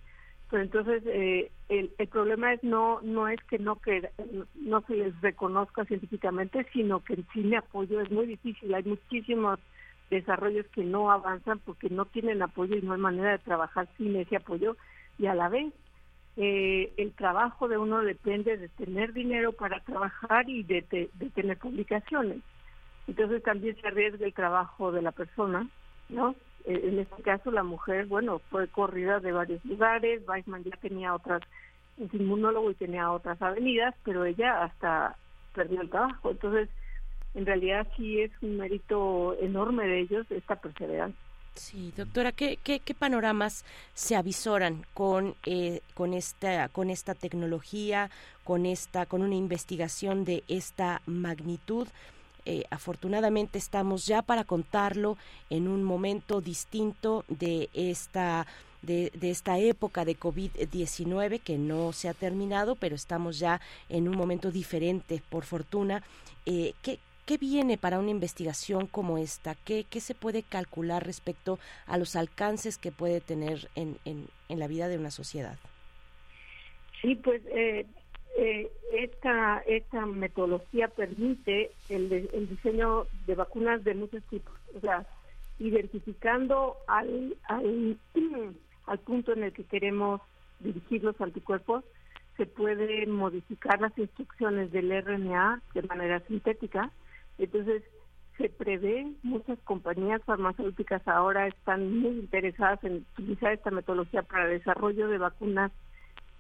[0.51, 4.11] Pero entonces eh, el, el problema es no no es que no que
[4.57, 8.75] no se les reconozca científicamente, sino que sin apoyo es muy difícil.
[8.75, 9.61] Hay muchísimos
[10.11, 14.17] desarrollos que no avanzan porque no tienen apoyo y no hay manera de trabajar sin
[14.17, 14.77] ese apoyo
[15.19, 15.73] y a la vez
[16.37, 21.59] eh, el trabajo de uno depende de tener dinero para trabajar y de, de, tener
[21.59, 22.39] publicaciones.
[23.07, 25.69] Entonces también se arriesga el trabajo de la persona,
[26.09, 26.35] ¿no?
[26.65, 31.15] Eh, en este caso la mujer, bueno, fue corrida de varios lugares, Weissman ya tenía
[31.15, 31.43] otras,
[31.99, 35.17] es inmunólogo y tenía otras avenidas, pero ella hasta
[35.55, 36.31] perdió el trabajo.
[36.31, 36.69] Entonces,
[37.35, 41.19] en realidad sí es un mérito enorme de ellos esta perseverancia.
[41.55, 48.11] Sí, doctora, ¿qué, qué, qué panoramas se avisoran con, eh, con, esta, con esta tecnología,
[48.45, 51.89] con, esta, con una investigación de esta magnitud?
[52.47, 55.17] Eh, afortunadamente estamos ya para contarlo
[55.51, 58.47] en un momento distinto de esta
[58.83, 63.61] de, de, esta época de COVID-19 que no se ha terminado, pero estamos ya
[63.91, 66.03] en un momento diferente, por fortuna.
[66.47, 69.55] Eh, ¿qué, ¿Qué viene para una investigación como esta?
[69.55, 74.59] ¿Qué, ¿Qué, se puede calcular respecto a los alcances que puede tener en, en, en
[74.59, 75.59] la vida de una sociedad?
[77.01, 77.87] Sí, pues eh,
[78.37, 85.07] eh, esta, esta metodología permite el, diseño de vacunas de muchos tipos, o sea,
[85.59, 87.99] identificando al, al,
[89.05, 90.21] punto en el que queremos
[90.61, 91.85] dirigir los anticuerpos,
[92.37, 96.91] se pueden modificar las instrucciones del RNA de manera sintética.
[97.39, 97.83] Entonces,
[98.39, 104.59] se prevé, muchas compañías farmacéuticas ahora están muy interesadas en utilizar esta metodología para el
[104.59, 105.71] desarrollo de vacunas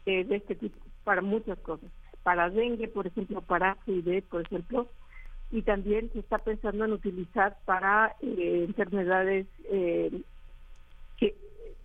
[0.06, 1.90] eh, de este tipo, para muchas cosas.
[2.22, 4.88] Para dengue, por ejemplo, para HIV, por ejemplo,
[5.50, 10.22] y también se está pensando en utilizar para eh, enfermedades eh,
[11.16, 11.34] que,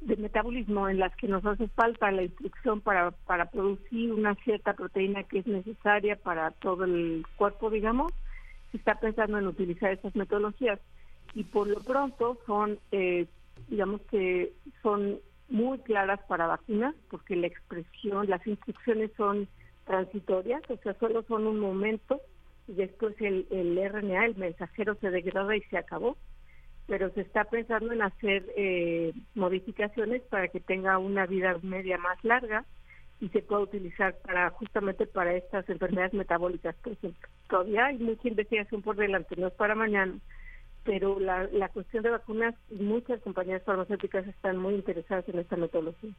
[0.01, 4.73] de metabolismo en las que nos hace falta la instrucción para, para producir una cierta
[4.73, 8.11] proteína que es necesaria para todo el cuerpo, digamos,
[8.73, 10.79] está pensando en utilizar estas metodologías
[11.33, 13.25] y por lo pronto son, eh,
[13.67, 15.19] digamos que son
[15.49, 19.47] muy claras para vacunas porque la expresión, las instrucciones son
[19.85, 22.21] transitorias, o sea, solo son un momento
[22.67, 26.17] y después el, el RNA, el mensajero se degrada y se acabó,
[26.87, 32.23] pero se está pensando en hacer eh, modificaciones para que tenga una vida media más
[32.23, 32.65] larga
[33.21, 36.75] y se puede utilizar para justamente para estas enfermedades metabólicas.
[36.77, 40.15] Por ejemplo, todavía hay mucha investigación por delante, no es para mañana,
[40.85, 46.11] pero la, la cuestión de vacunas, muchas compañías farmacéuticas están muy interesadas en esta metodología.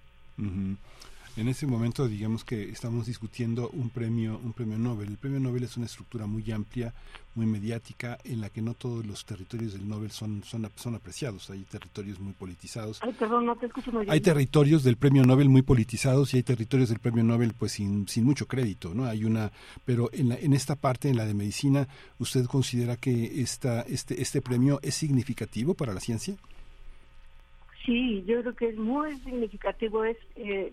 [1.37, 5.09] En ese momento, digamos que estamos discutiendo un premio, un premio Nobel.
[5.09, 6.95] El premio Nobel es una estructura muy amplia,
[7.35, 11.51] muy mediática, en la que no todos los territorios del Nobel son, son, son apreciados.
[11.51, 13.01] Hay territorios muy politizados.
[13.03, 14.15] Ay, perdón, no te escucho muy bien.
[14.15, 18.09] Hay territorios del premio Nobel muy politizados y hay territorios del premio Nobel pues sin,
[18.09, 19.05] sin mucho crédito, ¿no?
[19.05, 19.53] Hay una,
[19.85, 21.87] pero en, la, en esta parte, en la de medicina,
[22.19, 26.35] ¿usted considera que esta, este, este premio es significativo para la ciencia?
[27.85, 30.03] Sí, yo creo que es muy significativo.
[30.03, 30.73] Es eh,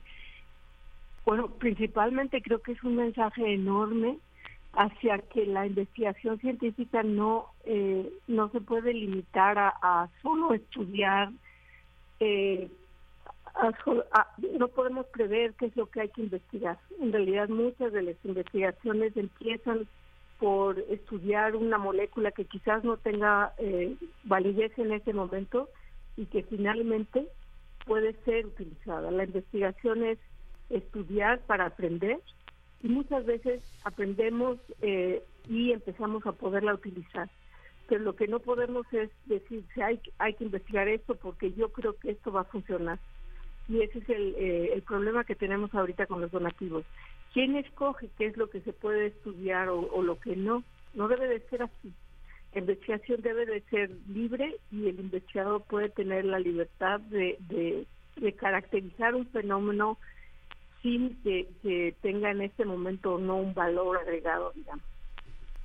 [1.25, 4.17] bueno, principalmente creo que es un mensaje enorme
[4.73, 11.31] hacia que la investigación científica no eh, no se puede limitar a, solo estudiar
[12.19, 12.69] eh,
[14.57, 16.79] no podemos prever qué es lo que hay que investigar.
[16.99, 19.87] En realidad muchas de las investigaciones empiezan
[20.39, 25.69] por estudiar una molécula que quizás no tenga eh, validez en ese momento
[26.17, 27.27] y que finalmente
[27.85, 29.11] puede ser utilizada.
[29.11, 30.17] La investigación es
[30.69, 32.19] estudiar para aprender
[32.83, 37.29] y muchas veces aprendemos eh, y empezamos a poderla utilizar.
[37.87, 41.93] Pero lo que no podemos es decir, hay, hay que investigar esto porque yo creo
[41.97, 42.99] que esto va a funcionar.
[43.69, 46.83] Y ese es el, eh, el problema que tenemos ahorita con los donativos.
[47.33, 50.63] ¿Quién escoge qué es lo que se puede estudiar o, lo que no?
[50.93, 51.93] No debe de ser así.
[52.53, 57.37] La investigación debe de ser libre y el investigador puede tener la libertad de,
[58.17, 59.97] de caracterizar un fenómeno
[60.83, 64.83] sin que, tenga en este momento no un valor agregado, digamos.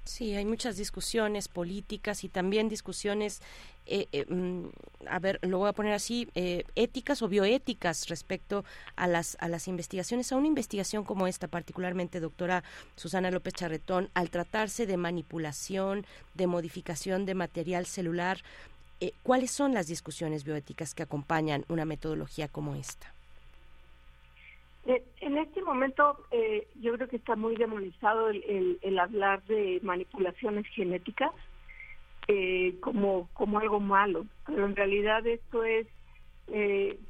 [0.05, 3.43] Sí, hay muchas discusiones políticas y también discusiones,
[3.85, 4.69] eh, eh, mm,
[5.07, 8.65] a ver, lo voy a poner así, eh, éticas o bioéticas respecto
[8.97, 12.65] a las, a las investigaciones, a una investigación como esta, particularmente, doctora
[12.97, 18.39] Susana López Charretón, al tratarse de manipulación, de modificación de material celular,
[19.23, 23.13] ¿cuáles son las discusiones bioéticas que acompañan una metodología como esta?
[24.87, 30.67] Eh, en este momento eh, yo creo que está muy demonizado el, hablar de manipulaciones
[30.69, 31.33] genéticas
[32.29, 35.87] eh, como, como algo malo, pero en realidad esto es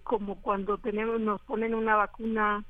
[0.03, 2.65] como cuando tenemos nos ponen una vacuna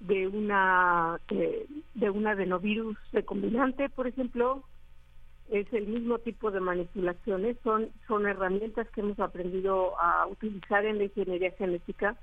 [0.00, 4.62] de una de un adenovirus recombinante, por ejemplo,
[5.50, 10.98] es el mismo tipo de manipulaciones, son son herramientas que hemos aprendido a utilizar en
[10.98, 12.18] la ingeniería genética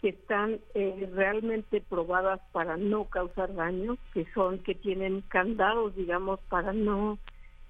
[0.00, 6.40] que están eh, realmente probadas para no causar daño, que son que tienen candados, digamos,
[6.48, 7.18] para no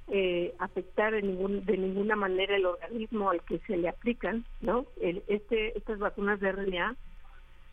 [0.09, 4.87] eh, afectar de, ningún, de ninguna manera el organismo al que se le aplican, ¿no?
[5.01, 6.97] El, este, estas vacunas de RNA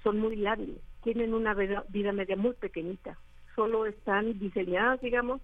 [0.03, 3.17] son muy lábiles, tienen una vida, media muy pequeñita,
[3.55, 5.39] solo están diseñadas, digamos,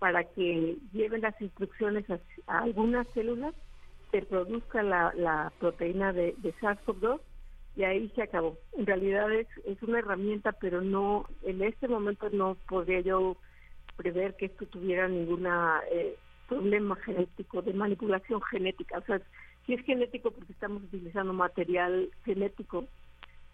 [0.00, 2.18] para que lleven las instrucciones a,
[2.58, 3.54] algunas células,
[4.10, 7.20] se produzca la, la proteína de, de SARS-CoV-2
[7.78, 8.58] y ahí se acabó.
[8.76, 13.36] En realidad es, es una herramienta, pero no, en este momento no podría yo
[13.96, 15.46] prever que esto tuviera ningún
[15.92, 16.16] eh,
[16.48, 18.98] problema genético, de manipulación genética.
[18.98, 19.20] O sea,
[19.64, 22.84] si es genético porque estamos utilizando material genético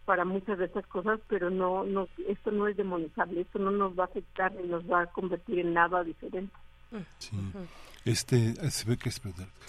[0.07, 3.99] para muchas de estas cosas, pero no, no, esto no es demonizable, esto no nos
[3.99, 6.55] va a afectar ni nos va a convertir en nada diferente.
[7.19, 7.37] Sí.
[8.05, 9.11] Este, se ve que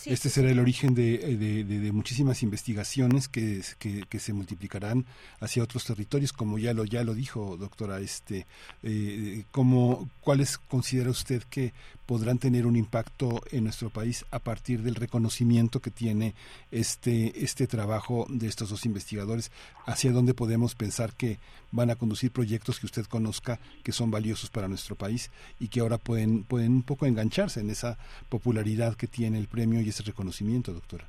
[0.06, 5.06] este será el origen de, de, muchísimas investigaciones que, que, se multiplicarán
[5.40, 8.00] hacia otros territorios, como ya lo ya lo dijo, doctora.
[8.02, 8.46] Este,
[8.84, 11.74] eh, como, ¿Cuáles considera usted que
[12.06, 16.34] podrán tener un impacto en nuestro país a partir del reconocimiento que tiene
[16.72, 19.52] este este trabajo de estos dos investigadores?
[19.86, 21.38] ¿Hacia dónde podemos pensar que
[21.72, 25.80] van a conducir proyectos que usted conozca que son valiosos para nuestro país y que
[25.80, 27.98] ahora pueden pueden un poco engancharse en esa
[28.30, 31.06] popularidad que tiene el premio y ese reconocimiento, doctora?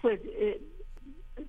[0.00, 0.60] Pues eh,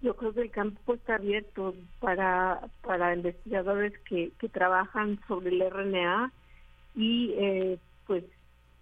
[0.02, 5.70] yo creo que el campo está abierto para, para investigadores que, que trabajan sobre el
[5.70, 6.32] RNA
[6.96, 8.24] y eh, pues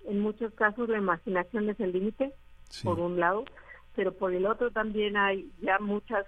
[0.05, 2.33] en muchos casos la imaginación es el límite,
[2.83, 3.45] por un lado,
[3.95, 6.25] pero por el otro también hay ya muchas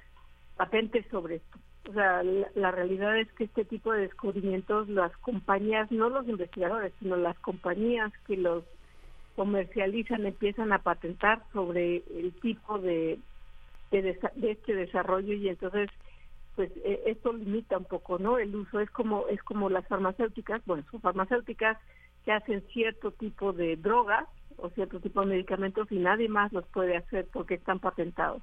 [0.56, 1.60] patentes sobre esto.
[1.90, 6.28] O sea, la, la, realidad es que este tipo de descubrimientos, las compañías, no los
[6.28, 8.64] investigadores, sino las compañías que los
[9.36, 13.20] comercializan, empiezan a patentar sobre el tipo de,
[13.92, 15.90] de, este desarrollo y entonces
[16.56, 20.62] pues e, esto limita un poco no el uso es como es como las farmacéuticas
[20.66, 21.78] bueno son farmacéuticas
[22.26, 24.26] que hacen cierto tipo de drogas
[24.58, 28.42] o cierto tipo de medicamentos y nadie más los puede hacer porque están patentados.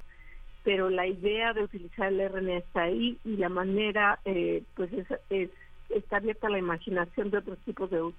[0.62, 5.06] Pero la idea de utilizar el RNA está ahí y la manera eh, pues es,
[5.30, 5.50] es
[5.88, 8.16] está abierta a la imaginación de otros tipos de uso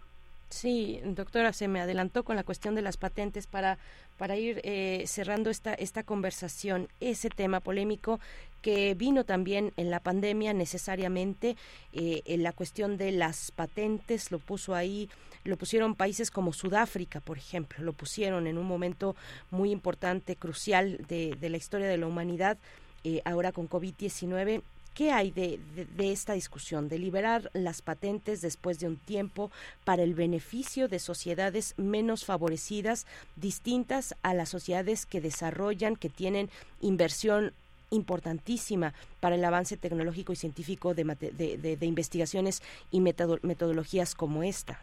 [0.50, 3.80] Sí, doctora, se me adelantó con la cuestión de las patentes para,
[4.18, 8.20] para ir eh, cerrando esta, esta conversación, ese tema polémico
[8.62, 11.58] que vino también en la pandemia necesariamente,
[11.92, 15.10] eh, en la cuestión de las patentes, lo puso ahí,
[15.44, 19.16] lo pusieron países como Sudáfrica, por ejemplo, lo pusieron en un momento
[19.52, 22.58] muy importante, crucial de, de la historia de la humanidad,
[23.04, 24.62] eh, ahora con COVID-19
[24.94, 25.60] ¿Qué hay de,
[25.98, 29.50] esta discusión de liberar las patentes después de un tiempo
[29.86, 36.50] para el beneficio de sociedades menos favorecidas, distintas a las sociedades que desarrollan, que tienen
[36.80, 37.54] inversión
[37.90, 42.62] importantísima para el avance tecnológico y científico de, investigaciones
[42.92, 44.80] y metodologías como esta?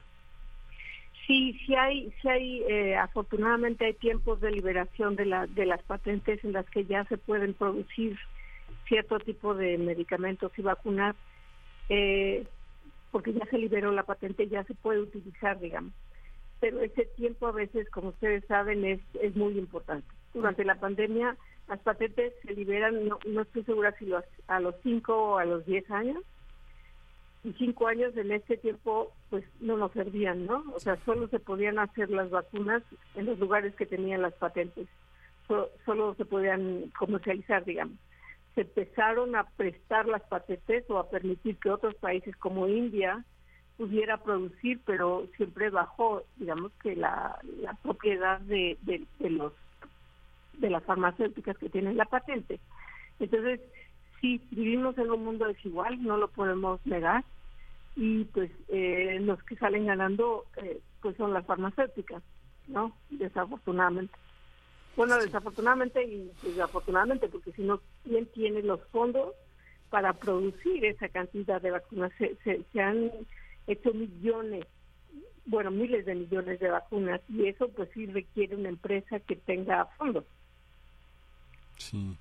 [1.28, 5.80] Sí, sí hay, sí hay eh, afortunadamente hay tiempos de liberación de, la, de las
[5.84, 8.18] patentes en las que ya se pueden producir
[8.90, 11.14] cierto tipo de medicamentos y vacunas,
[11.88, 12.44] eh,
[13.12, 15.92] porque ya se liberó la patente, ya se puede utilizar, digamos.
[16.58, 20.06] Pero ese tiempo a veces, como ustedes saben, es, es muy importante.
[20.34, 21.36] Durante la pandemia,
[21.68, 24.10] las patentes se liberan, no, no estoy segura si
[24.48, 26.24] a los 5 o a los 10 años,
[27.42, 30.62] y cinco años en este tiempo pues no nos servían, ¿no?
[30.74, 32.82] O sea, solo se podían hacer las vacunas
[33.14, 34.88] en los lugares que tenían las patentes,
[35.48, 37.96] solo, solo se podían comercializar, digamos.
[38.54, 43.24] Se empezaron a prestar las patentes o a permitir que otros países como India
[43.76, 47.38] pudiera producir, pero siempre bajo, digamos que la,
[47.82, 49.52] propiedad de, de, de los
[50.58, 52.60] de las farmacéuticas que tienen la patente.
[53.18, 53.60] Entonces,
[54.20, 57.24] sí, vivimos en un mundo desigual, no lo podemos negar,
[57.96, 62.22] y pues eh, los que salen ganando eh, pues son las farmacéuticas,
[62.68, 62.96] ¿no?
[63.10, 64.12] Desafortunadamente.
[64.96, 69.34] Bueno, desafortunadamente y desafortunadamente, porque si no, ¿quién tiene los fondos
[69.88, 72.12] para producir esa cantidad de vacunas?
[72.18, 73.10] Se, se, se han
[73.66, 74.66] hecho millones,
[75.46, 79.86] bueno, miles de millones de vacunas, y eso pues sí requiere una empresa que tenga
[79.96, 80.24] fondos.
[81.78, 82.16] Sí.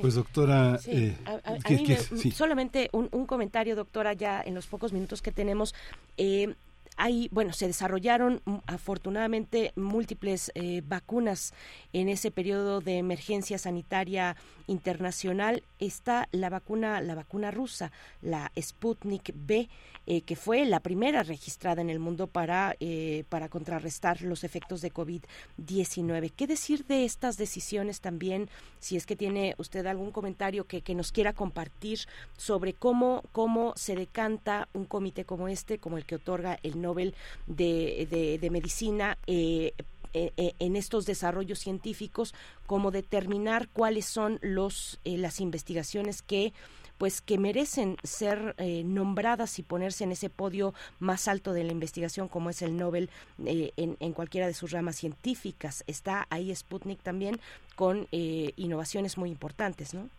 [0.00, 0.90] Pues doctora, Sí.
[0.92, 2.30] eh, A- a- a ¿qué- mí qué- me- sí.
[2.30, 5.74] solamente un, un comentario, doctora, ya en los pocos minutos que tenemos.
[6.16, 6.54] Eh,
[7.00, 11.54] hay, bueno, se desarrollaron mm, afortunadamente múltiples eh, vacunas
[11.94, 14.36] en ese periodo de emergencia sanitaria
[14.66, 15.62] internacional.
[15.78, 17.90] Está la vacuna, la vacuna rusa,
[18.20, 19.70] la Sputnik B,
[20.06, 24.82] eh, que fue la primera registrada en el mundo para, eh, para contrarrestar los efectos
[24.82, 26.32] de COVID-19.
[26.36, 28.50] ¿Qué decir de estas decisiones también?
[28.78, 32.00] Si es que tiene usted algún comentario que, que nos quiera compartir
[32.36, 37.14] sobre cómo, cómo se decanta un comité como este, como el que otorga el Nobel
[37.46, 39.72] de, de- Medicina, eh,
[40.12, 42.34] eh, eh, en estos desarrollos científicos,
[42.66, 46.52] como determinar cuáles son los eh, las investigaciones que
[46.98, 51.72] pues que merecen ser eh, nombradas y ponerse en ese podio más alto de la
[51.72, 53.08] investigación como es el Nobel
[53.46, 55.82] eh, en, en cualquiera de sus ramas científicas.
[55.86, 57.40] Está ahí Sputnik también
[57.74, 60.10] con eh, innovaciones muy importantes, ¿no?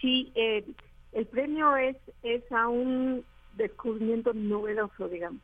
[0.00, 0.64] Sí, eh,
[1.12, 3.22] el premio es, es a un
[3.58, 5.42] descubrimiento novedoso, digamos.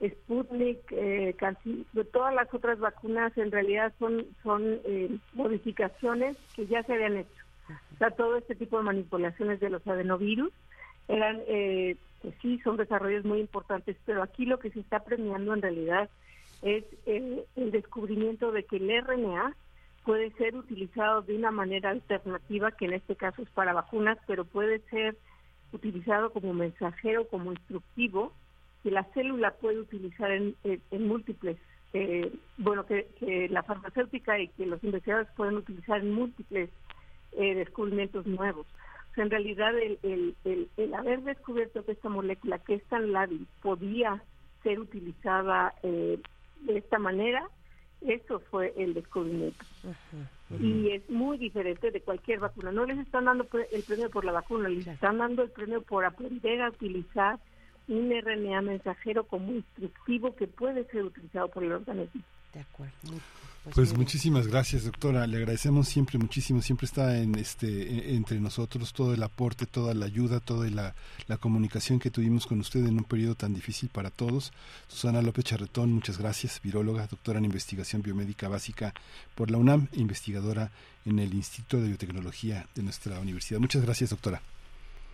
[0.00, 6.84] Sputnik, eh, casi, todas las otras vacunas en realidad son, son eh, modificaciones que ya
[6.84, 7.44] se habían hecho.
[7.94, 10.52] O sea, todo este tipo de manipulaciones de los adenovirus
[11.08, 15.54] eran, eh, pues sí, son desarrollos muy importantes, pero aquí lo que se está premiando
[15.54, 16.08] en realidad
[16.62, 19.54] es eh, el descubrimiento de que el RNA
[20.04, 24.44] puede ser utilizado de una manera alternativa, que en este caso es para vacunas, pero
[24.44, 25.16] puede ser
[25.74, 28.32] utilizado como mensajero, como instructivo,
[28.82, 31.56] que la célula puede utilizar en, en- en múltiples,
[31.92, 33.08] eh, bueno, que,
[33.50, 36.70] la farmacéutica y que los investigadores pueden utilizar en múltiples
[37.32, 38.66] eh, descubrimientos nuevos.
[39.16, 44.22] En realidad el haber descubierto que esta molécula, que es tan lábil, podía
[44.64, 46.18] ser utilizada eh,
[46.62, 47.48] de esta manera,
[48.00, 49.64] eso fue el descubrimiento.
[50.60, 52.72] Y es muy diferente de cualquier vacuna.
[52.72, 56.04] No les están dando el premio por la vacuna, les están dando el premio por
[56.04, 57.38] aprender a utilizar
[57.88, 62.22] un RNA mensajero como instructivo que puede ser utilizado por el organismo.
[62.52, 62.92] De acuerdo.
[63.72, 65.26] Pues muchísimas gracias, doctora.
[65.26, 66.60] Le agradecemos siempre muchísimo.
[66.60, 70.94] Siempre está en este entre nosotros todo el aporte, toda la ayuda, toda la,
[71.28, 74.52] la comunicación que tuvimos con usted en un periodo tan difícil para todos.
[74.86, 76.60] Susana López Charretón, muchas gracias.
[76.62, 78.92] Viróloga, doctora en investigación biomédica básica
[79.34, 80.70] por la UNAM, e investigadora
[81.06, 83.60] en el Instituto de Biotecnología de nuestra universidad.
[83.60, 84.42] Muchas gracias, doctora.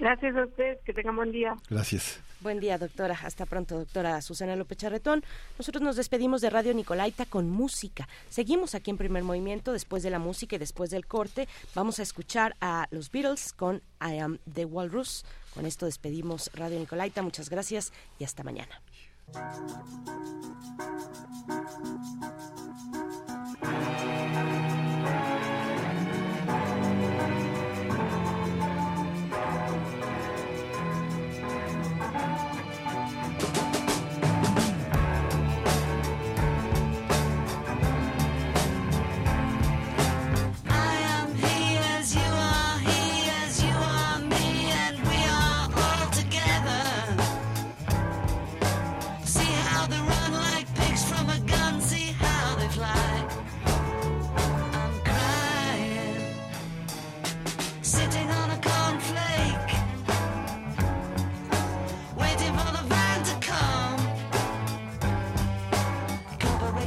[0.01, 1.55] Gracias a ustedes, que tengan buen día.
[1.69, 2.21] Gracias.
[2.41, 3.19] Buen día, doctora.
[3.23, 5.23] Hasta pronto, doctora Susana López Charretón.
[5.59, 8.09] Nosotros nos despedimos de Radio Nicolaita con música.
[8.31, 9.75] Seguimos aquí en primer movimiento.
[9.75, 13.83] Después de la música y después del corte, vamos a escuchar a los Beatles con
[14.01, 15.27] I Am the Walrus.
[15.55, 17.21] Con esto despedimos Radio Nicolaita.
[17.21, 18.81] Muchas gracias y hasta mañana.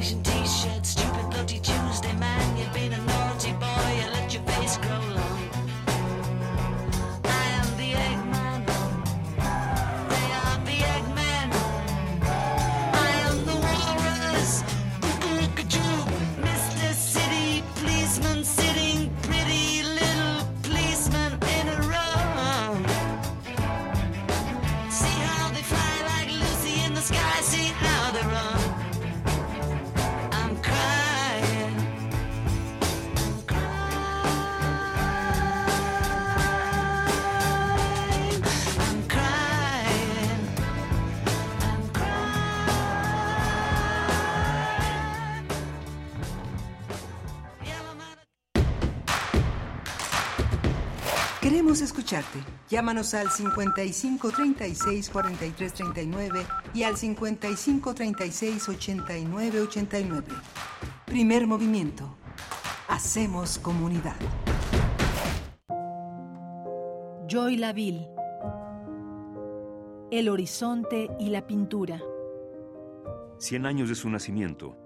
[0.04, 2.43] Corporation t-shirt, stupid bloody Tuesday man.
[52.20, 52.40] Escucharte.
[52.70, 60.28] Llámanos al 55 36 43 39 y al 55 36 89 89.
[61.06, 62.16] Primer movimiento.
[62.88, 64.16] Hacemos comunidad.
[67.28, 68.08] Joy Laville.
[70.12, 72.02] El horizonte y la pintura.
[73.40, 74.83] Cien años de su nacimiento.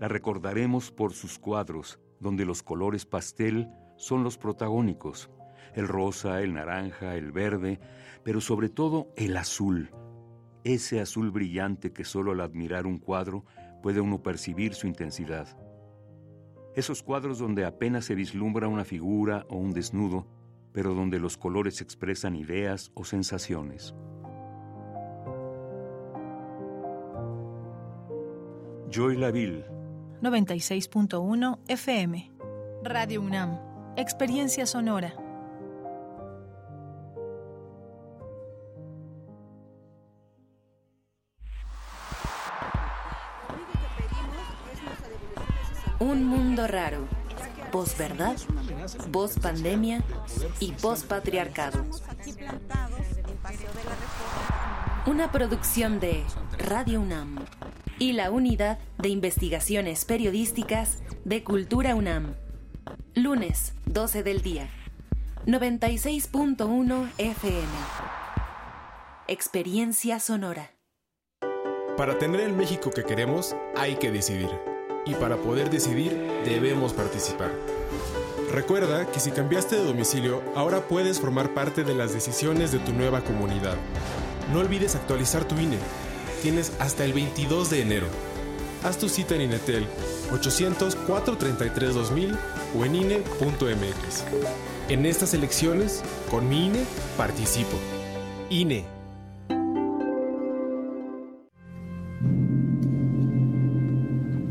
[0.00, 5.30] La recordaremos por sus cuadros, donde los colores pastel son los protagónicos,
[5.74, 7.80] el rosa, el naranja, el verde,
[8.22, 9.90] pero sobre todo el azul,
[10.64, 13.44] ese azul brillante que solo al admirar un cuadro
[13.82, 15.46] puede uno percibir su intensidad.
[16.74, 20.26] Esos cuadros donde apenas se vislumbra una figura o un desnudo,
[20.72, 23.94] pero donde los colores expresan ideas o sensaciones.
[28.90, 29.75] Joy Laville
[30.26, 32.32] 96.1 FM.
[32.82, 33.60] Radio UNAM.
[33.96, 35.14] Experiencia sonora.
[46.00, 47.06] Un mundo raro.
[47.70, 48.36] Posverdad,
[49.10, 50.02] voz pandemia
[50.58, 51.84] y voz patriarcado.
[55.06, 56.24] Una producción de
[56.58, 57.38] Radio UNAM
[57.98, 62.34] y la Unidad de Investigaciones Periodísticas de Cultura UNAM.
[63.14, 64.68] Lunes, 12 del día.
[65.46, 67.66] 96.1 FM.
[69.28, 70.72] Experiencia sonora.
[71.96, 74.50] Para tener el México que queremos, hay que decidir.
[75.06, 76.12] Y para poder decidir,
[76.44, 77.52] debemos participar.
[78.52, 82.92] Recuerda que si cambiaste de domicilio, ahora puedes formar parte de las decisiones de tu
[82.92, 83.76] nueva comunidad.
[84.52, 85.78] No olvides actualizar tu INE.
[86.42, 88.06] Tienes hasta el 22 de enero.
[88.84, 89.86] Haz tu cita en Inetel
[90.30, 92.36] 800-433-2000
[92.78, 94.24] o en INE.mx.
[94.88, 96.84] En estas elecciones, con mi INE,
[97.16, 97.76] participo.
[98.50, 98.84] INE.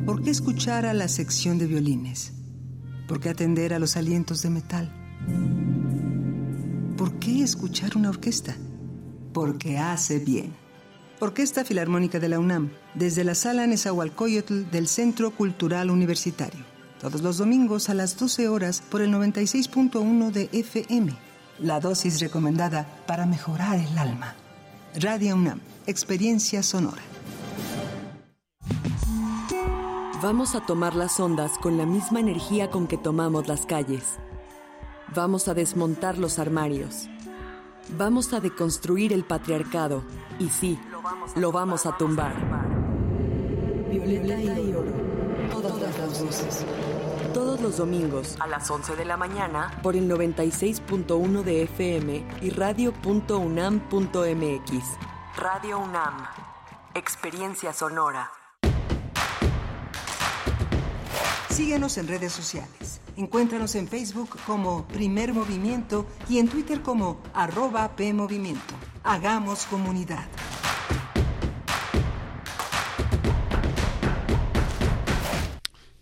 [0.06, 2.34] ¿Por qué escuchar a la sección de violines?
[3.08, 4.92] ¿Por qué atender a los alientos de metal?
[6.98, 8.56] ¿Por qué escuchar una orquesta?
[9.34, 10.65] Porque hace bien.
[11.20, 16.66] Orquesta Filarmónica de la UNAM, desde la sala Nezahualcóyotl del Centro Cultural Universitario.
[17.00, 21.14] Todos los domingos a las 12 horas por el 96.1 de FM.
[21.60, 24.36] La dosis recomendada para mejorar el alma.
[24.96, 27.02] Radio UNAM, experiencia sonora.
[30.22, 34.04] Vamos a tomar las ondas con la misma energía con que tomamos las calles.
[35.16, 37.08] Vamos a desmontar los armarios.
[37.98, 40.04] Vamos a deconstruir el patriarcado.
[40.40, 40.80] Y sí,
[41.36, 42.34] lo vamos a tumbar.
[43.90, 44.92] Violeta y oro.
[45.52, 46.66] Todas las voces.
[47.34, 52.50] Todos los domingos a las 11 de la mañana por el 96.1 de FM y
[52.50, 53.26] radio.unam.mx.
[55.38, 56.28] Radio UNAM.
[56.94, 58.32] Experiencia sonora.
[61.50, 63.02] Síguenos en redes sociales.
[63.18, 68.74] Encuéntranos en Facebook como Primer Movimiento y en Twitter como arroba PMovimiento.
[69.04, 70.26] Hagamos comunidad.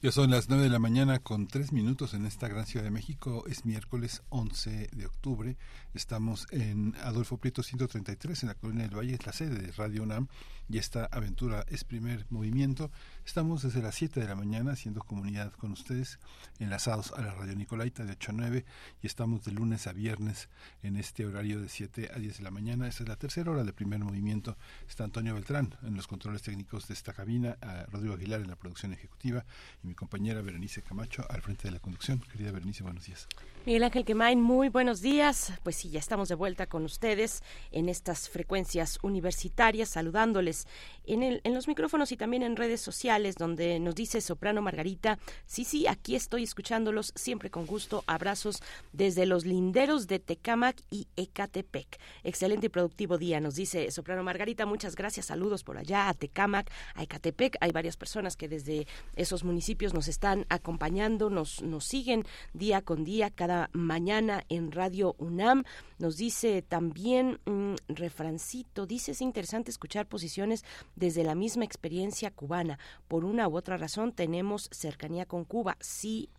[0.04, 2.92] Ya son las 9 de la mañana con 3 minutos en esta gran ciudad de
[2.92, 3.46] México.
[3.48, 5.56] Es miércoles 11 de octubre.
[5.94, 9.14] Estamos en Adolfo Prieto 133 en la Colonia del Valle.
[9.14, 10.28] Es la sede de Radio UNAM
[10.68, 12.92] y esta aventura es primer movimiento.
[13.26, 16.20] Estamos desde las 7 de la mañana haciendo comunidad con ustedes,
[16.60, 18.66] enlazados a la Radio Nicolaita de 8 a 9
[19.02, 20.50] y estamos de lunes a viernes
[20.84, 22.88] en este horario de 7 a 10 de la mañana.
[22.88, 24.58] Esta es la tercera hora de primer movimiento.
[24.90, 28.58] Está Antonio Beltrán en los controles técnicos de esta cabina, a Rodrigo Aguilar en la
[28.58, 29.46] producción ejecutiva
[29.84, 32.20] y mi compañera Berenice Camacho al frente de la conducción.
[32.20, 33.28] Querida Berenice, buenos días.
[33.66, 35.54] Miguel Ángel Quemain, muy buenos días.
[35.64, 37.42] Pues sí, ya estamos de vuelta con ustedes
[37.72, 40.68] en estas frecuencias universitarias, saludándoles
[41.06, 45.20] en, el, en los micrófonos y también en redes sociales, donde nos dice Soprano Margarita,
[45.46, 48.04] sí, sí, aquí estoy escuchándolos siempre con gusto.
[48.08, 48.62] Abrazos
[48.92, 52.00] desde los linderos de Tecámac y Ecatepec.
[52.24, 54.66] Excelente y productivo día, nos dice Soprano Margarita.
[54.66, 57.58] Muchas gracias, saludos por allá a Tecámac, a Ecatepec.
[57.62, 63.04] Hay varias personas que desde esos municipios nos están acompañando, nos, nos siguen día con
[63.04, 65.66] día, cada mañana en Radio UNAM.
[66.00, 70.66] Nos dice también un refrancito, dice es interesante escuchar posiciones
[70.96, 72.80] desde la misma experiencia cubana.
[73.08, 75.78] Por una u otra razón tenemos cercanía con Cuba.
[75.80, 76.30] Sí,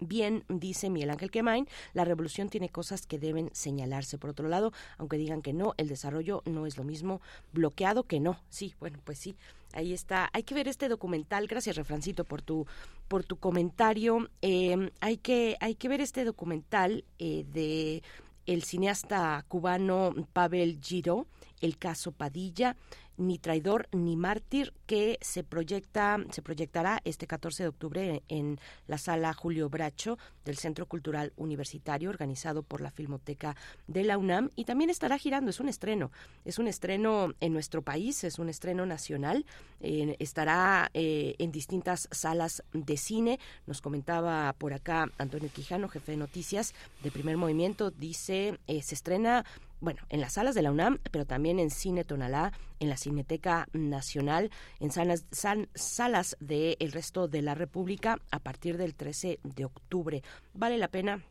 [0.00, 4.18] bien, dice Miguel Ángel Quemain, la revolución tiene cosas que deben señalarse.
[4.18, 7.20] Por otro lado, aunque digan que no, el desarrollo no es lo mismo
[7.52, 8.38] bloqueado que no.
[8.48, 9.36] Sí, bueno, pues sí.
[9.72, 10.30] Ahí está.
[10.32, 11.48] Hay que ver este documental.
[11.48, 12.66] Gracias, Refrancito, por tu
[13.08, 14.30] por tu comentario.
[14.40, 18.02] Eh, hay que hay que ver este documental eh, de
[18.46, 21.26] el cineasta cubano Pavel Giro,
[21.60, 22.76] el caso Padilla
[23.16, 28.98] ni traidor ni mártir que se proyecta se proyectará este 14 de octubre en la
[28.98, 34.64] sala Julio Bracho del Centro Cultural Universitario organizado por la Filmoteca de la UNAM y
[34.64, 35.50] también estará girando.
[35.50, 36.10] Es un estreno
[36.44, 39.44] es un estreno en nuestro país es un estreno nacional.
[39.80, 43.38] Estará eh, en distintas salas de cine.
[43.66, 48.94] Nos comentaba por acá Antonio Quijano jefe de noticias de Primer Movimiento dice eh, se
[48.94, 49.44] estrena
[49.80, 53.68] bueno, en las salas de la UNAM, pero también en Cine Tonalá, en la Cineteca
[53.72, 55.26] Nacional, en salas,
[55.74, 60.22] salas del resto de la República a partir del 13 de octubre.
[60.54, 61.22] Vale la pena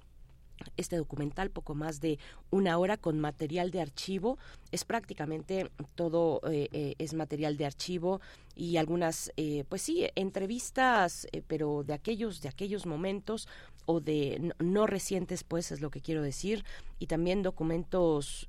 [0.78, 4.38] este documental, poco más de una hora con material de archivo.
[4.72, 8.22] Es prácticamente todo eh, eh, es material de archivo
[8.56, 13.48] y algunas, eh, pues sí, entrevistas, pero de aquellos, de aquellos momentos
[13.86, 16.64] o de no, recientes, pues es lo que quiero decir,
[17.00, 18.48] y también documentos,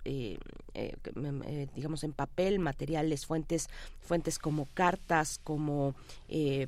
[1.74, 3.68] digamos en papel, materiales, fuentes,
[4.00, 5.94] fuentes como cartas, como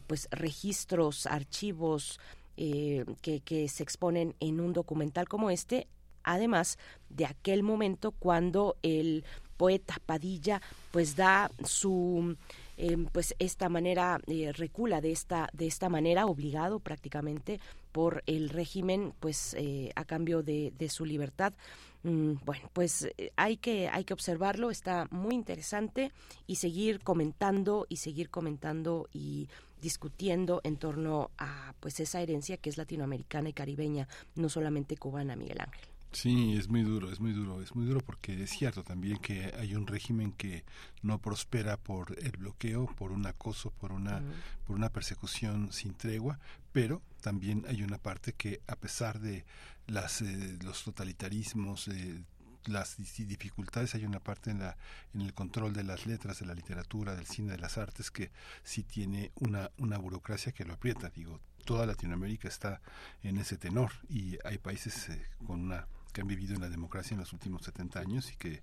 [0.06, 2.18] pues registros, archivos,
[2.58, 5.88] eh, que, se exponen en un documental como este,
[6.24, 6.78] además
[7.10, 9.26] de aquel momento cuando el
[9.58, 12.34] poeta Padilla pues da su
[12.78, 17.60] eh, pues esta manera eh, recula de esta de esta manera obligado prácticamente
[17.96, 19.56] por el régimen pues
[19.94, 21.54] a cambio de, su libertad
[22.02, 26.12] mm, bueno, pues hay que hay que observarlo, está muy interesante
[26.46, 29.48] y seguir comentando y seguir comentando y
[29.80, 35.34] discutiendo en torno a pues esa herencia que es latinoamericana y caribeña, no solamente cubana,
[35.34, 35.95] Miguel Ángel.
[36.12, 39.52] Sí, es muy duro, es muy duro, es muy duro porque es cierto también que
[39.58, 40.64] hay un régimen que
[41.02, 44.22] no prospera por el bloqueo, por un acoso, por una,
[44.66, 46.38] por una persecución sin tregua,
[46.72, 49.44] pero también hay una parte que a pesar de
[49.86, 52.22] las, eh, los totalitarismos, eh,
[52.64, 54.76] las dificultades hay una parte en la
[55.14, 58.32] en el control de las letras de la literatura del cine de las artes que
[58.64, 61.10] sí tiene una una burocracia que lo aprieta.
[61.10, 62.80] Digo toda Latinoamérica está
[63.22, 65.86] en ese tenor y hay países eh, con una
[66.16, 68.62] que han vivido en la democracia en los últimos 70 años y que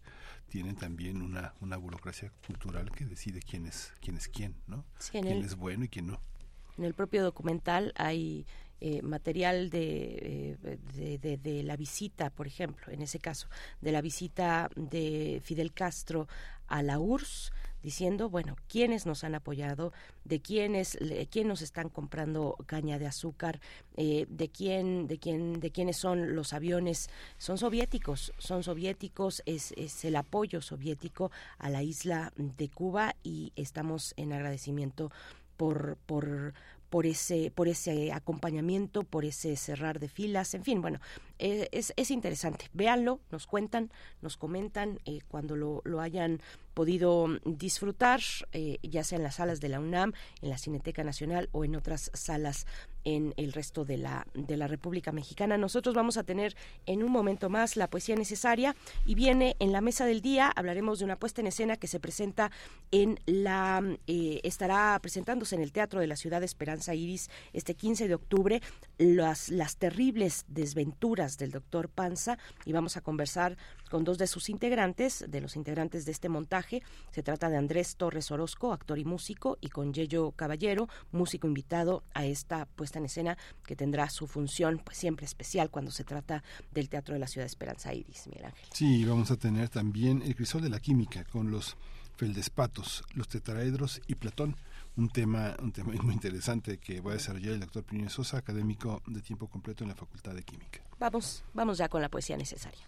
[0.49, 4.85] tienen también una, una burocracia cultural que decide quién es quién es quién, ¿no?
[5.11, 6.19] quién es bueno y quién no.
[6.79, 8.47] En el propio documental hay
[8.81, 10.57] eh, material eh,
[10.95, 13.47] de, de, de, la visita, por ejemplo, en ese caso,
[13.81, 16.27] de la visita de Fidel Castro
[16.65, 17.53] a la URSS,
[17.83, 19.93] diciendo, bueno, quiénes nos han apoyado,
[20.23, 20.97] de quiénes,
[21.29, 23.59] quién nos están comprando caña de azúcar,
[23.97, 29.73] eh, de quién, de quién, de quiénes son los aviones, son soviéticos, son soviéticos, es,
[29.77, 35.11] es el apoyo soviético a la isla de Cuba y estamos en agradecimiento
[35.57, 36.53] por, por
[36.93, 40.99] por ese, por ese acompañamiento, por ese cerrar de filas, en fin, bueno,
[41.39, 42.69] eh, es, es interesante.
[42.71, 43.89] Véanlo, nos cuentan,
[44.21, 46.39] nos comentan eh, cuando lo, lo hayan
[46.75, 48.21] podido disfrutar,
[48.51, 50.13] eh, ya sea en las salas de la UNAM,
[50.43, 52.67] en la Cineteca Nacional o en otras salas
[53.05, 55.57] en el resto de la, de la República Mexicana.
[55.57, 56.55] Nosotros vamos a tener
[56.85, 58.75] en un momento más la poesía necesaria
[59.05, 61.99] y viene en la mesa del día, hablaremos de una puesta en escena que se
[61.99, 62.51] presenta
[62.91, 67.75] en la, eh, estará presentándose en el Teatro de la Ciudad de Esperanza Iris este
[67.75, 68.61] 15 de octubre,
[68.97, 73.57] las, las terribles desventuras del doctor Panza y vamos a conversar
[73.93, 76.81] con dos de sus integrantes, de los integrantes de este montaje.
[77.11, 82.01] Se trata de Andrés Torres Orozco, actor y músico, y con Yello Caballero, músico invitado
[82.15, 83.37] a esta puesta en escena
[83.67, 87.43] que tendrá su función pues siempre especial cuando se trata del Teatro de la Ciudad
[87.43, 88.65] de Esperanza Iris, Miguel Ángel.
[88.73, 91.77] Sí, vamos a tener también el crisol de la química con los
[92.15, 94.55] feldespatos, los tetraedros y Platón
[94.95, 99.03] un tema, un tema muy interesante que va a desarrollar el doctor Plinio Sosa, académico
[99.05, 100.81] de tiempo completo en la Facultad de Química.
[100.97, 102.87] Vamos, vamos ya con la poesía necesaria.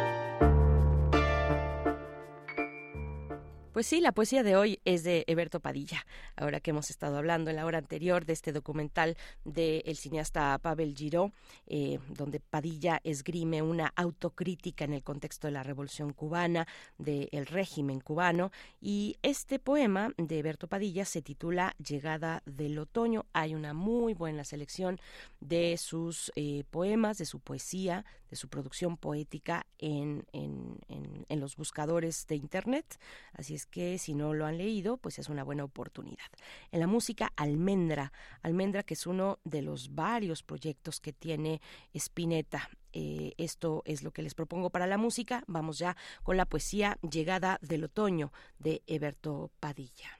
[3.73, 6.05] Pues sí, la poesía de hoy es de Eberto Padilla.
[6.35, 9.15] Ahora que hemos estado hablando en la hora anterior de este documental
[9.45, 11.31] del cineasta Pavel Giró,
[11.67, 16.67] eh, donde Padilla esgrime una autocrítica en el contexto de la Revolución cubana,
[16.97, 18.51] del régimen cubano.
[18.81, 23.25] Y este poema de Eberto Padilla se titula Llegada del Otoño.
[23.31, 24.99] Hay una muy buena selección
[25.39, 31.57] de sus eh, poemas, de su poesía, de su producción poética en, en, en, los
[31.57, 32.97] buscadores de Internet.
[33.33, 36.25] Así es que si no lo han leído, pues es una buena oportunidad.
[36.71, 41.61] En la música, Almendra, Almendra que es uno de los varios proyectos que tiene
[41.93, 42.69] Spinetta.
[42.93, 45.43] Eh, esto es lo que les propongo para la música.
[45.47, 50.19] Vamos ya con la poesía Llegada del Otoño de Eberto Padilla.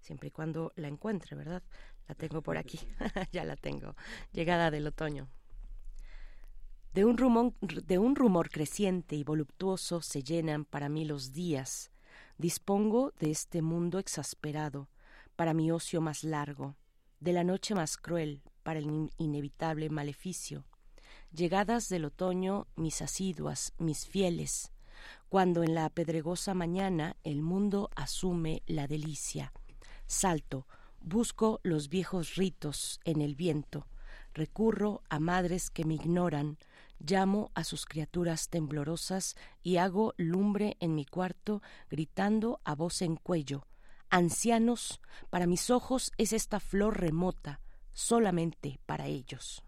[0.00, 1.62] Siempre y cuando la encuentre, ¿verdad?
[2.06, 2.78] La tengo por aquí.
[3.32, 3.96] ya la tengo.
[4.32, 5.30] Llegada del Otoño.
[6.94, 11.90] De un, rumor, creciente y voluptuoso se llenan para mí los días.
[12.36, 14.90] Dispongo de este mundo exasperado
[15.34, 16.76] para mi ocio más largo,
[17.18, 20.66] de la noche más cruel para el inevitable maleficio.
[21.32, 24.70] Llegadas del otoño, mis asiduas, mis fieles,
[25.30, 29.54] cuando en la pedregosa mañana el mundo asume la delicia.
[30.06, 30.66] Salto,
[31.00, 33.86] busco los viejos ritos en el viento,
[34.34, 36.58] recurro a madres que me ignoran,
[37.06, 43.16] llamo a sus criaturas temblorosas y hago lumbre en mi cuarto, gritando a voz en
[43.16, 43.66] cuello
[44.12, 45.00] Ancianos,
[45.30, 47.60] para mis ojos es esta flor remota,
[47.94, 49.64] solamente para ellos.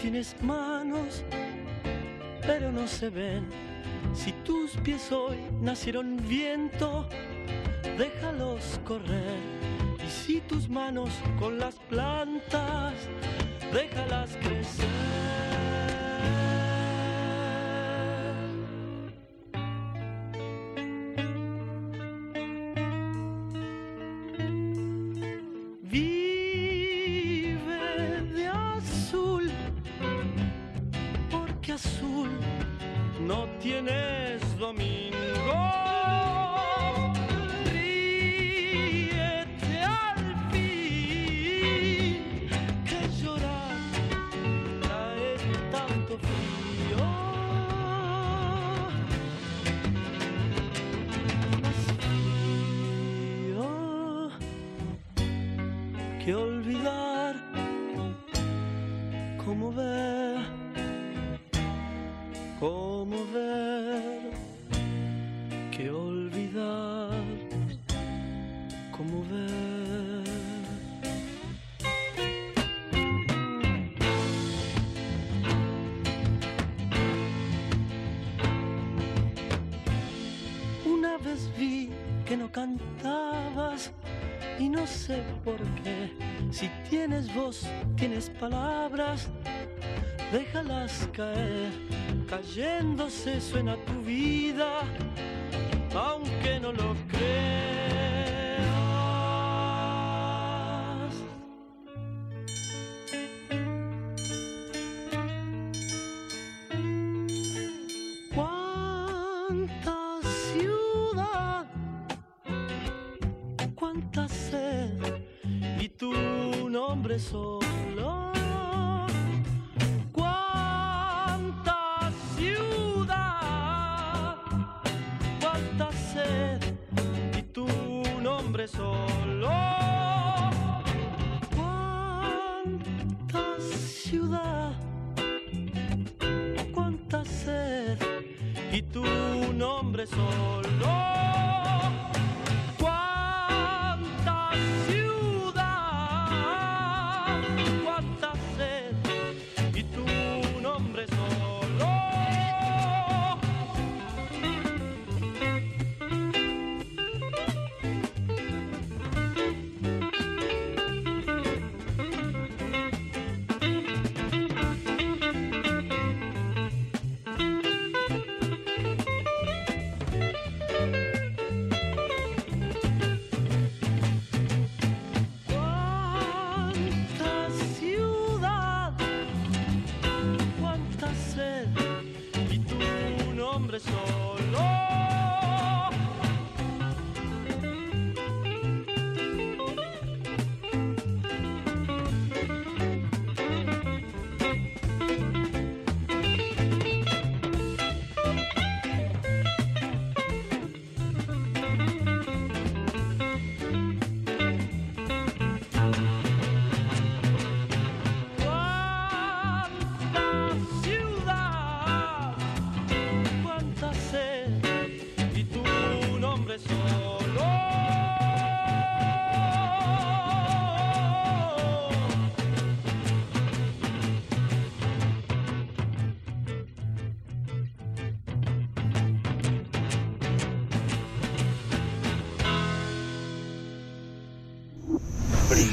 [0.00, 1.24] Tienes manos,
[2.46, 3.46] pero no se ven.
[4.14, 7.06] Si tus pies hoy nacieron viento,
[7.98, 9.38] déjalos correr.
[10.04, 12.94] Y si tus manos con las plantas,
[13.72, 14.88] déjalas crecer.
[88.00, 89.28] Tienes palabras
[90.32, 91.70] déjalas caer,
[92.26, 94.80] cayéndose suena tu vida,
[95.94, 96.39] aunque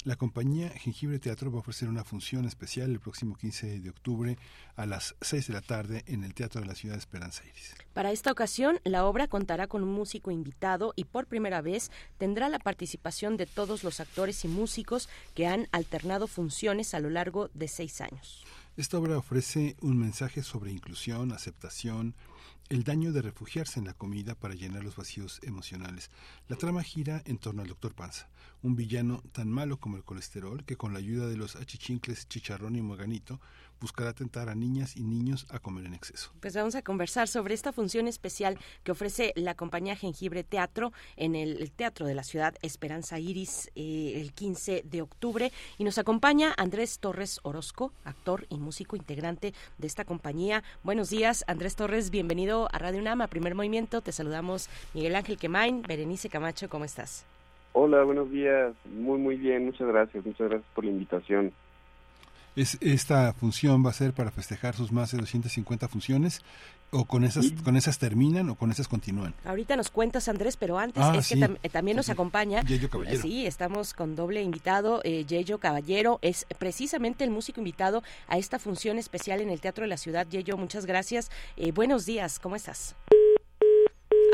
[0.04, 4.38] la compañía Jengibre Teatro va a ofrecer una función especial el próximo 15 de octubre
[4.76, 7.74] a las 6 de la tarde en el Teatro de la Ciudad de Esperanza Iris.
[7.92, 12.48] Para esta ocasión, la obra contará con un músico invitado y por primera vez tendrá
[12.48, 17.50] la participación de todos los actores y músicos que han alternado funciones a lo largo
[17.52, 18.44] de seis años.
[18.76, 22.14] Esta obra ofrece un mensaje sobre inclusión, aceptación,
[22.68, 26.10] el daño de refugiarse en la comida para llenar los vacíos emocionales.
[26.48, 27.94] La trama gira en torno al Dr.
[27.94, 28.28] Panza,
[28.62, 32.76] un villano tan malo como el colesterol que con la ayuda de los achichincles Chicharrón
[32.76, 33.40] y Moganito
[33.80, 36.32] buscará tentar a niñas y niños a comer en exceso.
[36.40, 41.34] Pues vamos a conversar sobre esta función especial que ofrece la compañía Jengibre Teatro en
[41.34, 46.54] el, Teatro de la Ciudad Esperanza Iris eh, el 15 de octubre y nos acompaña
[46.56, 50.62] Andrés Torres Orozco, actor y músico integrante de esta compañía.
[50.82, 54.00] Buenos días, Andrés Torres, bienvenido a Radio UNAM, a Primer Movimiento.
[54.00, 57.26] Te saludamos Miguel Ángel Quemain, Berenice Camacho, ¿cómo estás?
[57.72, 58.74] Hola, buenos días.
[58.84, 59.66] Muy, muy bien.
[59.66, 60.26] Muchas gracias.
[60.26, 61.52] Muchas gracias por la invitación.
[62.56, 66.40] Es, esta función va a ser para festejar sus más de 250 funciones
[66.92, 69.32] o con esas con esas terminan o con esas continúan.
[69.44, 71.40] Ahorita nos cuentas, Andrés, pero antes Ah, es que sí.
[71.40, 72.62] tam- también nos acompaña.
[72.62, 73.22] Yello Caballero.
[73.22, 75.00] Sí, estamos con doble invitado.
[75.04, 79.82] Eh, Yello Caballero es precisamente el músico invitado a esta función especial en el Teatro
[79.84, 80.26] de la Ciudad.
[80.28, 81.30] Yello, muchas gracias.
[81.56, 82.96] Eh, buenos días, ¿cómo estás?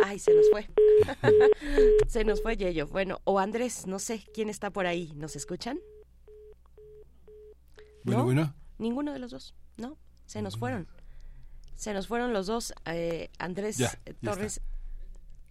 [0.05, 0.67] Ay, se nos fue.
[2.09, 2.87] se nos fue Yello.
[2.87, 5.13] Bueno, o Andrés, no sé quién está por ahí.
[5.17, 5.79] ¿Nos escuchan?
[8.07, 8.25] Bueno, ¿No?
[8.25, 8.55] bueno.
[8.79, 9.97] Ninguno de los dos, ¿no?
[10.27, 10.87] Se nos fueron.
[11.75, 12.73] Se nos fueron los dos.
[12.87, 14.61] eh, Andrés Ya, eh, ya Torres.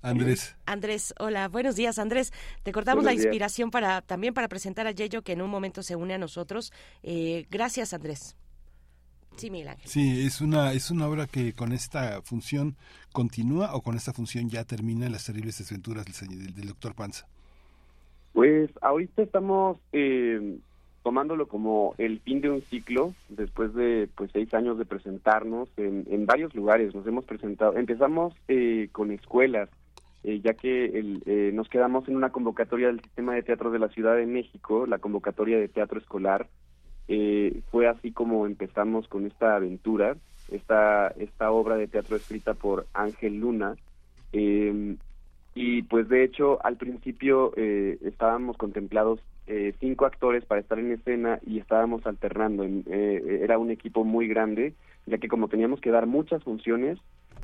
[0.01, 0.55] Andrés.
[0.65, 2.31] Andrés, hola, buenos días, Andrés.
[2.63, 3.25] Te cortamos Buenos la días.
[3.25, 6.71] inspiración para también para presentar a Yello, que en un momento se une a nosotros.
[7.03, 8.35] Eh, gracias, Andrés.
[9.37, 9.89] Sí, Miguel Ángel.
[9.89, 12.77] Sí, es una es una obra que con esta función
[13.11, 16.95] continúa o con esta función ya termina las terribles desventuras del, señor- del, del doctor
[16.95, 17.27] Panza.
[18.31, 20.57] Pues ahorita estamos eh,
[21.05, 26.03] tomándolo como el fin de un ciclo, después de pues seis años de presentarnos en,
[26.09, 26.95] en varios lugares.
[26.95, 29.69] Nos hemos presentado, empezamos eh, con escuelas,
[30.23, 33.89] eh, ya que eh, nos quedamos en una convocatoria del Sistema de Teatro de la
[33.89, 36.47] Ciudad de México, la convocatoria de teatro escolar.
[37.07, 40.17] Eh, fue así como empezamos con esta aventura,
[40.49, 43.75] esta, esta obra de teatro escrita por Ángel Luna.
[44.33, 44.95] Eh,
[45.53, 51.39] y pues de hecho al principio estábamos contemplados eh, cinco actores para estar en escena
[51.45, 52.63] y estábamos alternando.
[52.63, 54.73] Eh, era un equipo muy grande,
[55.05, 56.99] ya que como teníamos que dar muchas funciones,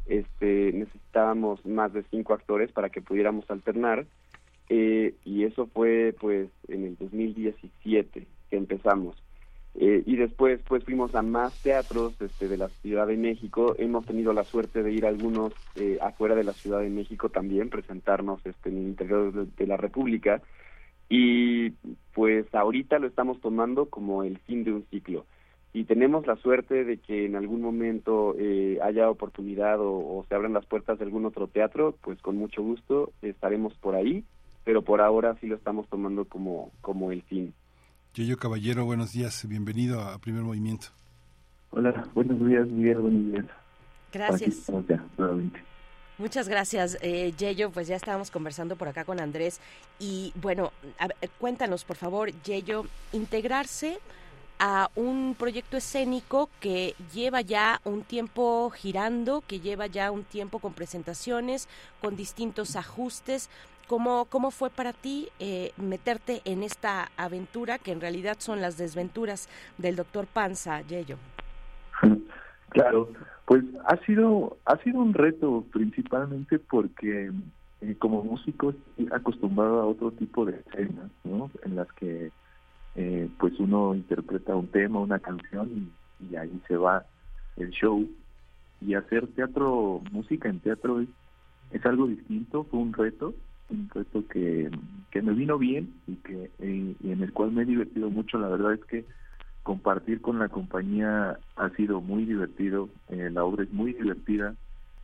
[0.08, 4.06] este, necesitábamos más de cinco actores para que pudiéramos alternar.
[4.70, 9.22] eh, y eso fue pues en el 2017 que empezamos.
[9.76, 13.76] Eh, y después pues fuimos a más teatros este, de la Ciudad de México.
[13.78, 17.70] Hemos tenido la suerte de ir algunos eh, afuera de la Ciudad de México también,
[17.70, 20.42] presentarnos este, en el interior de la República.
[21.14, 21.72] Y
[22.14, 25.26] pues ahorita lo estamos tomando como el fin de un ciclo.
[25.74, 30.36] Y tenemos la suerte de que en algún momento eh, haya oportunidad o, o se
[30.36, 34.24] abran las puertas de algún otro teatro, pues con mucho gusto estaremos por ahí,
[34.64, 37.54] pero por ahora sí lo estamos tomando como, como el fin.
[38.14, 40.88] Yoyo Caballero, buenos días, bienvenido a Primer Movimiento.
[41.72, 43.46] Hola, buenos días, Miguel, buenos días.
[44.14, 44.70] Gracias.
[44.70, 45.71] Aquí nuevamente.
[46.22, 47.34] Muchas gracias, eh.
[47.74, 49.60] Pues ya estábamos conversando por acá con Andrés.
[49.98, 50.72] Y bueno,
[51.40, 53.98] cuéntanos, por favor, Yeyo, integrarse
[54.60, 60.60] a un proyecto escénico que lleva ya un tiempo girando, que lleva ya un tiempo
[60.60, 61.68] con presentaciones,
[62.02, 63.50] con distintos ajustes.
[63.88, 68.78] ¿Cómo, cómo fue para ti eh, meterte en esta aventura que en realidad son las
[68.78, 71.18] desventuras del doctor Panza, Yeyo?
[72.70, 73.10] Claro,
[73.46, 77.32] pues ha sido ha sido un reto principalmente porque
[77.82, 81.50] eh, como músico estoy acostumbrado a otro tipo de escenas, ¿no?
[81.64, 82.32] En las que
[82.96, 85.70] eh, pues uno interpreta un tema, una canción
[86.20, 87.06] y, y ahí se va
[87.58, 88.08] el show.
[88.82, 91.10] Y hacer teatro, música en teatro es,
[91.72, 93.34] es algo distinto, fue un reto,
[93.70, 94.70] un reto que,
[95.12, 98.38] que me vino bien y que eh, y en el cual me he divertido mucho.
[98.40, 99.06] La verdad es que
[99.64, 104.56] compartir con la compañía ha sido muy divertido, eh, la obra es muy divertida,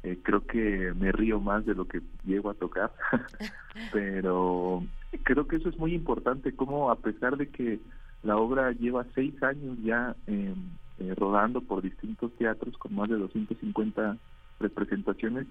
[0.04, 2.92] eh, creo que me río más de lo que llego a tocar,
[3.92, 4.84] pero
[5.24, 7.80] creo que eso es muy importante, como a pesar de que
[8.24, 10.54] la obra lleva seis años ya eh,
[11.00, 14.18] eh, rodando por distintos teatros con más de 250
[14.60, 15.48] representaciones,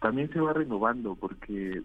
[0.00, 1.82] también se va renovando porque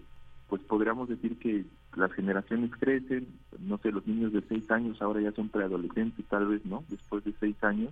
[0.54, 1.66] pues podríamos decir que
[1.96, 6.46] las generaciones crecen, no sé, los niños de seis años ahora ya son preadolescentes, tal
[6.46, 6.84] vez, ¿no?
[6.90, 7.92] Después de seis años,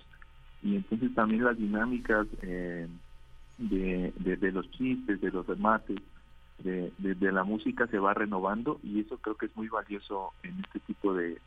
[0.61, 2.87] y entonces también las dinámicas eh,
[3.57, 5.97] de, de, los chistes, de los remates,
[6.59, 10.59] de, de, la música se va renovando y eso creo que es muy valioso en
[10.63, 11.41] este tipo de,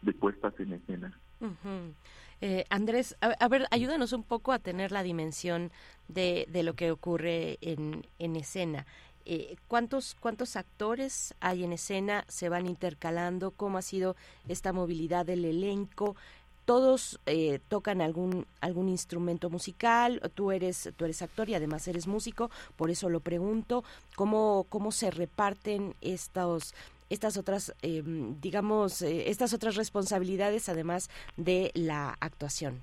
[0.00, 1.12] de puestas en escena.
[1.42, 1.92] Ujú.
[2.40, 5.70] Eh, Andrés, a, a ver, ayúdanos un poco a tener la dimensión
[6.08, 8.86] de, de lo que ocurre en, en escena.
[9.26, 12.24] Eh, ¿cuántos, ¿Cuántos actores hay en escena?
[12.28, 13.50] ¿Se van intercalando?
[13.50, 14.16] ¿Cómo ha sido
[14.48, 16.16] esta movilidad del elenco?
[16.64, 22.08] todos eh, tocan algún algún instrumento musical tú eres tú eres actor y además eres
[22.08, 23.84] músico por eso lo pregunto
[24.16, 26.74] cómo cómo se reparten estos
[27.08, 28.02] estas otras eh,
[28.42, 32.82] digamos eh, estas otras responsabilidades además de la actuación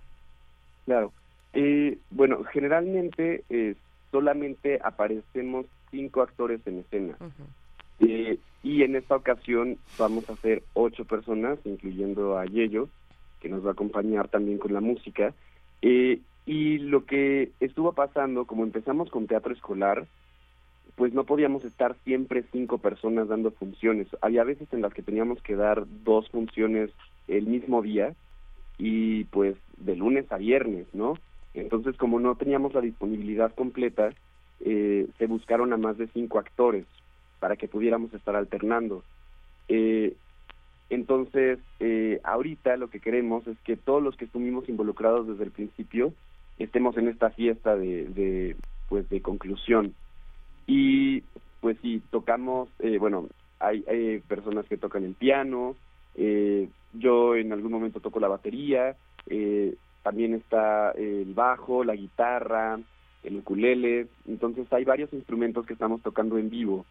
[0.86, 1.12] Claro.
[1.54, 3.76] Eh, bueno, generalmente eh,
[4.12, 7.16] solamente aparecemos cinco actores en escena.
[8.00, 12.90] Eh, y en esta ocasión vamos a ser ocho personas, incluyendo a Yello,
[13.40, 15.34] que nos va a acompañar también con la música.
[15.84, 20.08] Eh, y lo que estuvo pasando, como empezamos con teatro escolar,
[20.96, 24.08] pues no podíamos estar siempre cinco personas dando funciones.
[24.22, 26.90] Había veces en las que teníamos que dar dos funciones
[27.28, 28.16] el mismo día
[28.78, 31.18] y pues de lunes a viernes, ¿no?
[31.54, 34.12] Entonces, como no teníamos la disponibilidad completa,
[34.64, 36.86] eh, se buscaron a más de cinco actores
[37.40, 39.04] para que pudiéramos estar alternando.
[39.68, 40.16] Eh,
[40.90, 45.52] entonces, eh, ahorita lo que queremos es que todos los que estuvimos involucrados desde el
[45.52, 46.14] principio
[46.60, 48.56] estemos en esta fiesta de, de
[48.90, 49.94] pues de conclusión.
[50.68, 51.22] Y
[51.62, 53.28] pues sí, tocamos, eh, bueno,
[53.60, 55.76] hay, hay personas que tocan el piano,
[56.16, 58.96] eh, yo en algún momento toco la batería,
[60.04, 62.80] también está el bajo, la guitarra,
[63.24, 66.86] el ukulele, entonces hay varios instrumentos que estamos tocando en vivo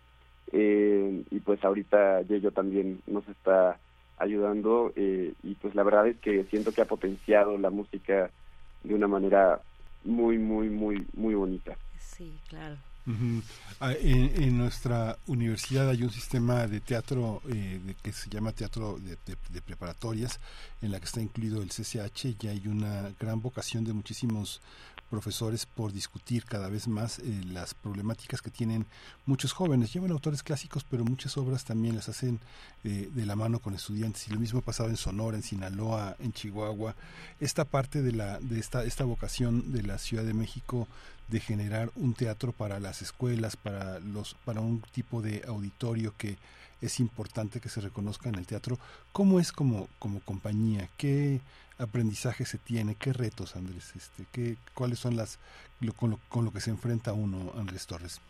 [0.53, 3.79] eh, y pues ahorita yo también nos está
[4.19, 8.31] ayudando eh, y pues la verdad es que siento que ha potenciado la música
[8.83, 9.61] de una manera
[10.05, 11.77] muy muy muy muy bonita.
[11.99, 12.77] Sí, claro.
[13.81, 18.53] Ah, En, en nuestra universidad hay un sistema de teatro eh, de- que se llama
[18.53, 20.39] teatro de, de- de preparatorias,
[20.81, 24.61] en la que está incluido el CCH y hay una gran vocación de muchísimos
[25.13, 28.87] profesores por discutir cada vez más eh, las problemáticas que tienen
[29.27, 29.93] muchos jóvenes.
[29.93, 32.41] Llevan autores clásicos, pero muchas obras también las hacen
[32.83, 34.27] eh, de la mano con estudiantes.
[34.27, 36.97] Y lo mismo ha pasado en Sonora, en Sinaloa, en Chihuahua.
[37.41, 40.89] Esta parte de, la, de esta, esta vocación de la Ciudad de México
[41.29, 46.39] de generar un teatro para las escuelas, para los, para un tipo de auditorio que
[46.83, 48.79] es importante que se reconozca en el teatro.
[49.13, 50.89] ¿Cómo es como, como compañía?
[50.99, 51.41] ¿Qué
[51.79, 52.95] aprendizaje se tiene?
[52.97, 53.95] ¿Qué retos, Andrés?
[53.97, 55.39] Este, ¿qué, ¿Cuáles son las
[55.81, 58.21] lo- con, lo, con lo que se enfrenta uno, Andrés Torres?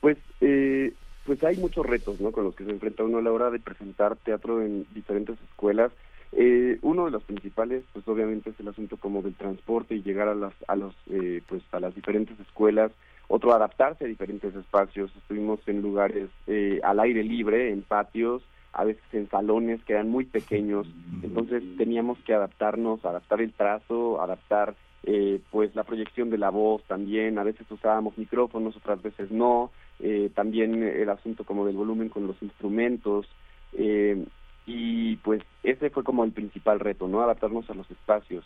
[0.00, 0.92] Pues, eh,
[1.24, 2.30] pues hay muchos retos, ¿no?
[2.32, 5.90] Con los que se enfrenta uno a la hora de presentar teatro en diferentes escuelas.
[6.32, 10.28] Eh, uno de los principales, pues obviamente es el asunto como del transporte y llegar
[10.28, 12.92] a las, a los, eh, pues a las diferentes escuelas.
[13.28, 15.10] Otro, adaptarse a diferentes espacios.
[15.16, 20.08] Estuvimos en lugares eh, al aire libre, en patios, a veces en salones que eran
[20.08, 20.86] muy pequeños.
[21.22, 26.82] Entonces teníamos que adaptarnos, adaptar el trazo, adaptar eh, pues la proyección de la voz
[26.84, 27.38] también.
[27.38, 29.70] A veces usábamos micrófonos, otras veces no.
[29.98, 33.26] Eh, también el asunto como del volumen con los instrumentos.
[33.72, 34.24] Eh,
[34.66, 37.22] y pues ese fue como el principal reto, ¿no?
[37.22, 38.44] Adaptarnos a los espacios.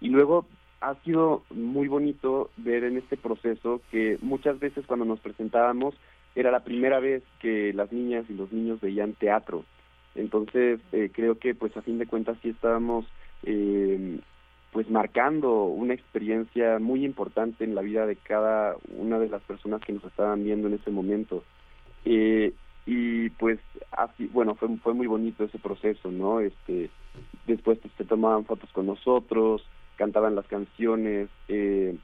[0.00, 0.46] Y luego
[0.82, 5.94] ha sido muy bonito ver en este proceso que muchas veces cuando nos presentábamos
[6.34, 9.64] era la primera vez que las niñas y los niños veían teatro.
[10.14, 13.06] Entonces eh, creo que pues a fin de cuentas sí estábamos
[13.44, 14.18] eh,
[14.72, 19.82] pues marcando una experiencia muy importante en la vida de cada una de las personas
[19.82, 21.44] que nos estaban viendo en ese momento.
[22.04, 22.52] Eh,
[22.86, 23.60] y pues
[23.92, 26.90] así bueno fue fue muy bonito ese proceso no este
[27.46, 29.64] después pues, se tomaban fotos con nosotros
[29.96, 31.96] cantaban las canciones eh,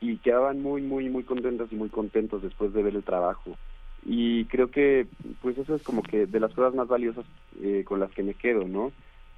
[0.00, 3.56] y quedaban muy muy muy contentas y muy contentos después de ver el trabajo.
[4.04, 5.06] Y creo que
[5.42, 7.24] pues eso es como que de las cosas más valiosas
[7.62, 8.92] eh, con las que me quedo no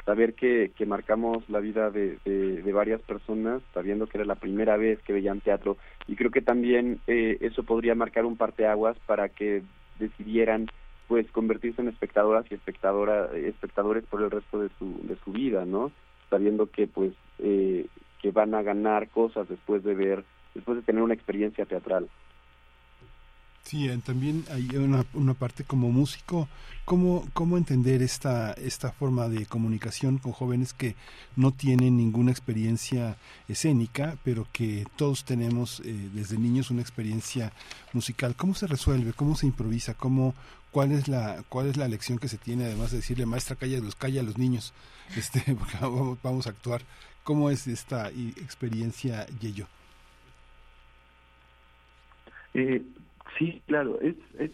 [0.09, 4.79] saber que, que marcamos la vida de, de, varias personas sabiendo que era la primera
[4.79, 5.77] vez que veían teatro.
[6.07, 9.63] Y creo que también eh, eso podría marcar un parteaguas para que
[9.99, 10.71] decidieran
[11.09, 15.67] pues convertirse en espectadoras y espectadora, espectadores por el resto de su, de su vida,
[15.67, 15.93] ¿no?
[16.31, 17.87] Sabiendo que pues eh,
[18.21, 20.25] que van a ganar cosas después de ver,
[20.55, 22.09] después de tener una experiencia teatral.
[23.69, 26.49] Sí, también hay una, una parte como músico,
[26.87, 30.95] ¿cómo, cómo entender esta, esta forma de comunicación con jóvenes que
[31.37, 37.53] no tienen ninguna experiencia escénica, pero que todos tenemos eh, desde niños una experiencia
[37.93, 38.37] musical?
[38.37, 39.13] ¿Cómo se resuelve?
[39.13, 39.93] ¿Cómo se improvisa?
[39.93, 40.35] ¿Cómo,
[40.71, 43.81] cuál es la cuál es la lección que se tiene además de decirle maestra calla
[43.81, 44.73] los calla a los niños
[45.17, 45.43] este
[45.81, 46.83] vamos, vamos a actuar.
[47.25, 49.67] Cómo es esta experiencia Yeyo
[52.55, 52.83] eh,
[53.39, 54.51] sí claro es, es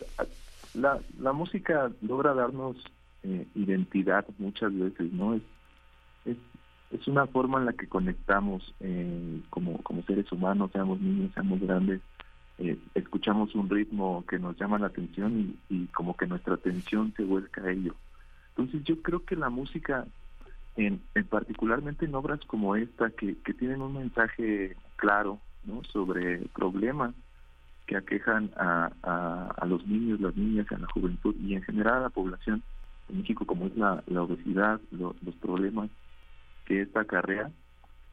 [0.75, 2.77] la, la música logra darnos
[3.23, 5.43] eh, identidad muchas veces no es,
[6.25, 6.37] es
[6.91, 11.61] es una forma en la que conectamos eh, como como seres humanos seamos niños seamos
[11.61, 12.01] grandes
[12.59, 17.13] eh, escuchamos un ritmo que nos llama la atención y, y, como que nuestra atención
[17.17, 17.95] se vuelca a ello.
[18.51, 20.07] Entonces yo creo que la música,
[20.77, 25.83] en, en particularmente en obras como esta, que, tienen un mensaje claro ¿no?
[25.85, 27.15] sobre problemas
[27.87, 32.11] que aquejan a, los niños, las niñas, a la juventud y en general a la
[32.11, 32.63] población
[33.09, 35.91] en México, como es la, obesidad, lo, los problemas
[36.65, 37.51] que esta acarrea,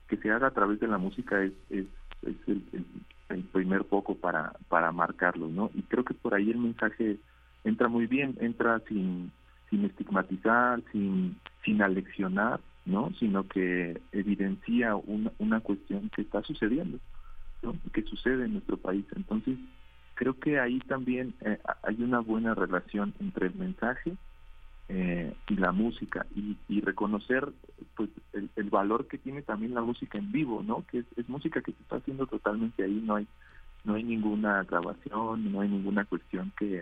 [0.08, 1.86] que se haga a través de la música es, es,
[2.24, 2.86] es el, el
[3.34, 7.18] el primer foco para para marcarlo no y creo que por ahí el mensaje
[7.64, 9.32] entra muy bien entra sin
[9.70, 17.00] sin estigmatizar sin sin aleccionar no sino que evidencia una una cuestión que está sucediendo
[17.62, 17.76] ¿no?
[17.94, 19.06] que sucede en nuestro país.
[19.16, 19.58] Entonces
[20.16, 24.14] creo que ahí también eh, hay una buena relación entre el mensaje
[24.94, 27.48] eh, y la música y, y reconocer
[27.96, 31.62] pues el, el, valor que tiene también la música en vivo no que es, música
[31.62, 33.26] que se está haciendo totalmente ahí no hay
[33.86, 36.82] no hay ninguna grabación no hay ninguna cuestión que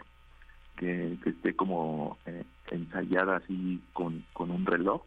[0.75, 5.03] que, que esté como eh, ensayada así con con un reloj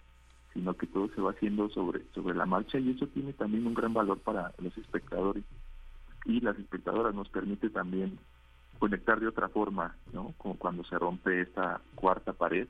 [0.54, 3.74] sino que todo se va haciendo sobre sobre la marcha y eso tiene también un
[3.74, 5.42] gran valor para los espectadores.
[6.24, 8.18] Y las espectadoras nos permite también
[8.78, 12.68] conectar de otra forma no como cuando se rompe esta cuarta pared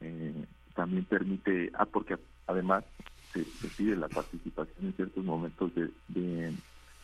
[0.00, 0.44] eh,
[0.74, 2.84] también permite, ah, porque además
[3.32, 6.54] se, se, pide la participación en ciertos momentos de, de,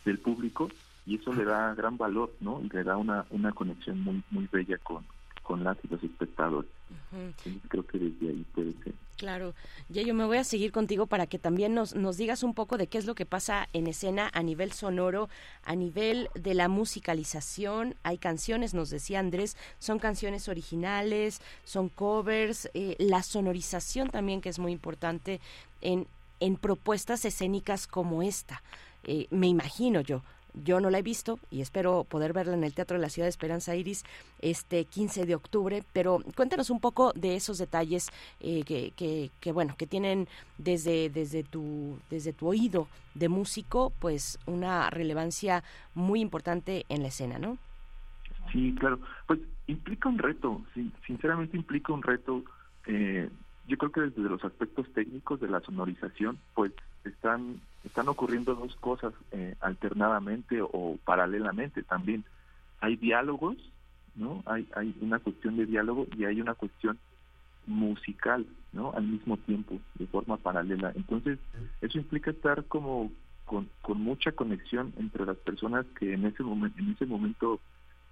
[0.04, 0.68] del público
[1.06, 2.60] y eso le da gran valor, ¿no?
[2.62, 5.04] Y le da una, una conexión muy muy bella con,
[5.44, 6.68] con las y los espectadores.
[7.12, 7.60] Uh -huh.
[7.68, 8.94] creo que desde ahí puede ser.
[9.16, 9.54] Claro,
[9.88, 12.76] ya yo me voy a seguir contigo para que también nos, nos digas un poco
[12.76, 15.28] de qué es lo que pasa en escena a nivel sonoro,
[15.64, 17.94] a nivel de la musicalización.
[18.02, 24.48] Hay canciones, nos decía Andrés, son canciones originales, son covers, eh, la sonorización también que
[24.48, 25.40] es muy importante
[25.80, 26.08] en,
[26.40, 28.62] en propuestas escénicas como esta.
[29.04, 30.22] Eh, me imagino yo,
[30.62, 33.26] yo no la he visto y espero poder verla en el Teatro de la Ciudad
[33.26, 34.04] de Esperanza Iris
[34.40, 38.10] este 15 de octubre, pero cuéntanos un poco de esos detalles
[38.40, 43.92] eh, que, que, que, bueno, que tienen desde, desde, tu, desde tu oído de músico,
[44.00, 47.58] pues una relevancia muy importante en la escena, ¿no?
[48.52, 49.00] Sí, claro.
[49.26, 50.62] Pues implica un reto,
[51.06, 52.44] sinceramente implica un reto.
[52.86, 53.28] Eh,
[53.66, 56.72] yo creo que desde los aspectos técnicos de la sonorización, pues
[57.04, 62.24] están están ocurriendo dos cosas eh, alternadamente o paralelamente también.
[62.80, 63.56] Hay diálogos
[64.14, 64.42] ¿no?
[64.46, 66.98] Hay, hay una cuestión de diálogo y hay una cuestión
[67.66, 68.92] musical, ¿no?
[68.92, 70.92] Al mismo tiempo, de forma paralela.
[70.94, 71.38] Entonces,
[71.80, 73.10] eso implica estar como
[73.44, 77.60] con, con mucha conexión entre las personas que en ese momento, en ese momento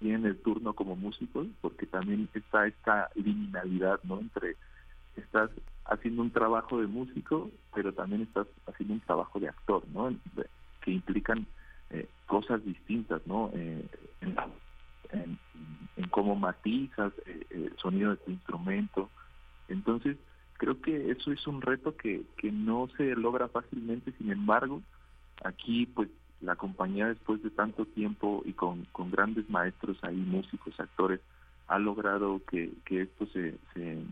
[0.00, 4.18] tienen el turno como músicos, porque también está esta liminalidad, ¿no?
[4.18, 4.56] Entre
[5.16, 5.50] estás
[5.84, 10.14] haciendo un trabajo de músico, pero también estás haciendo un trabajo de actor, ¿no?
[10.80, 11.46] Que implican
[11.90, 13.50] eh, cosas distintas, ¿no?
[13.54, 13.86] Eh,
[14.20, 15.38] en,
[16.10, 19.10] cómo matizas eh, el sonido de tu instrumento.
[19.68, 20.16] Entonces,
[20.58, 24.82] creo que eso es un reto que, que no se logra fácilmente, sin embargo,
[25.42, 26.08] aquí pues
[26.40, 31.20] la compañía después de tanto tiempo y con, con grandes maestros ahí, músicos, actores,
[31.68, 34.02] ha logrado que, que esto se, se,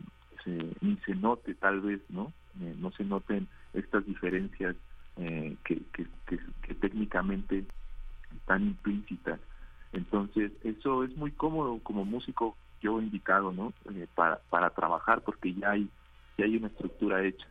[0.45, 2.33] se, ni se note tal vez, ¿no?
[2.61, 4.77] Eh, no se noten estas diferencias
[5.17, 7.65] eh, que, que, que, técnicamente
[8.37, 9.41] están implícitas.
[9.93, 13.73] Entonces, eso es muy cómodo como músico, yo invitado, ¿no?
[13.93, 15.89] Eh, para, para trabajar porque ya hay,
[16.39, 17.47] ya hay una estructura hecha.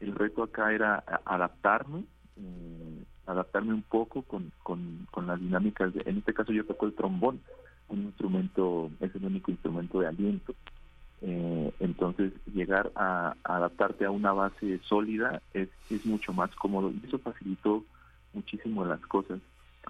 [0.00, 2.04] El reto acá era adaptarme,
[2.36, 5.94] eh, adaptarme un poco con, con, con las dinámicas.
[5.94, 7.40] De, en este caso yo toco el trombón,
[7.88, 10.54] un instrumento, es el único instrumento de aliento.
[11.26, 16.90] Eh, entonces llegar a, a adaptarte a una base sólida es, es mucho más cómodo
[16.90, 17.82] y eso facilitó
[18.34, 19.40] muchísimo las cosas.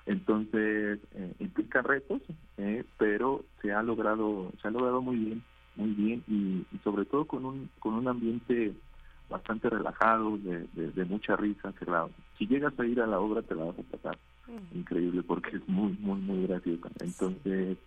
[0.07, 2.23] Entonces eh, implica retos,
[2.57, 5.43] eh, pero se ha logrado se ha logrado muy bien,
[5.75, 8.75] muy bien y, y sobre todo con un con un ambiente
[9.29, 11.75] bastante relajado, de, de, de mucha risa.
[11.87, 14.19] la- si llegas a ir a la obra te la vas a pasar
[14.73, 16.89] increíble porque es muy muy muy graciosa.
[17.01, 17.79] Entonces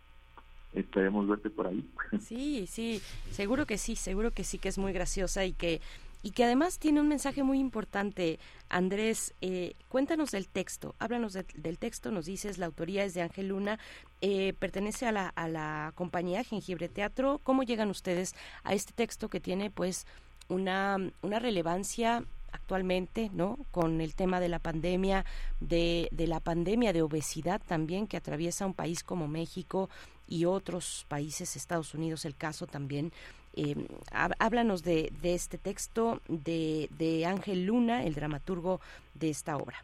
[0.74, 1.86] esperemos verte por ahí.
[2.22, 5.82] Sí, sí, seguro que sí, seguro que sí que es muy graciosa y que
[6.24, 8.40] y que además tiene un mensaje muy importante.
[8.70, 13.22] Andrés, eh, cuéntanos del texto, háblanos de- del texto, nos dices, la autoría es de
[13.22, 13.78] Ángel Luna,
[14.22, 17.40] eh, pertenece a la, a la compañía Jengibre Teatro.
[17.44, 20.06] ¿Cómo llegan ustedes a este texto que tiene pues
[20.50, 23.60] una, una relevancia actualmente, ¿no?
[23.72, 25.24] Con el tema de la pandemia,
[25.60, 29.90] de, de la pandemia de obesidad también que atraviesa un país como México
[30.28, 33.12] y otros países, Estados Unidos, el caso también.
[33.56, 33.76] Eh,
[34.12, 38.80] há- háblanos de, de este texto de, de Ángel Luna, el dramaturgo
[39.16, 39.78] de esta obra.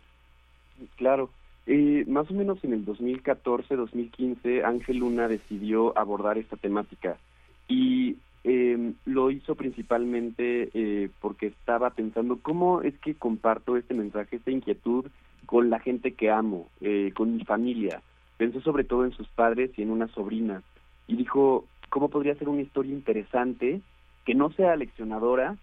[0.98, 1.30] Claro.
[1.66, 7.18] Eh, más o menos en el 2014-2015, Ángel Luna decidió abordar esta temática
[7.68, 14.36] y eh, lo hizo principalmente eh, porque estaba pensando cómo es que comparto este mensaje,
[14.36, 15.06] esta inquietud
[15.46, 18.02] con la gente que amo, eh, con mi familia.
[18.38, 20.62] Pensó sobre todo en sus padres y en una sobrina
[21.08, 23.82] y dijo, ¿cómo podría ser una historia interesante
[24.26, 25.58] que no sea leccionadora,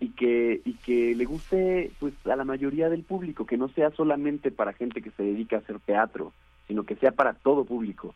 [0.00, 3.90] y que y que le guste pues a la mayoría del público que no sea
[3.90, 6.32] solamente para gente que se dedica a hacer teatro
[6.68, 8.14] sino que sea para todo público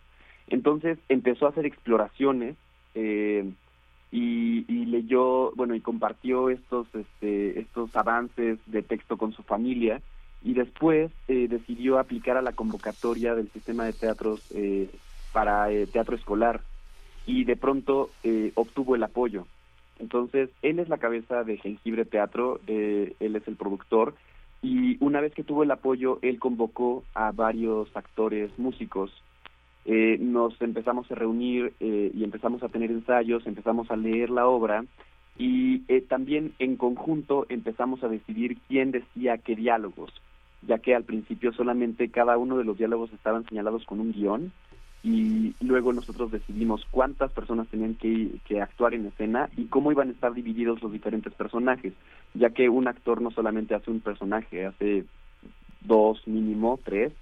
[0.48, 2.56] entonces empezó a hacer exploraciones
[2.94, 3.50] eh,
[4.12, 10.02] y, y leyó bueno y compartió estos este estos avances de texto con su familia
[10.42, 14.88] y después eh, decidió aplicar a la convocatoria del sistema de teatros eh,
[15.32, 16.60] para eh, teatro escolar
[17.26, 19.46] y de pronto eh, obtuvo el apoyo
[20.00, 24.14] entonces, él es la cabeza de Jengibre Teatro, eh, él es el productor,
[24.62, 29.12] y una vez que tuvo el apoyo, él convocó a varios actores músicos.
[29.86, 34.84] Nos empezamos a reunir y empezamos a tener ensayos, empezamos a leer la obra,
[35.36, 40.12] y también en conjunto empezamos a decidir quién decía qué diálogos,
[40.62, 44.52] ya que al principio solamente cada uno de los diálogos estaban señalados con un guion,
[45.02, 50.08] y luego nosotros decidimos cuántas personas tenían que, que actuar en escena y cómo iban
[50.08, 51.94] a estar divididos los diferentes personajes,
[52.34, 55.06] ya que un actor no solamente hace un personaje, hace
[55.80, 57.12] dos mínimo, tres,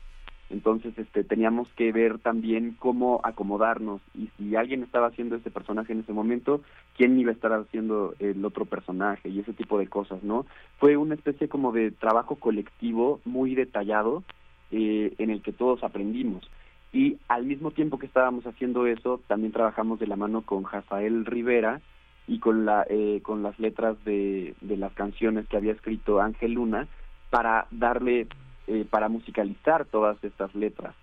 [0.50, 5.92] entonces este teníamos que ver también cómo acomodarnos y si alguien estaba haciendo ese personaje
[5.92, 6.62] en ese momento,
[6.96, 10.46] quién iba a estar haciendo el otro personaje y ese tipo de cosas, ¿no?
[10.78, 14.22] Fue una especie como de trabajo colectivo muy detallado
[14.70, 16.48] eh, en el que todos aprendimos
[16.92, 21.26] y al mismo tiempo que estábamos haciendo eso también trabajamos de la mano con Rafael
[21.26, 21.80] Rivera
[22.26, 26.52] y con la eh, con las letras de, de las canciones que había escrito Ángel
[26.52, 26.86] Luna
[27.30, 28.26] para darle
[28.68, 30.94] eh, para musicalizar todas estas letras.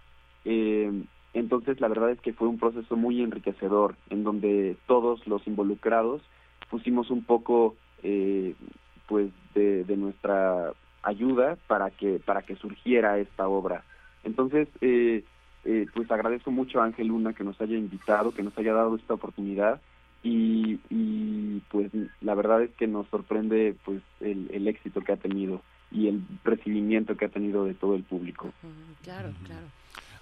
[0.45, 1.03] Eh,
[1.35, 6.21] entonces la verdad es que fue un proceso muy enriquecedor en donde todos los involucrados
[6.69, 8.55] pusimos un poco eh,
[9.07, 10.71] pues de, nuestra
[11.03, 13.83] ayuda para que para que surgiera esta obra.
[14.23, 15.23] Entonces eh,
[15.65, 18.95] eh, pues agradezco mucho a Ángel Luna que nos haya invitado, que nos haya dado
[18.95, 19.81] esta oportunidad
[20.23, 25.61] y, y pues la verdad es que nos sorprende pues el éxito que ha tenido
[25.91, 28.51] y el recibimiento que ha tenido de todo el público.
[29.03, 29.67] Claro, claro.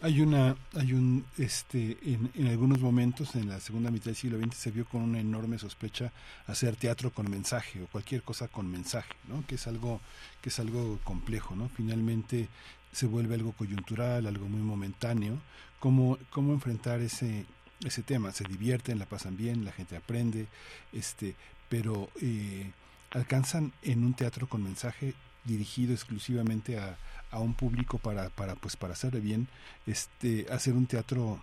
[0.02, 4.38] Hay una, hay un, este, en, en algunos momentos en la segunda mitad del siglo
[4.38, 6.12] XX se vio con una enorme sospecha
[6.46, 9.46] hacer teatro con mensaje o cualquier cosa con mensaje, ¿no?
[9.48, 10.02] Que es algo,
[10.42, 11.70] que es algo complejo, ¿no?
[11.70, 12.50] Finalmente
[12.92, 15.40] se vuelve algo coyuntural, algo muy momentáneo.
[15.80, 17.46] ¿Cómo, cómo enfrentar ese,
[17.84, 18.32] ese tema?
[18.32, 20.48] Se divierten, la pasan bien, la gente aprende,
[20.92, 21.36] este,
[21.70, 22.72] pero eh,
[23.12, 25.14] alcanzan en un teatro con mensaje
[25.46, 26.98] dirigido exclusivamente a,
[27.32, 29.48] a un público para, para pues para hacerle bien,
[29.88, 31.42] este, hacer un teatro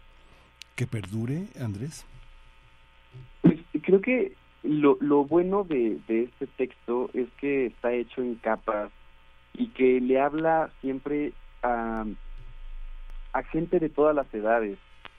[0.76, 2.06] que perdure, Andrés.
[3.42, 8.36] Pues creo que lo, lo bueno de, de este texto es que está hecho en
[8.36, 8.90] capas
[9.54, 12.04] y que le habla siempre a,
[13.32, 14.78] a gente de todas las edades.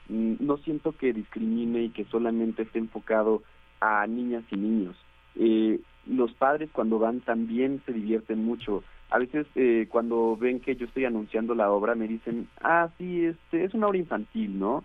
[0.09, 3.43] Mm, No siento que discrimine y que solamente esté enfocado
[3.79, 4.95] a niñas y niños.
[5.35, 8.83] Eh, los padres cuando van también se divierten mucho.
[9.09, 13.25] A veces eh, cuando ven que yo estoy anunciando la obra me dicen, ah, sí,
[13.25, 14.83] este, es una obra infantil, ¿no?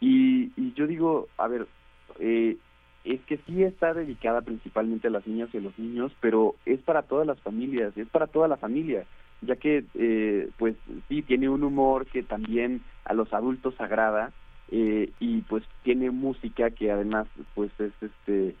[0.00, 1.66] Y, y yo digo, a ver,
[2.20, 2.56] eh,
[3.04, 6.80] es que sí está dedicada principalmente a las niñas y a los niños, pero es
[6.82, 9.04] para todas las familias, es para toda la familia,
[9.42, 10.74] ya que eh, pues
[11.08, 14.32] sí tiene un humor que también a los adultos agrada
[14.72, 18.56] eh, y pues tiene música que además pues es este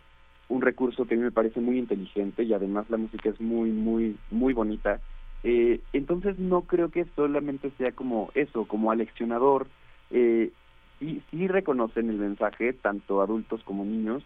[0.48, 3.70] un recurso que a mí me parece muy inteligente y además la música es muy
[3.70, 5.00] muy muy bonita.
[5.42, 9.68] Eh, entonces no creo que solamente sea como eso como aleccionador.
[10.10, 10.52] Eh,
[10.98, 14.22] sí sí reconocen el mensaje tanto adultos como niños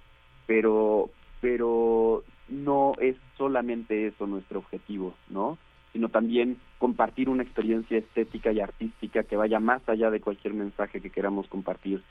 [0.47, 5.59] pero pero no es solamente eso nuestro objetivo no
[5.93, 11.01] sino también compartir una experiencia estética y artística que vaya más allá de cualquier mensaje
[11.01, 12.03] que queramos compartir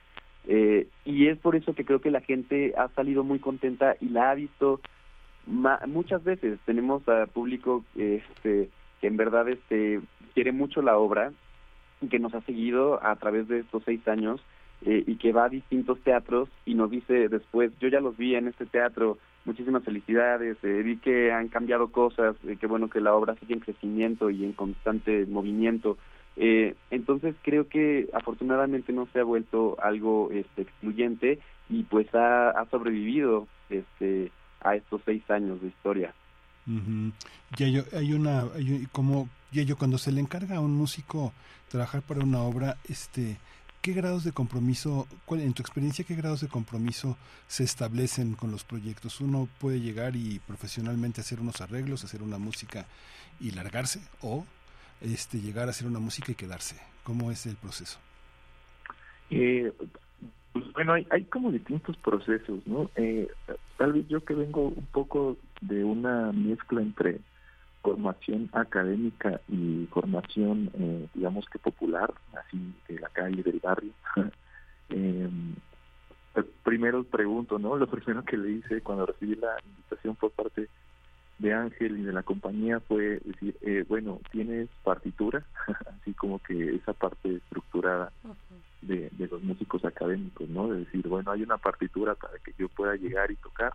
[0.52, 4.10] eh, y es por eso que creo que la gente ha salido muy contenta y
[4.10, 4.82] la ha visto
[5.46, 6.60] ma- muchas veces.
[6.66, 8.70] Tenemos a público este
[9.00, 10.02] que en verdad este
[10.34, 11.32] quiere mucho la obra
[12.10, 14.42] que nos ha seguido a través de estos seis años
[14.86, 18.36] eh, y que va a distintos teatros y nos dice después yo ya los vi
[18.36, 23.02] en este teatro muchísimas felicidades eh, vi que han cambiado cosas eh, qué bueno que
[23.02, 25.98] la obra sigue en crecimiento y en constante movimiento
[26.42, 32.66] eh, entonces creo que afortunadamente no se ha vuelto algo este excluyente y pues ha,
[32.72, 36.14] sobrevivido este a estos seis años de historia
[36.66, 37.12] Ujú.
[37.58, 41.34] Yayo, hay una, hay como Yayo, cuando se le encarga a un músico
[41.68, 43.38] trabajar para una obra, este,
[43.82, 48.52] ¿qué grados de compromiso, cuál, en tu experiencia, qué grados de compromiso se establecen con
[48.52, 49.20] los proyectos?
[49.20, 52.86] Uno puede llegar y profesionalmente hacer unos arreglos, hacer una música
[53.40, 54.46] y largarse, o
[55.02, 56.76] este, llegar a hacer una música y quedarse.
[57.04, 58.00] ¿Cómo es el proceso?
[59.30, 59.72] Eh,
[60.74, 62.90] bueno, hay, hay como distintos procesos, ¿no?
[62.96, 63.28] Eh,
[63.78, 67.20] tal vez yo que vengo un poco de una mezcla entre
[67.82, 73.92] formación académica y formación, eh, digamos que popular, así de la calle, del barrio.
[74.90, 75.30] eh,
[76.64, 77.78] primero pregunto, ¿no?
[77.78, 80.68] Lo primero que le hice cuando recibí la invitación por parte
[81.40, 85.44] de Ángel y de la compañía fue decir, eh, bueno, ¿tienes partitura?
[86.02, 88.12] así como que esa parte estructurada
[88.82, 90.68] de, de los músicos académicos, ¿no?
[90.68, 93.74] De decir, bueno, hay una partitura para que yo pueda llegar y tocar,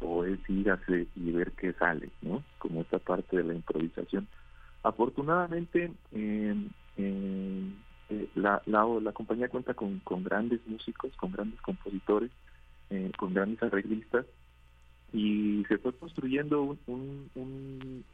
[0.00, 2.42] o es ir a hacer y ver qué sale, ¿no?
[2.58, 4.28] Como esta parte de la improvisación.
[4.82, 6.54] Afortunadamente, eh,
[8.34, 12.30] la, la, la compañía cuenta con, con grandes músicos, con grandes compositores,
[12.90, 14.26] eh, con grandes arreglistas,
[15.12, 18.04] y se fue construyendo un,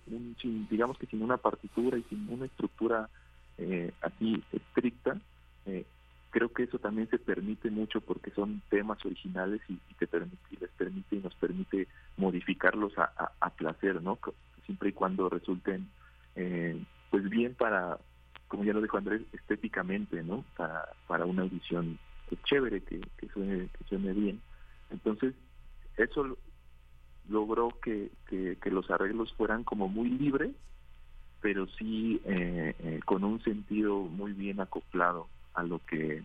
[0.41, 3.09] sin- digamos que sin una partitura y sin una estructura
[3.57, 5.21] eh, así estricta,
[5.67, 5.87] eh,
[6.31, 10.37] creo que eso también se permite mucho porque son temas originales y, y te permite,
[10.51, 14.19] y les permite y nos permite modificarlos a, placer, ¿no?
[14.67, 15.89] Siempre y cuando resulten,
[16.37, 17.99] eh, pues bien para,
[18.47, 20.45] como ya lo dijo Andrés, estéticamente, ¿no?
[20.57, 24.41] Para, para una audición pues, chévere, que, que, suene, que suene bien.
[24.91, 25.35] Entonces,
[25.97, 26.39] eso
[27.29, 30.55] logró que, que, los arreglos fueran como muy libres,
[31.41, 36.23] pero sí eh, eh, con un sentido muy bien acoplado a lo que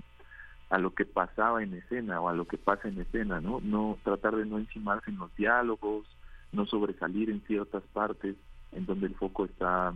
[0.69, 3.59] a lo que pasaba en escena o a lo que pasa en escena, ¿no?
[3.61, 6.07] No tratar de no encimarse en los diálogos,
[6.51, 8.35] no sobresalir en ciertas partes
[8.71, 9.93] en donde el foco está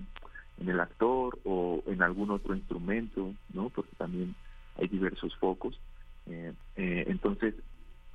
[0.59, 3.69] en el actor o en algún otro instrumento, ¿no?
[3.69, 4.35] Porque también
[4.77, 5.79] hay diversos focos.
[6.27, 7.55] Eh, eh, entonces,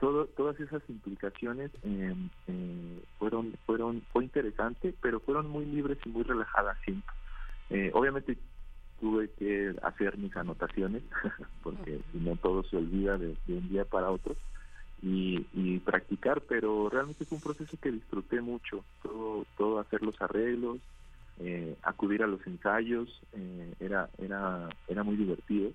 [0.02, 2.12] todo, todas esas implicaciones eh,
[2.48, 7.14] eh, fueron, fueron, fue interesante, pero fueron muy libres y muy relajadas siempre.
[7.70, 8.36] Eh, obviamente
[9.00, 11.05] tuve que hacer mis anotaciones,
[11.62, 14.34] porque si no todo se olvida de, de un día para otro,
[15.02, 20.20] y, y practicar, pero realmente fue un proceso que disfruté mucho, todo, todo hacer los
[20.20, 20.81] arreglos,
[21.39, 25.70] eh, acudir a los ensayos, eh, era, era, era muy divertido.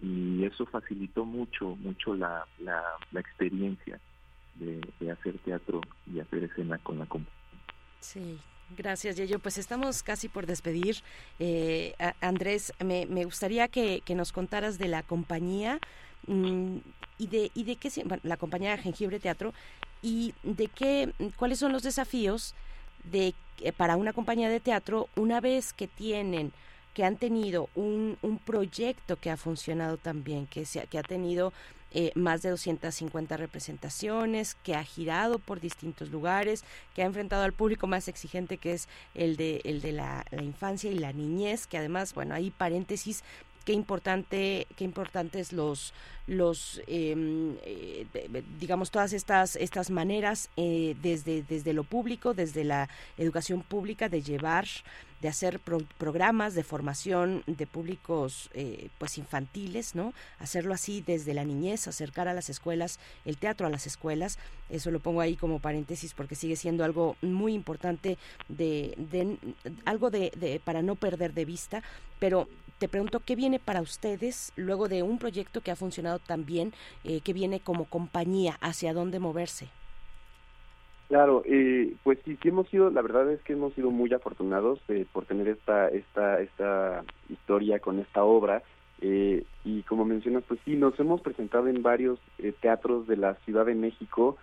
[0.00, 3.98] Y eso facilitó mucho, mucho la, la, la experiencia
[4.56, 5.80] de, hacer teatro
[6.12, 7.32] y hacer escena con la compañía.
[8.00, 8.38] Sí,
[8.76, 9.38] Gracias, Yeyo.
[9.38, 10.96] Pues estamos casi por despedir.
[11.38, 15.78] Eh, Andrés, me, me gustaría que, que nos contaras de la compañía
[16.26, 16.78] mm,
[17.16, 17.90] y de y de qué
[18.24, 19.54] la compañía Jengibre Teatro
[20.02, 22.56] y de qué cuáles son los desafíos
[23.04, 26.52] de eh, para una compañía de teatro una vez que tienen
[26.96, 31.52] que han tenido un, un proyecto que ha funcionado también, que, se, que ha tenido
[31.92, 37.52] eh, más de 250 representaciones, que ha girado por distintos lugares, que ha enfrentado al
[37.52, 41.76] público más exigente que es el de, el de la, infancia y la niñez, que
[41.76, 43.22] además, bueno, hay paréntesis,
[43.66, 45.92] qué importante, qué importantes los
[46.26, 48.04] los em, eh,
[48.58, 54.22] digamos todas estas estas maneras eh, desde desde lo público desde la educación pública de
[54.22, 54.66] llevar
[55.22, 61.34] de hacer pro- programas de formación de públicos eh, pues infantiles no hacerlo así desde
[61.34, 64.38] la niñez acercar a las escuelas el teatro a las escuelas.
[64.68, 69.38] Eso lo pongo ahí como paréntesis porque sigue siendo algo muy importante de, de-
[69.84, 71.82] algo de, de- para no perder de vista.
[72.18, 76.44] Pero te pregunto qué viene para ustedes luego de un proyecto que ha funcionado tan
[76.44, 79.68] bien eh, viene como compañía hacia dónde moverse
[81.08, 84.80] Claro, eh, pues sí, sí hemos sido, la verdad es que hemos sido muy afortunados
[84.88, 88.62] eh, por tener esta, esta, esta historia con esta obra.
[89.00, 93.34] eh, y como mencionas, pues sí, nos hemos presentado en varios eh, teatros de la
[93.44, 94.36] Ciudad de México.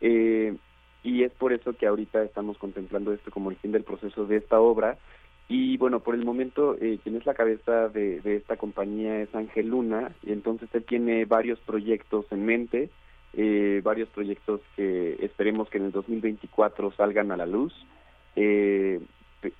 [0.00, 0.56] eh,
[1.04, 4.38] y es por eso que ahorita estamos contemplando esto como el fin del proceso de
[4.38, 4.98] esta obra.
[5.48, 9.32] Y bueno, por el momento, eh, quien es la cabeza de, de esta compañía es
[9.34, 12.90] Ángel Luna, y entonces él tiene varios proyectos en mente,
[13.34, 17.74] eh, varios proyectos que esperemos que en el 2024 salgan a la luz.
[18.36, 19.00] Eh,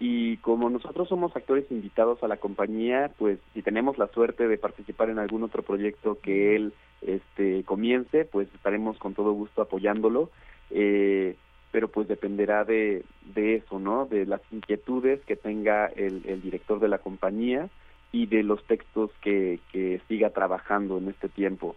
[0.00, 4.58] y como nosotros somos actores invitados a la compañía, pues si tenemos la suerte de
[4.58, 6.72] participar en algún otro proyecto que él
[7.02, 10.30] este, comience, pues estaremos con todo gusto apoyándolo.
[10.70, 11.36] Eh,
[11.70, 14.06] pero pues dependerá de, de eso, ¿no?
[14.06, 17.68] De las inquietudes que tenga el, el director de la compañía
[18.10, 21.76] y de los textos que, que siga trabajando en este tiempo.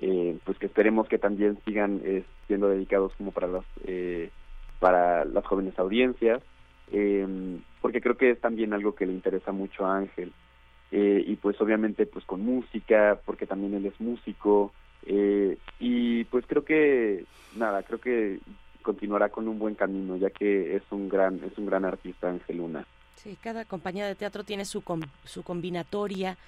[0.00, 4.30] Eh, pues que esperemos que también sigan eh, siendo dedicados como para las eh,
[4.78, 6.40] para las jóvenes audiencias,
[6.92, 7.26] eh,
[7.80, 10.32] porque creo que es también algo que le interesa mucho a Ángel.
[10.92, 14.72] Eh, y pues obviamente pues con música, porque también él es músico,
[15.04, 17.24] eh, y pues creo que
[17.56, 18.38] nada, creo que
[18.82, 22.58] continuará con un buen camino, ya que es un gran es un gran artista Ángel
[22.58, 22.86] Luna.
[23.16, 26.38] Sí, cada compañía de teatro tiene su, com- su combinatoria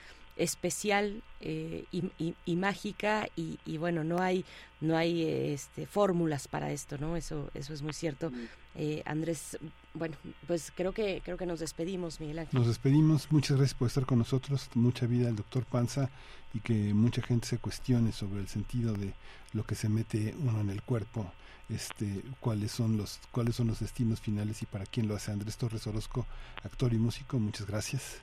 [0.41, 4.45] especial eh, y, y- y mágica y, y bueno no hay
[4.81, 8.33] no hay este fórmulas para esto no eso eso es muy cierto.
[8.77, 9.59] Eh, Andrés
[9.95, 12.59] bueno pues creo que creo que nos despedimos Miguel Ángel.
[12.59, 16.09] Nos despedimos, muchas gracias por estar con nosotros, mucha vida al doctor Panza
[16.55, 19.13] y que mucha gente se cuestione sobre el sentido de
[19.53, 21.33] lo que se mete uno en el cuerpo,
[21.69, 25.31] este, cuáles son los, cuáles son los destinos finales y para quién lo hace.
[25.33, 26.27] Andrés Torres Orozco,
[26.65, 28.19] actor y músico, muchas gracias.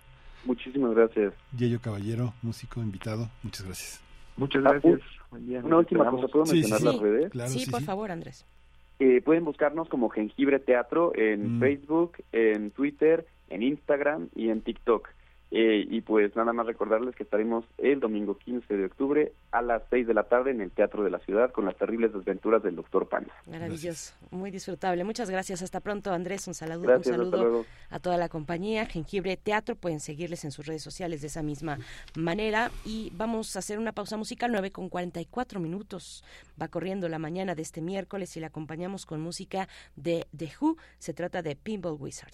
[0.46, 1.34] Muchísimas gracias.
[1.58, 4.02] Yello Caballero, músico invitado, muchas gracias.
[4.38, 5.02] Muchas Ah, gracias.
[5.32, 6.22] Buen día, Una última esperamos.
[6.22, 6.86] cosa, ¿puedo Sí, sí, mencionar sí.
[6.86, 7.32] las redes?
[7.32, 7.86] Claro, sí, sí, por sí.
[7.86, 8.46] favor Andrés
[9.00, 11.60] Eh, pueden buscarnos como Jengibre Teatro en Mm.
[11.60, 15.08] Facebook, en Twitter, en Instagram y en TikTok.
[15.51, 19.82] Eh, y pues nada más recordarles que estaremos el domingo 15 de octubre a las
[19.90, 22.76] 6 de la tarde en el Teatro de la Ciudad con las terribles desventuras del
[22.76, 23.32] Doctor Panza.
[23.50, 25.03] maravilloso muy disfrutable.
[25.06, 29.38] Muchas gracias hasta pronto Andrés un saludo Gracias, un saludo a toda la compañía Jengibre
[29.38, 31.77] Teatro pueden seguirles en sus redes sociales de esa misma
[32.16, 32.72] manera.
[32.85, 36.24] Y vamos a hacer una pausa musical 9 con 44 minutos.
[36.61, 40.77] Va corriendo la mañana de este miércoles y la acompañamos con música de The Who.
[41.00, 42.34] Se trata de Pinball Wizard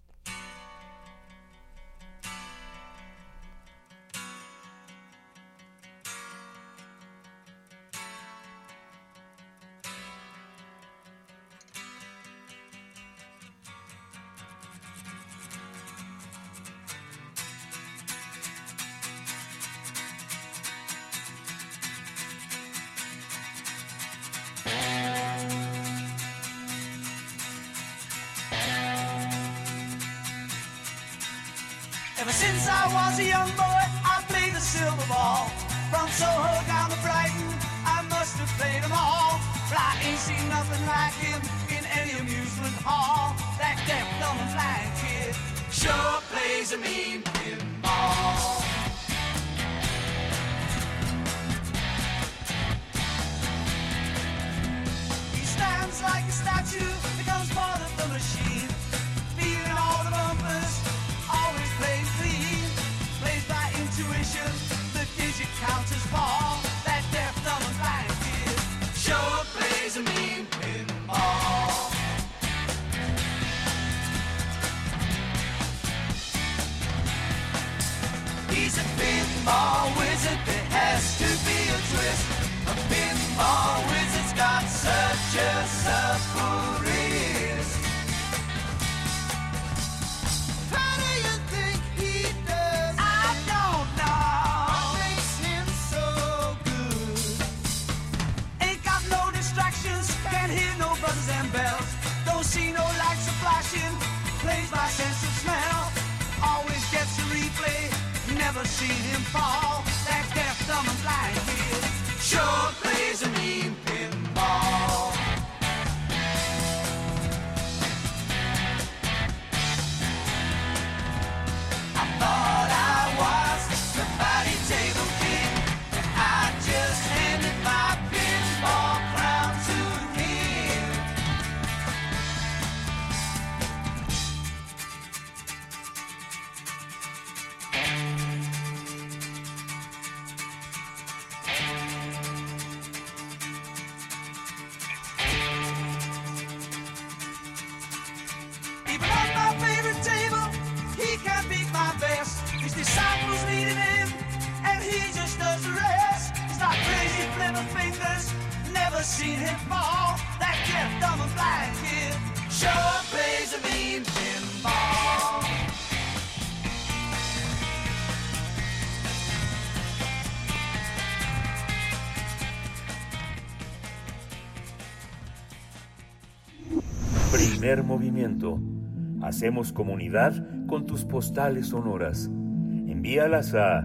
[179.36, 182.28] Hacemos comunidad con tus postales sonoras.
[182.28, 183.84] Envíalas a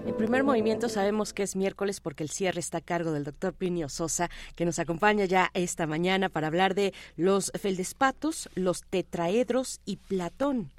[0.07, 3.55] En primer movimiento sabemos que es miércoles porque el cierre está a cargo del doctor
[3.55, 9.81] Plinio Sosa, que nos acompaña ya esta mañana para hablar de los feldespatos, los tetraedros
[9.87, 10.71] y Platón.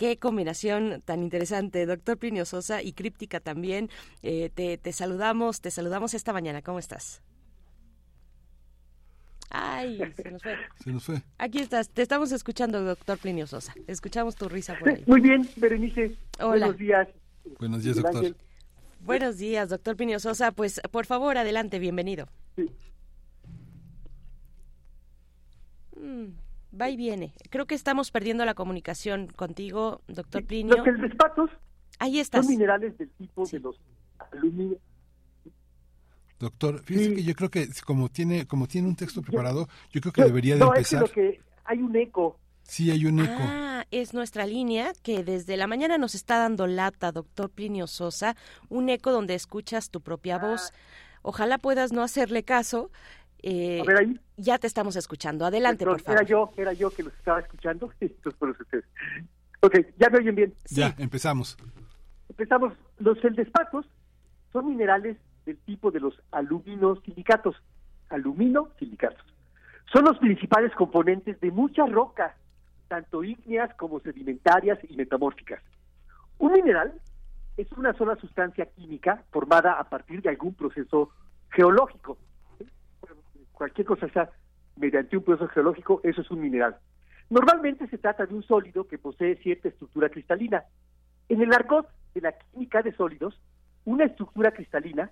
[0.00, 3.90] Qué combinación tan interesante, doctor Plinio Sosa, y críptica también.
[4.22, 6.62] Eh, te, te saludamos, te saludamos esta mañana.
[6.62, 7.20] ¿Cómo estás?
[9.50, 10.56] Ay, se nos fue.
[10.82, 11.22] Se nos fue.
[11.36, 13.74] Aquí estás, te estamos escuchando, doctor Plinio Sosa.
[13.86, 15.04] Escuchamos tu risa por ahí.
[15.06, 16.16] Muy bien, Berenice.
[16.38, 16.68] Hola.
[16.68, 17.08] Buenos días.
[17.58, 18.36] Buenos días, doctor.
[19.00, 20.50] Buenos días, doctor Plinio Sosa.
[20.52, 22.26] Pues, por favor, adelante, bienvenido.
[25.94, 26.28] Mm,
[26.78, 27.32] va y viene.
[27.50, 30.76] Creo que estamos perdiendo la comunicación contigo, doctor Plinio.
[30.76, 31.50] Los feldespatos
[31.98, 32.46] Ahí estás.
[32.46, 33.78] son minerales del tipo de los
[34.32, 34.78] aluminio.
[36.38, 40.12] Doctor, fíjese que yo creo que como tiene como tiene un texto preparado, yo creo
[40.12, 41.02] que debería de no, es que empezar.
[41.02, 42.38] lo que hay un eco.
[42.62, 43.34] Sí, hay un eco.
[43.38, 48.36] Ah, es nuestra línea que desde la mañana nos está dando lata, doctor Plinio Sosa,
[48.70, 50.72] un eco donde escuchas tu propia voz.
[51.22, 52.90] Ojalá puedas no hacerle caso.
[53.42, 54.20] Eh, A ver, ahí.
[54.36, 55.44] Ya te estamos escuchando.
[55.44, 56.20] Adelante, Perdón, por favor.
[56.20, 57.92] Era yo, era yo que los estaba escuchando.
[58.00, 58.84] Entonces, por eso ustedes.
[59.60, 60.54] Ok, ya me oyen bien.
[60.70, 61.56] Ya, empezamos.
[62.28, 62.72] Empezamos.
[62.98, 63.86] Los feldespatos
[64.52, 67.56] son minerales del tipo de los aluminosilicatos.
[68.08, 69.24] Aluminosilicatos.
[69.92, 72.34] Son los principales componentes de muchas rocas,
[72.88, 75.62] tanto ígneas como sedimentarias y metamórficas.
[76.38, 76.94] Un mineral
[77.56, 81.10] es una sola sustancia química formada a partir de algún proceso
[81.50, 82.16] geológico.
[83.60, 84.30] Cualquier cosa sea
[84.76, 86.78] mediante un proceso geológico, eso es un mineral.
[87.28, 90.64] Normalmente se trata de un sólido que posee cierta estructura cristalina.
[91.28, 93.38] En el argot de la química de sólidos,
[93.84, 95.10] una estructura cristalina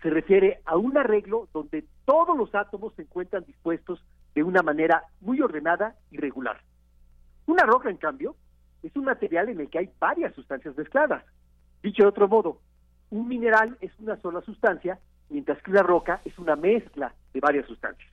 [0.00, 4.00] se refiere a un arreglo donde todos los átomos se encuentran dispuestos
[4.32, 6.60] de una manera muy ordenada y regular.
[7.46, 8.36] Una roca, en cambio,
[8.84, 11.24] es un material en el que hay varias sustancias mezcladas.
[11.82, 12.60] Dicho de otro modo,
[13.10, 15.00] un mineral es una sola sustancia,
[15.30, 18.10] mientras que una roca es una mezcla de varias sustancias.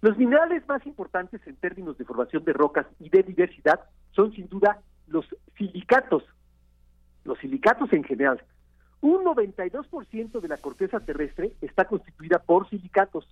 [0.00, 3.80] Los minerales más importantes en términos de formación de rocas y de diversidad
[4.12, 6.24] son sin duda los silicatos.
[7.24, 8.42] Los silicatos en general.
[9.00, 13.26] Un 92% de la corteza terrestre está constituida por silicatos.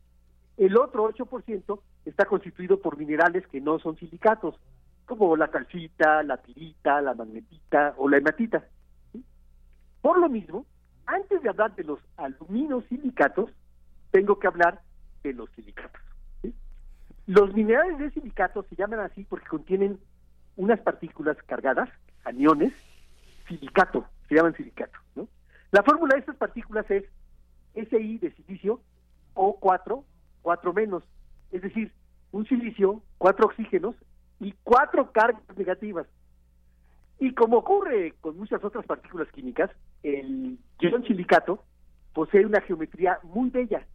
[0.57, 4.55] El otro 8% está constituido por minerales que no son silicatos,
[5.07, 8.65] como la calcita, la pirita, la magnetita o la hematita.
[10.01, 10.67] Por lo mismo,
[11.07, 13.51] antes de hablar de los aluminosilicatos,
[14.11, 14.81] tengo que hablar
[15.23, 16.01] de los silicatos.
[17.27, 19.99] Los minerales de silicatos se llaman así porque contienen
[20.57, 21.89] unas partículas cargadas,
[22.25, 22.73] aniones,
[23.47, 24.99] silicato, se llaman silicato.
[25.71, 27.05] La fórmula de estas partículas es
[27.75, 28.83] SI de silicio
[29.35, 30.05] O4,
[30.43, 31.03] 4 menos,
[31.51, 31.93] es decir,
[32.33, 33.95] un silicio, cuatro oxígenos
[34.41, 36.07] y cuatro cargas negativas.
[37.19, 39.71] Y como ocurre con muchas otras partículas químicas,
[40.03, 41.63] el ion silicato
[42.13, 43.87] posee una geometría muy bella.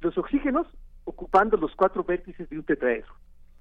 [0.00, 0.66] Los oxígenos
[1.04, 3.12] ocupando los cuatro vértices de un tetraedro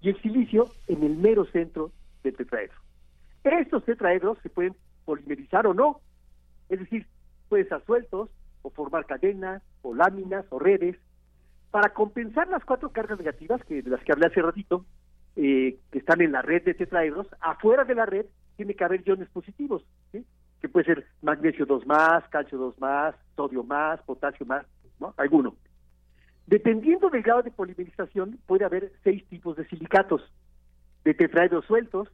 [0.02, 1.92] y el silicio en el mero centro
[2.24, 2.78] del tetraedro.
[3.44, 6.02] Estos tetraedros se pueden polimerizar o no,
[6.70, 7.08] es decir,
[7.48, 8.30] pueden estar sueltos
[8.62, 10.98] o formar cadenas o láminas o redes.
[11.72, 14.86] Para compensar las cuatro cargas negativas que de las que hablé hace ratito,
[15.36, 18.26] eh, que están en la red de tetraedros, afuera de la red
[18.58, 19.84] tiene que haber iones positivos.
[20.61, 24.66] Que puede ser magnesio 2 más, calcio 2 más, sodio más, potasio más,
[25.00, 25.14] ¿no?
[25.18, 25.56] Alguno.
[26.48, 30.22] Dependiendo del grado de polimerización, puede haber seis tipos de silicatos,
[31.03, 32.10] de tetraedros sueltos,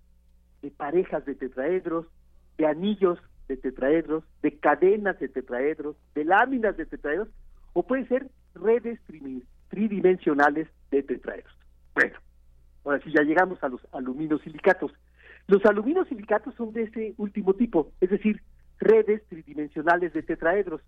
[0.62, 2.08] de parejas de tetraedros,
[2.58, 7.30] de anillos de tetraedros, de cadenas de tetraedros, de láminas de tetraedros,
[7.74, 11.54] o pueden ser redes tri- tridimensionales de tetraedros.
[11.94, 12.18] Bueno,
[12.86, 14.92] ahora sí ya llegamos a los aluminosilicatos.
[15.48, 18.42] Los aluminosilicatos son de ese último tipo, es decir,
[18.80, 20.82] redes tridimensionales de tetraedros,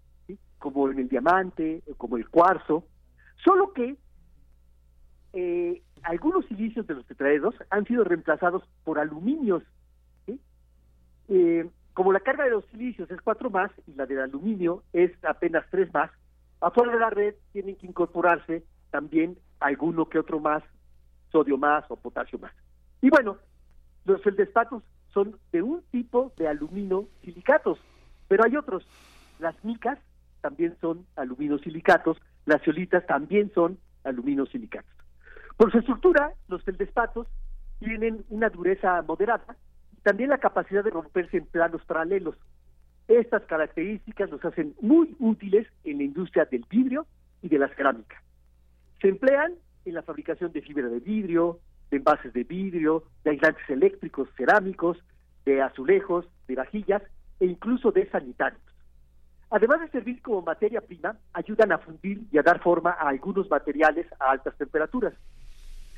[0.59, 2.85] como en el diamante, como el cuarzo,
[3.43, 3.95] solo que
[5.33, 9.63] eh, algunos silicios de los tetraedros han sido reemplazados por aluminios.
[11.27, 15.11] Eh, como la carga de los silicios es 4 más y la del aluminio es
[15.23, 16.11] apenas 3 más,
[16.61, 20.63] afuera de la red tienen que incorporarse también alguno que otro más,
[21.31, 22.53] sodio más o potasio más.
[23.01, 23.37] Y bueno,
[24.05, 27.79] los feldespatos son de un tipo de aluminosilicatos,
[28.27, 28.85] pero hay otros.
[29.39, 29.99] Las micas
[30.41, 34.91] también son aluminosilicatos, las ceolitas también son aluminosilicatos.
[35.57, 37.27] Por su estructura, los feldespatos
[37.79, 39.55] tienen una dureza moderada
[39.97, 42.35] y también la capacidad de romperse en planos paralelos.
[43.07, 47.05] Estas características los hacen muy útiles en la industria del vidrio
[47.41, 48.21] y de la cerámica.
[49.01, 49.53] Se emplean
[49.85, 51.59] en la fabricación de fibra de vidrio,
[51.91, 54.97] de envases de vidrio, de aislantes eléctricos, cerámicos,
[55.45, 57.01] de azulejos, de vajillas
[57.39, 58.61] e incluso de sanitarios.
[59.49, 63.49] Además de servir como materia prima, ayudan a fundir y a dar forma a algunos
[63.49, 65.13] materiales a altas temperaturas.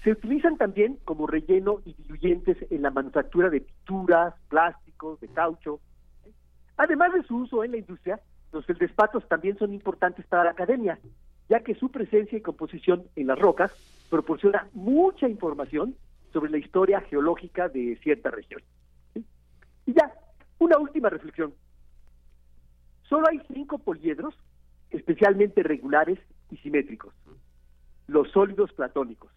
[0.04, 5.80] Se utilizan también como relleno y diluyentes en la manufactura de pinturas, plásticos, de caucho.
[6.76, 8.20] Además de su uso en la industria,
[8.52, 11.00] los feldespatos también son importantes para la academia,
[11.50, 13.72] ya que su presencia y composición en las rocas
[14.10, 15.96] proporciona mucha información
[16.34, 18.62] sobre la historia geológica de cierta región.
[19.86, 20.14] Y ya,
[20.60, 21.54] una última reflexión.
[23.04, 24.36] Solo hay cinco poliedros
[24.90, 26.20] especialmente regulares
[26.52, 27.14] y simétricos.
[28.08, 29.32] Los sólidos platónicos.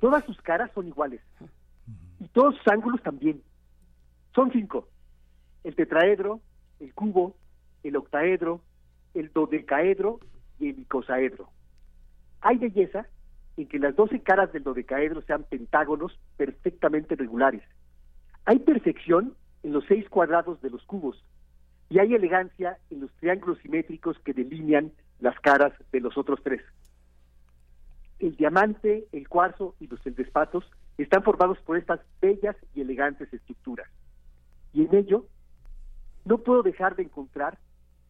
[0.00, 1.20] Todas sus caras son iguales.
[2.20, 3.42] Y todos sus ángulos también.
[4.34, 4.88] Son cinco.
[5.64, 6.40] El tetraedro,
[6.80, 7.36] el cubo,
[7.82, 8.60] el octaedro,
[9.14, 10.20] el dodecaedro
[10.70, 11.48] el icosaedro.
[12.40, 13.06] Hay belleza
[13.56, 17.62] en que las doce caras del dodecaedro sean pentágonos perfectamente regulares.
[18.44, 21.22] Hay perfección en los seis cuadrados de los cubos
[21.88, 26.62] y hay elegancia en los triángulos simétricos que delinean las caras de los otros tres.
[28.18, 30.64] El diamante, el cuarzo y los feldespatos
[30.96, 33.88] están formados por estas bellas y elegantes estructuras.
[34.72, 35.26] Y en ello
[36.24, 37.58] no puedo dejar de encontrar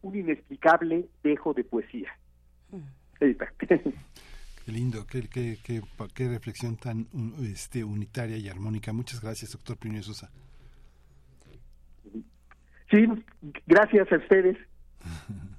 [0.01, 2.09] un inexplicable dejo de poesía.
[3.21, 3.51] Ahí está.
[4.65, 5.81] Qué lindo, qué, qué, qué,
[6.13, 8.93] qué reflexión tan un- este, unitaria y armónica.
[8.93, 10.29] Muchas gracias, doctor Plinio Sosa.
[12.89, 13.05] Sí,
[13.67, 14.57] gracias a ustedes.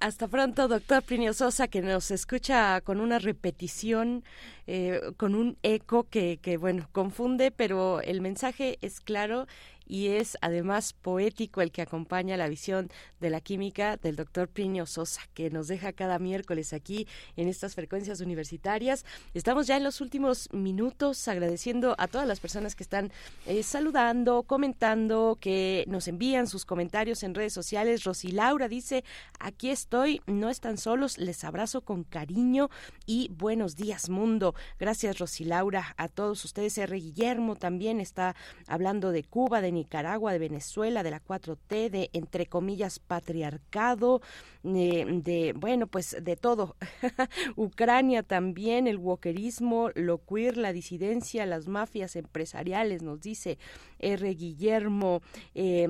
[0.01, 4.25] Hasta pronto, doctor Plinio Sosa, que nos escucha con una repetición,
[4.67, 9.47] eh, con un eco que, que, bueno, confunde, pero el mensaje es claro
[9.87, 14.87] y es además poético el que acompaña la visión de la química del doctor Plinio
[14.87, 19.05] Sosa, que nos deja cada miércoles aquí en estas frecuencias universitarias.
[19.35, 23.13] Estamos ya en los últimos minutos agradeciendo a todas las personas que están
[23.47, 28.05] eh, saludando, comentando, que nos envían sus comentarios en redes sociales.
[28.05, 29.05] Rosy Laura dice,
[29.39, 32.71] aquí estoy, no están solos, les abrazo con cariño
[33.07, 34.54] y buenos días mundo.
[34.79, 36.79] Gracias Rosy Laura, a todos ustedes.
[36.79, 36.97] R.
[36.97, 38.35] Guillermo también está
[38.67, 44.21] hablando de Cuba, de Nicaragua, de Venezuela, de la 4T, de entre comillas patriarcado,
[44.65, 46.77] eh, de bueno, pues de todo.
[47.57, 53.59] Ucrania también, el walkerismo, lo queer, la disidencia, las mafias empresariales, nos dice
[53.99, 54.35] R.
[54.35, 55.23] Guillermo.
[55.55, 55.89] Eh,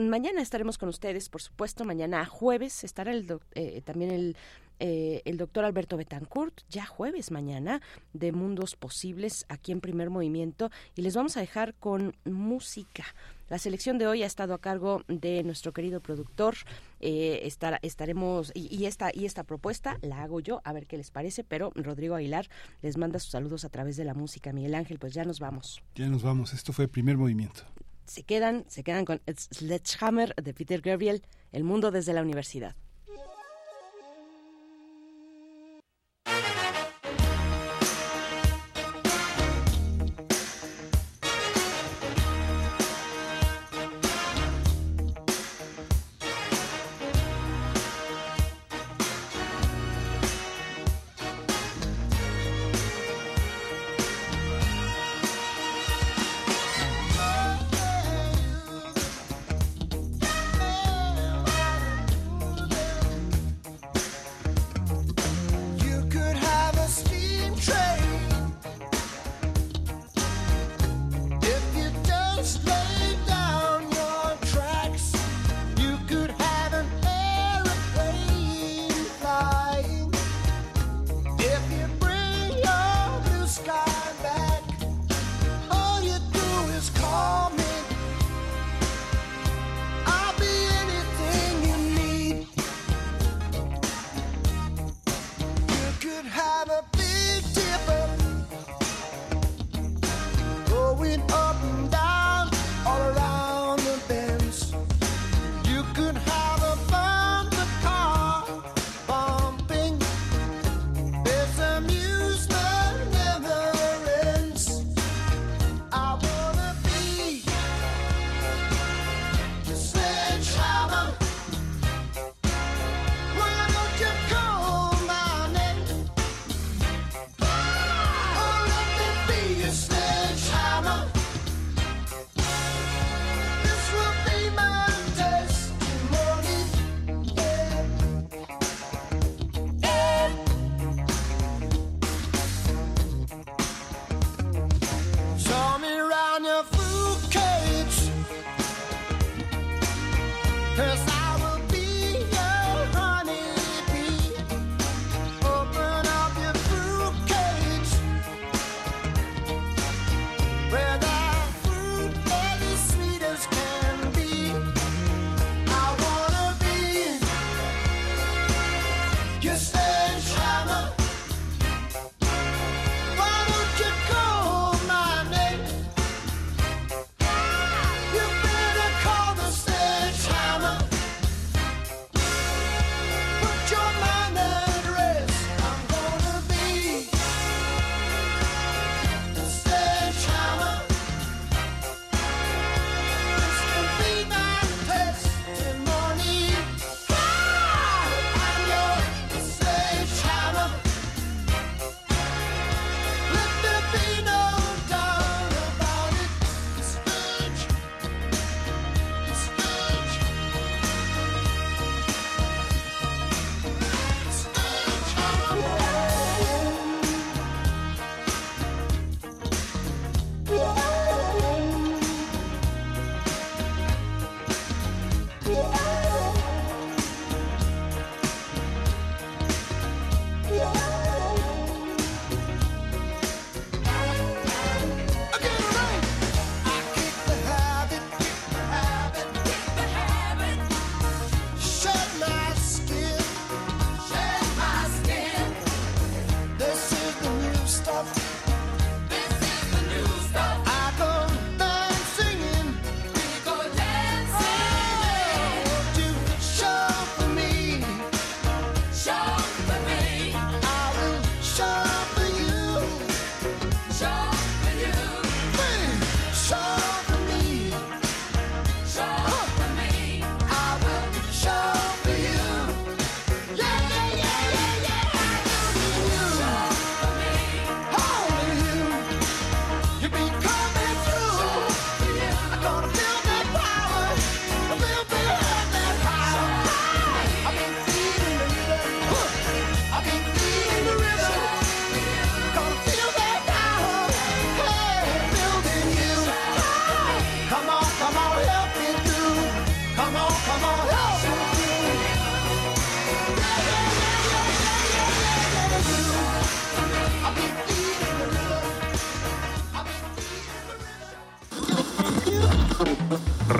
[0.00, 4.36] mañana estaremos con ustedes, por supuesto, mañana jueves estará el eh, también el
[4.80, 7.80] eh, el doctor Alberto Betancourt, ya jueves mañana,
[8.12, 13.04] de Mundos Posibles, aquí en Primer Movimiento, y les vamos a dejar con música.
[13.48, 16.54] La selección de hoy ha estado a cargo de nuestro querido productor.
[17.00, 17.50] Eh,
[17.82, 21.44] estaremos y, esta y esta propuesta la hago yo a ver qué les parece.
[21.44, 22.48] Pero Rodrigo Aguilar
[22.82, 24.52] les manda sus saludos a través de la música.
[24.52, 25.82] Miguel Ángel, pues ya nos vamos.
[25.94, 26.52] Ya nos vamos.
[26.52, 27.62] Esto fue el primer movimiento.
[28.04, 32.76] Se quedan, se quedan con Sledgehammer de Peter Gabriel, El mundo desde la universidad.